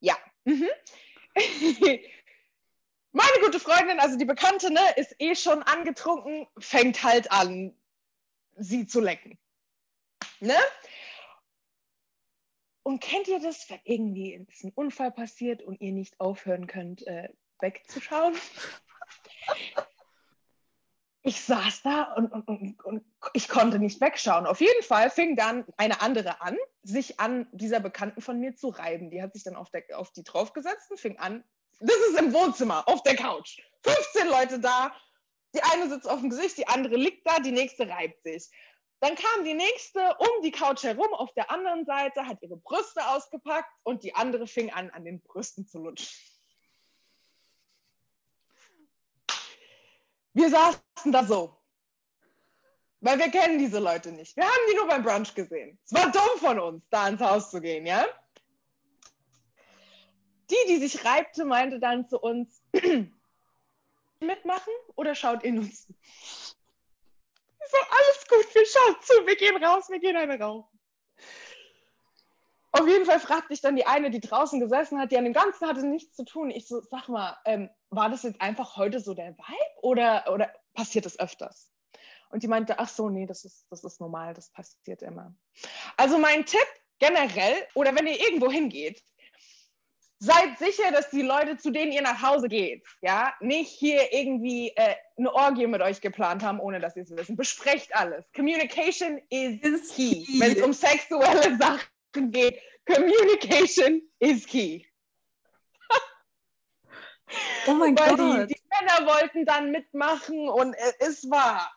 Ja. 0.00 0.16
Mhm. 0.44 0.68
Meine 3.16 3.44
gute 3.44 3.60
Freundin, 3.60 4.00
also 4.00 4.18
die 4.18 4.24
Bekannte, 4.24 4.72
ne, 4.72 4.80
ist 4.96 5.14
eh 5.20 5.36
schon 5.36 5.62
angetrunken, 5.62 6.48
fängt 6.58 7.04
halt 7.04 7.30
an, 7.30 7.72
sie 8.56 8.88
zu 8.88 9.00
lecken. 9.00 9.38
Ne? 10.40 10.56
Und 12.82 13.00
kennt 13.00 13.28
ihr 13.28 13.38
das, 13.38 13.70
wenn 13.70 13.78
irgendwie 13.84 14.34
ein 14.34 14.72
Unfall 14.74 15.12
passiert 15.12 15.62
und 15.62 15.80
ihr 15.80 15.92
nicht 15.92 16.18
aufhören 16.18 16.66
könnt, 16.66 17.06
äh, 17.06 17.28
wegzuschauen? 17.60 18.34
ich 21.22 21.40
saß 21.40 21.82
da 21.82 22.14
und, 22.14 22.32
und, 22.32 22.48
und, 22.48 22.84
und, 22.84 23.04
ich 23.32 23.48
konnte 23.48 23.78
nicht 23.78 24.00
wegschauen. 24.00 24.44
Auf 24.44 24.60
jeden 24.60 24.82
Fall 24.82 25.08
fing 25.08 25.36
dann 25.36 25.64
eine 25.76 26.02
andere 26.02 26.42
an, 26.42 26.56
sich 26.82 27.20
an 27.20 27.46
dieser 27.52 27.78
Bekannten 27.78 28.22
von 28.22 28.40
mir 28.40 28.56
zu 28.56 28.70
reiben. 28.70 29.10
Die 29.10 29.22
hat 29.22 29.34
sich 29.34 29.44
dann 29.44 29.54
auf, 29.54 29.70
der, 29.70 29.84
auf 29.96 30.10
die 30.10 30.24
draufgesetzt 30.24 30.90
und 30.90 30.98
fing 30.98 31.18
an, 31.18 31.44
das 31.80 31.96
ist 31.96 32.18
im 32.18 32.32
Wohnzimmer, 32.32 32.86
auf 32.88 33.02
der 33.02 33.16
Couch. 33.16 33.60
15 33.82 34.28
Leute 34.28 34.60
da, 34.60 34.94
die 35.54 35.62
eine 35.62 35.88
sitzt 35.88 36.08
auf 36.08 36.20
dem 36.20 36.30
Gesicht, 36.30 36.58
die 36.58 36.68
andere 36.68 36.96
liegt 36.96 37.26
da, 37.26 37.38
die 37.38 37.52
nächste 37.52 37.88
reibt 37.88 38.22
sich. 38.22 38.50
Dann 39.00 39.16
kam 39.16 39.44
die 39.44 39.54
nächste 39.54 40.16
um 40.18 40.42
die 40.42 40.50
Couch 40.50 40.82
herum 40.82 41.12
auf 41.12 41.32
der 41.34 41.50
anderen 41.50 41.84
Seite, 41.84 42.26
hat 42.26 42.42
ihre 42.42 42.56
Brüste 42.56 43.06
ausgepackt 43.08 43.70
und 43.82 44.02
die 44.02 44.14
andere 44.14 44.46
fing 44.46 44.72
an, 44.72 44.90
an 44.90 45.04
den 45.04 45.20
Brüsten 45.20 45.66
zu 45.66 45.78
lutschen. 45.78 46.08
Wir 50.32 50.50
saßen 50.50 51.12
da 51.12 51.24
so. 51.24 51.56
Weil 53.00 53.18
wir 53.18 53.30
kennen 53.30 53.58
diese 53.58 53.78
Leute 53.78 54.10
nicht. 54.10 54.34
Wir 54.36 54.44
haben 54.44 54.66
die 54.70 54.76
nur 54.76 54.88
beim 54.88 55.02
Brunch 55.02 55.34
gesehen. 55.34 55.78
Es 55.84 55.92
war 55.92 56.10
dumm 56.10 56.38
von 56.38 56.58
uns, 56.58 56.88
da 56.88 57.06
ins 57.06 57.20
Haus 57.20 57.50
zu 57.50 57.60
gehen, 57.60 57.84
ja? 57.84 58.06
Die, 60.50 60.68
die 60.68 60.76
sich 60.76 61.04
reibte, 61.04 61.44
meinte 61.44 61.78
dann 61.78 62.08
zu 62.08 62.18
uns, 62.18 62.62
mitmachen 64.20 64.72
oder 64.96 65.14
schaut 65.14 65.42
in 65.42 65.58
uns? 65.58 65.86
So, 67.66 67.78
alles 67.78 68.26
gut, 68.28 68.54
wir 68.54 68.66
schauen 68.66 68.96
zu, 69.00 69.26
wir 69.26 69.36
gehen 69.36 69.62
raus, 69.62 69.88
wir 69.88 69.98
gehen 69.98 70.16
eine 70.16 70.38
rauchen. 70.38 70.78
Auf 72.72 72.88
jeden 72.88 73.06
Fall 73.06 73.20
fragte 73.20 73.54
ich 73.54 73.60
dann 73.60 73.76
die 73.76 73.86
eine, 73.86 74.10
die 74.10 74.20
draußen 74.20 74.58
gesessen 74.58 74.98
hat, 74.98 75.12
die 75.12 75.16
an 75.16 75.24
dem 75.24 75.32
Ganzen 75.32 75.68
hatte 75.68 75.86
nichts 75.86 76.16
zu 76.16 76.24
tun. 76.24 76.50
Ich 76.50 76.66
so, 76.66 76.80
sag 76.80 77.08
mal, 77.08 77.38
ähm, 77.44 77.70
war 77.90 78.10
das 78.10 78.24
jetzt 78.24 78.40
einfach 78.40 78.76
heute 78.76 78.98
so 78.98 79.14
der 79.14 79.36
Vibe 79.38 79.82
oder, 79.82 80.24
oder 80.32 80.52
passiert 80.74 81.06
das 81.06 81.18
öfters? 81.18 81.70
Und 82.30 82.42
die 82.42 82.48
meinte, 82.48 82.80
ach 82.80 82.88
so, 82.88 83.08
nee, 83.08 83.26
das 83.26 83.44
ist, 83.44 83.64
das 83.70 83.84
ist 83.84 84.00
normal, 84.00 84.34
das 84.34 84.50
passiert 84.50 85.02
immer. 85.02 85.32
Also 85.96 86.18
mein 86.18 86.44
Tipp 86.44 86.66
generell, 86.98 87.54
oder 87.74 87.94
wenn 87.94 88.08
ihr 88.08 88.18
irgendwo 88.18 88.50
hingeht, 88.50 89.04
seid 90.24 90.58
sicher, 90.58 90.90
dass 90.90 91.10
die 91.10 91.22
Leute, 91.22 91.56
zu 91.56 91.70
denen 91.70 91.92
ihr 91.92 92.02
nach 92.02 92.22
Hause 92.22 92.48
geht, 92.48 92.84
ja, 93.02 93.34
nicht 93.40 93.70
hier 93.70 94.12
irgendwie 94.12 94.72
äh, 94.76 94.94
eine 95.16 95.32
Orgie 95.32 95.66
mit 95.66 95.82
euch 95.82 96.00
geplant 96.00 96.42
haben, 96.42 96.60
ohne 96.60 96.80
dass 96.80 96.96
ihr 96.96 97.02
es 97.02 97.16
wissen. 97.16 97.36
Besprecht 97.36 97.94
alles. 97.94 98.24
Communication 98.34 99.20
is, 99.28 99.60
is 99.62 99.94
key. 99.94 100.24
key. 100.24 100.40
Wenn 100.40 100.52
es 100.52 100.62
um 100.62 100.72
sexuelle 100.72 101.56
Sachen 101.58 102.30
geht, 102.30 102.58
Communication 102.86 104.02
is 104.18 104.46
key. 104.46 104.84
Oh 107.66 107.74
mein 107.74 107.94
Gott. 107.94 108.18
Die, 108.18 108.54
die 108.54 108.62
Männer 108.68 109.12
wollten 109.12 109.44
dann 109.44 109.70
mitmachen 109.70 110.48
und 110.48 110.74
es 111.00 111.28
war. 111.30 111.72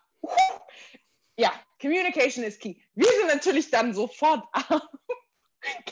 Ja, 1.38 1.52
Communication 1.82 2.44
is 2.44 2.60
key. 2.60 2.76
Wir 2.96 3.08
sind 3.08 3.28
natürlich 3.28 3.70
dann 3.72 3.94
sofort 3.94 4.44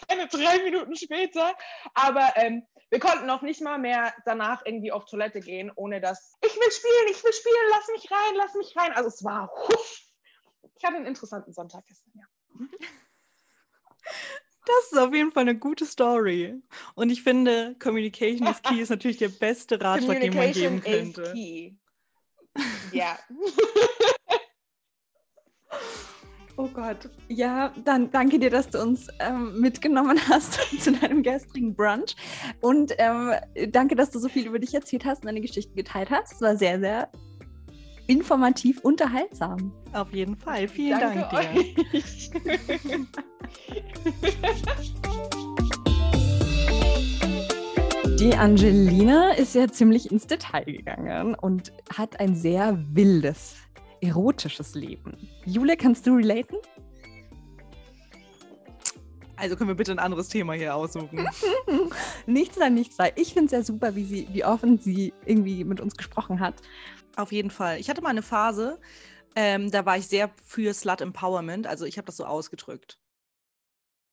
keine 0.07 0.27
drei 0.27 0.63
Minuten 0.63 0.95
später, 0.95 1.55
aber 1.93 2.33
ähm, 2.35 2.65
wir 2.89 2.99
konnten 2.99 3.25
noch 3.25 3.41
nicht 3.41 3.61
mal 3.61 3.77
mehr 3.77 4.13
danach 4.25 4.65
irgendwie 4.65 4.91
auf 4.91 5.05
Toilette 5.05 5.39
gehen, 5.39 5.71
ohne 5.75 6.01
dass 6.01 6.35
ich 6.41 6.55
will 6.55 6.71
spielen, 6.71 7.11
ich 7.11 7.23
will 7.23 7.33
spielen, 7.33 7.69
lass 7.71 7.87
mich 7.89 8.11
rein, 8.11 8.35
lass 8.35 8.53
mich 8.55 8.75
rein. 8.77 8.93
Also 8.93 9.09
es 9.09 9.23
war, 9.23 9.51
ich 10.77 10.83
hatte 10.83 10.97
einen 10.97 11.05
interessanten 11.05 11.53
Sonntag 11.53 11.85
gestern, 11.87 12.11
ja. 12.15 12.25
Das 14.65 14.91
ist 14.91 14.97
auf 14.97 15.13
jeden 15.13 15.31
Fall 15.31 15.41
eine 15.41 15.57
gute 15.57 15.85
Story. 15.85 16.55
Und 16.95 17.11
ich 17.11 17.21
finde, 17.21 17.75
Communication 17.79 18.47
is 18.47 18.63
Key 18.63 18.81
ist 18.81 18.89
natürlich 18.89 19.17
der 19.17 19.29
beste 19.29 19.79
Ratschlag, 19.79 20.21
den 20.21 20.35
man 20.35 20.51
geben 20.51 20.81
könnte. 20.81 21.21
Is 21.21 21.33
key. 21.33 21.75
Ja. 22.91 23.19
Oh 26.57 26.69
Gott. 26.73 27.09
Ja, 27.27 27.73
dann 27.83 28.09
danke 28.11 28.39
dir, 28.39 28.49
dass 28.49 28.69
du 28.69 28.81
uns 28.81 29.07
ähm, 29.19 29.59
mitgenommen 29.59 30.17
hast 30.29 30.53
zu 30.79 30.93
deinem 30.93 31.21
gestrigen 31.21 31.75
Brunch. 31.75 32.15
Und 32.61 32.93
ähm, 32.97 33.31
danke, 33.71 33.95
dass 33.95 34.11
du 34.11 34.19
so 34.19 34.29
viel 34.29 34.47
über 34.47 34.59
dich 34.59 34.73
erzählt 34.73 35.05
hast 35.05 35.23
und 35.23 35.25
deine 35.27 35.41
Geschichten 35.41 35.75
geteilt 35.75 36.09
hast. 36.09 36.33
Es 36.33 36.41
war 36.41 36.55
sehr, 36.55 36.79
sehr 36.79 37.09
informativ, 38.07 38.79
unterhaltsam. 38.81 39.73
Auf 39.93 40.13
jeden 40.13 40.37
Fall. 40.37 40.67
Vielen 40.67 40.99
danke 40.99 41.27
Dank 41.31 41.31
dir. 41.31 41.59
Euch. 41.59 42.31
Die 48.19 48.33
Angelina 48.33 49.31
ist 49.31 49.55
ja 49.55 49.67
ziemlich 49.67 50.09
ins 50.09 50.25
Detail 50.25 50.63
gegangen 50.63 51.35
und 51.35 51.73
hat 51.93 52.19
ein 52.21 52.33
sehr 52.33 52.79
wildes, 52.93 53.57
erotisches 54.01 54.75
Leben. 54.75 55.29
Jule, 55.45 55.77
kannst 55.77 56.05
du 56.07 56.15
relaten? 56.15 56.57
Also 59.37 59.55
können 59.55 59.69
wir 59.69 59.75
bitte 59.75 59.91
ein 59.91 59.99
anderes 59.99 60.29
Thema 60.29 60.53
hier 60.53 60.75
aussuchen. 60.75 61.27
nichts 62.25 62.55
sei, 62.55 62.69
nichts 62.69 62.95
sei. 62.95 63.11
Ich 63.15 63.33
finde 63.33 63.45
es 63.45 63.51
sehr 63.51 63.63
super, 63.63 63.95
wie, 63.95 64.05
sie, 64.05 64.27
wie 64.31 64.45
offen 64.45 64.77
sie 64.79 65.13
irgendwie 65.25 65.63
mit 65.63 65.81
uns 65.81 65.95
gesprochen 65.95 66.39
hat. 66.39 66.55
Auf 67.17 67.31
jeden 67.31 67.51
Fall. 67.51 67.79
Ich 67.79 67.89
hatte 67.89 68.01
mal 68.01 68.09
eine 68.09 68.21
Phase, 68.21 68.79
ähm, 69.35 69.71
da 69.71 69.85
war 69.85 69.97
ich 69.97 70.07
sehr 70.07 70.31
für 70.43 70.73
Slut 70.73 71.01
Empowerment. 71.01 71.67
Also 71.67 71.85
ich 71.85 71.97
habe 71.97 72.05
das 72.05 72.17
so 72.17 72.25
ausgedrückt, 72.25 72.99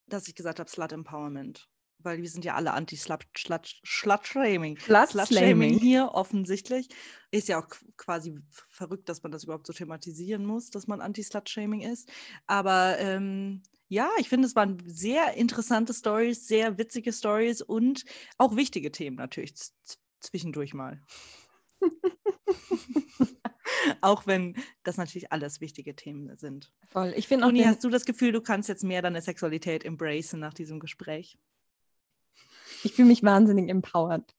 dass 0.09 0.27
ich 0.27 0.35
gesagt 0.35 0.59
habe 0.59 0.69
Slut 0.69 0.93
Empowerment 0.93 1.69
weil 2.05 2.23
wir 2.23 2.29
sind 2.29 2.45
ja 2.45 2.55
alle 2.55 2.73
anti-Slut-Shaming. 2.73 4.79
Slut-Shaming 4.79 5.79
hier 5.79 6.11
offensichtlich. 6.13 6.89
Ist 7.31 7.49
ja 7.49 7.61
auch 7.61 7.69
quasi 7.97 8.39
verrückt, 8.69 9.09
dass 9.09 9.23
man 9.23 9.33
das 9.33 9.45
überhaupt 9.45 9.67
so 9.67 9.73
thematisieren 9.73 10.45
muss, 10.45 10.71
dass 10.71 10.87
man 10.87 11.01
anti-Slut-Shaming 11.01 11.81
ist. 11.81 12.11
Aber 12.47 12.99
ähm, 12.99 13.63
ja, 13.89 14.09
ich 14.19 14.29
finde, 14.29 14.47
es 14.47 14.57
waren 14.57 14.83
sehr 14.87 15.35
interessante 15.35 15.93
Stories, 15.93 16.47
sehr 16.47 16.79
witzige 16.79 17.13
Stories 17.13 17.61
und 17.61 18.05
auch 18.39 18.57
wichtige 18.57 18.91
Themen 18.91 19.17
natürlich 19.17 19.55
zwischendurch 20.21 20.75
mal. 20.75 21.01
auch 24.01 24.27
wenn 24.27 24.57
das 24.83 24.97
natürlich 24.97 25.33
alles 25.33 25.61
wichtige 25.61 25.95
Themen 25.95 26.37
sind. 26.37 26.73
Voll. 26.89 27.13
Ich 27.17 27.29
finde 27.29 27.45
auch. 27.45 27.51
Toni, 27.51 27.65
hast 27.65 27.85
du 27.85 27.91
das 27.91 28.05
Gefühl, 28.05 28.33
du 28.33 28.41
kannst 28.41 28.69
jetzt 28.69 28.85
mehr 28.85 29.03
deine 29.03 29.21
Sexualität 29.21 29.85
embracen 29.85 30.41
nach 30.41 30.55
diesem 30.55 30.81
Gespräch? 30.81 31.39
Ich 32.85 32.95
fühle 32.95 33.09
mich 33.09 33.23
wahnsinnig 33.23 33.69
empowered. 33.69 34.35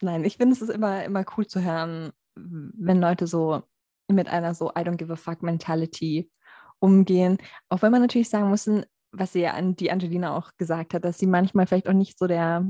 Nein, 0.00 0.24
ich 0.24 0.36
finde 0.36 0.54
es 0.54 0.62
ist 0.62 0.70
immer, 0.70 1.04
immer 1.04 1.24
cool 1.36 1.46
zu 1.46 1.62
hören, 1.62 2.12
wenn 2.34 3.00
Leute 3.00 3.26
so 3.26 3.62
mit 4.08 4.28
einer 4.28 4.54
so 4.54 4.70
I 4.70 4.80
don't 4.80 4.96
give 4.96 5.12
a 5.12 5.16
fuck 5.16 5.42
Mentality 5.42 6.30
umgehen. 6.78 7.38
Auch 7.68 7.82
wenn 7.82 7.92
man 7.92 8.02
natürlich 8.02 8.28
sagen 8.28 8.48
muss, 8.48 8.70
was 9.12 9.32
sie 9.32 9.40
ja 9.40 9.54
an 9.54 9.76
die 9.76 9.90
Angelina 9.90 10.36
auch 10.36 10.52
gesagt 10.58 10.94
hat, 10.94 11.04
dass 11.04 11.18
sie 11.18 11.26
manchmal 11.26 11.66
vielleicht 11.66 11.88
auch 11.88 11.94
nicht 11.94 12.18
so 12.18 12.26
der 12.26 12.68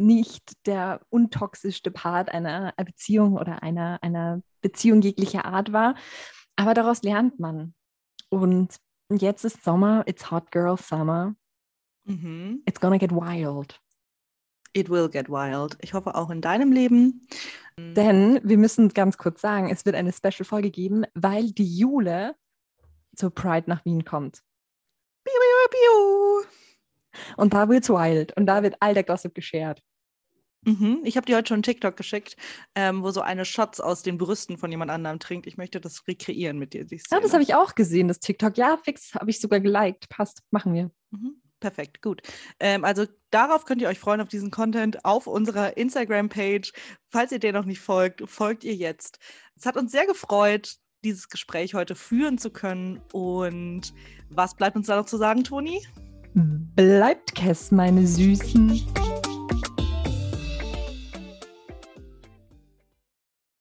nicht 0.00 0.66
der 0.66 1.00
untoxischste 1.10 1.90
Part 1.90 2.30
einer 2.30 2.72
Beziehung 2.76 3.34
oder 3.36 3.62
einer, 3.62 3.98
einer 4.02 4.42
Beziehung 4.62 5.02
jeglicher 5.02 5.44
Art 5.44 5.72
war. 5.72 5.94
Aber 6.56 6.74
daraus 6.74 7.02
lernt 7.02 7.38
man. 7.38 7.74
Und 8.30 8.76
jetzt 9.10 9.44
ist 9.44 9.62
Sommer, 9.62 10.02
it's 10.06 10.30
hot 10.30 10.50
girl 10.50 10.76
summer. 10.76 11.34
Mhm. 12.04 12.62
It's 12.64 12.80
gonna 12.80 12.98
get 12.98 13.12
wild. 13.12 13.78
It 14.72 14.88
will 14.88 15.08
get 15.08 15.28
wild. 15.28 15.76
Ich 15.80 15.94
hoffe 15.94 16.14
auch 16.14 16.30
in 16.30 16.40
deinem 16.40 16.72
Leben. 16.72 17.26
Denn 17.78 18.40
wir 18.44 18.58
müssen 18.58 18.90
ganz 18.90 19.16
kurz 19.16 19.40
sagen, 19.40 19.70
es 19.70 19.86
wird 19.86 19.96
eine 19.96 20.12
Special-Folge 20.12 20.70
geben, 20.70 21.04
weil 21.14 21.50
die 21.52 21.78
Jule 21.78 22.36
zur 23.16 23.34
Pride 23.34 23.68
nach 23.68 23.84
Wien 23.84 24.04
kommt. 24.04 24.42
Piu, 25.24 25.32
piu, 25.32 25.70
piu. 25.70 26.46
Und 27.36 27.54
da 27.54 27.68
wird's 27.68 27.88
wild 27.88 28.36
und 28.36 28.46
da 28.46 28.62
wird 28.62 28.76
all 28.80 28.94
der 28.94 29.04
Gossip 29.04 29.34
geshared. 29.34 29.82
Mhm. 30.64 31.00
Ich 31.04 31.16
habe 31.16 31.24
dir 31.24 31.36
heute 31.36 31.48
schon 31.48 31.56
einen 31.56 31.62
TikTok 31.62 31.96
geschickt, 31.96 32.36
ähm, 32.74 33.02
wo 33.02 33.10
so 33.10 33.22
eine 33.22 33.44
Shots 33.46 33.80
aus 33.80 34.02
den 34.02 34.18
Brüsten 34.18 34.58
von 34.58 34.70
jemand 34.70 34.90
anderem 34.90 35.18
trinkt. 35.18 35.46
Ich 35.46 35.56
möchte 35.56 35.80
das 35.80 36.06
rekreieren 36.06 36.58
mit 36.58 36.74
dir. 36.74 36.86
Ja, 37.10 37.20
das 37.20 37.32
habe 37.32 37.42
ich 37.42 37.54
auch 37.54 37.74
gesehen, 37.74 38.08
das 38.08 38.20
TikTok. 38.20 38.58
Ja, 38.58 38.76
fix, 38.76 39.14
habe 39.14 39.30
ich 39.30 39.40
sogar 39.40 39.60
geliked. 39.60 40.08
Passt, 40.10 40.42
machen 40.50 40.74
wir. 40.74 40.90
Mhm. 41.10 41.39
Perfekt, 41.60 42.02
gut. 42.02 42.22
Ähm, 42.58 42.84
also 42.84 43.04
darauf 43.30 43.64
könnt 43.66 43.82
ihr 43.82 43.88
euch 43.88 43.98
freuen, 43.98 44.20
auf 44.20 44.28
diesen 44.28 44.50
Content 44.50 45.04
auf 45.04 45.26
unserer 45.26 45.76
Instagram-Page. 45.76 46.72
Falls 47.08 47.32
ihr 47.32 47.38
der 47.38 47.52
noch 47.52 47.66
nicht 47.66 47.80
folgt, 47.80 48.22
folgt 48.28 48.64
ihr 48.64 48.74
jetzt. 48.74 49.18
Es 49.56 49.66
hat 49.66 49.76
uns 49.76 49.92
sehr 49.92 50.06
gefreut, 50.06 50.76
dieses 51.04 51.28
Gespräch 51.28 51.74
heute 51.74 51.94
führen 51.94 52.38
zu 52.38 52.50
können. 52.50 53.00
Und 53.12 53.92
was 54.30 54.54
bleibt 54.54 54.76
uns 54.76 54.86
da 54.86 54.96
noch 54.96 55.06
zu 55.06 55.18
sagen, 55.18 55.44
Toni? 55.44 55.86
Bleibt 56.34 57.34
Kess, 57.34 57.70
meine 57.70 58.06
Süßen. 58.06 58.80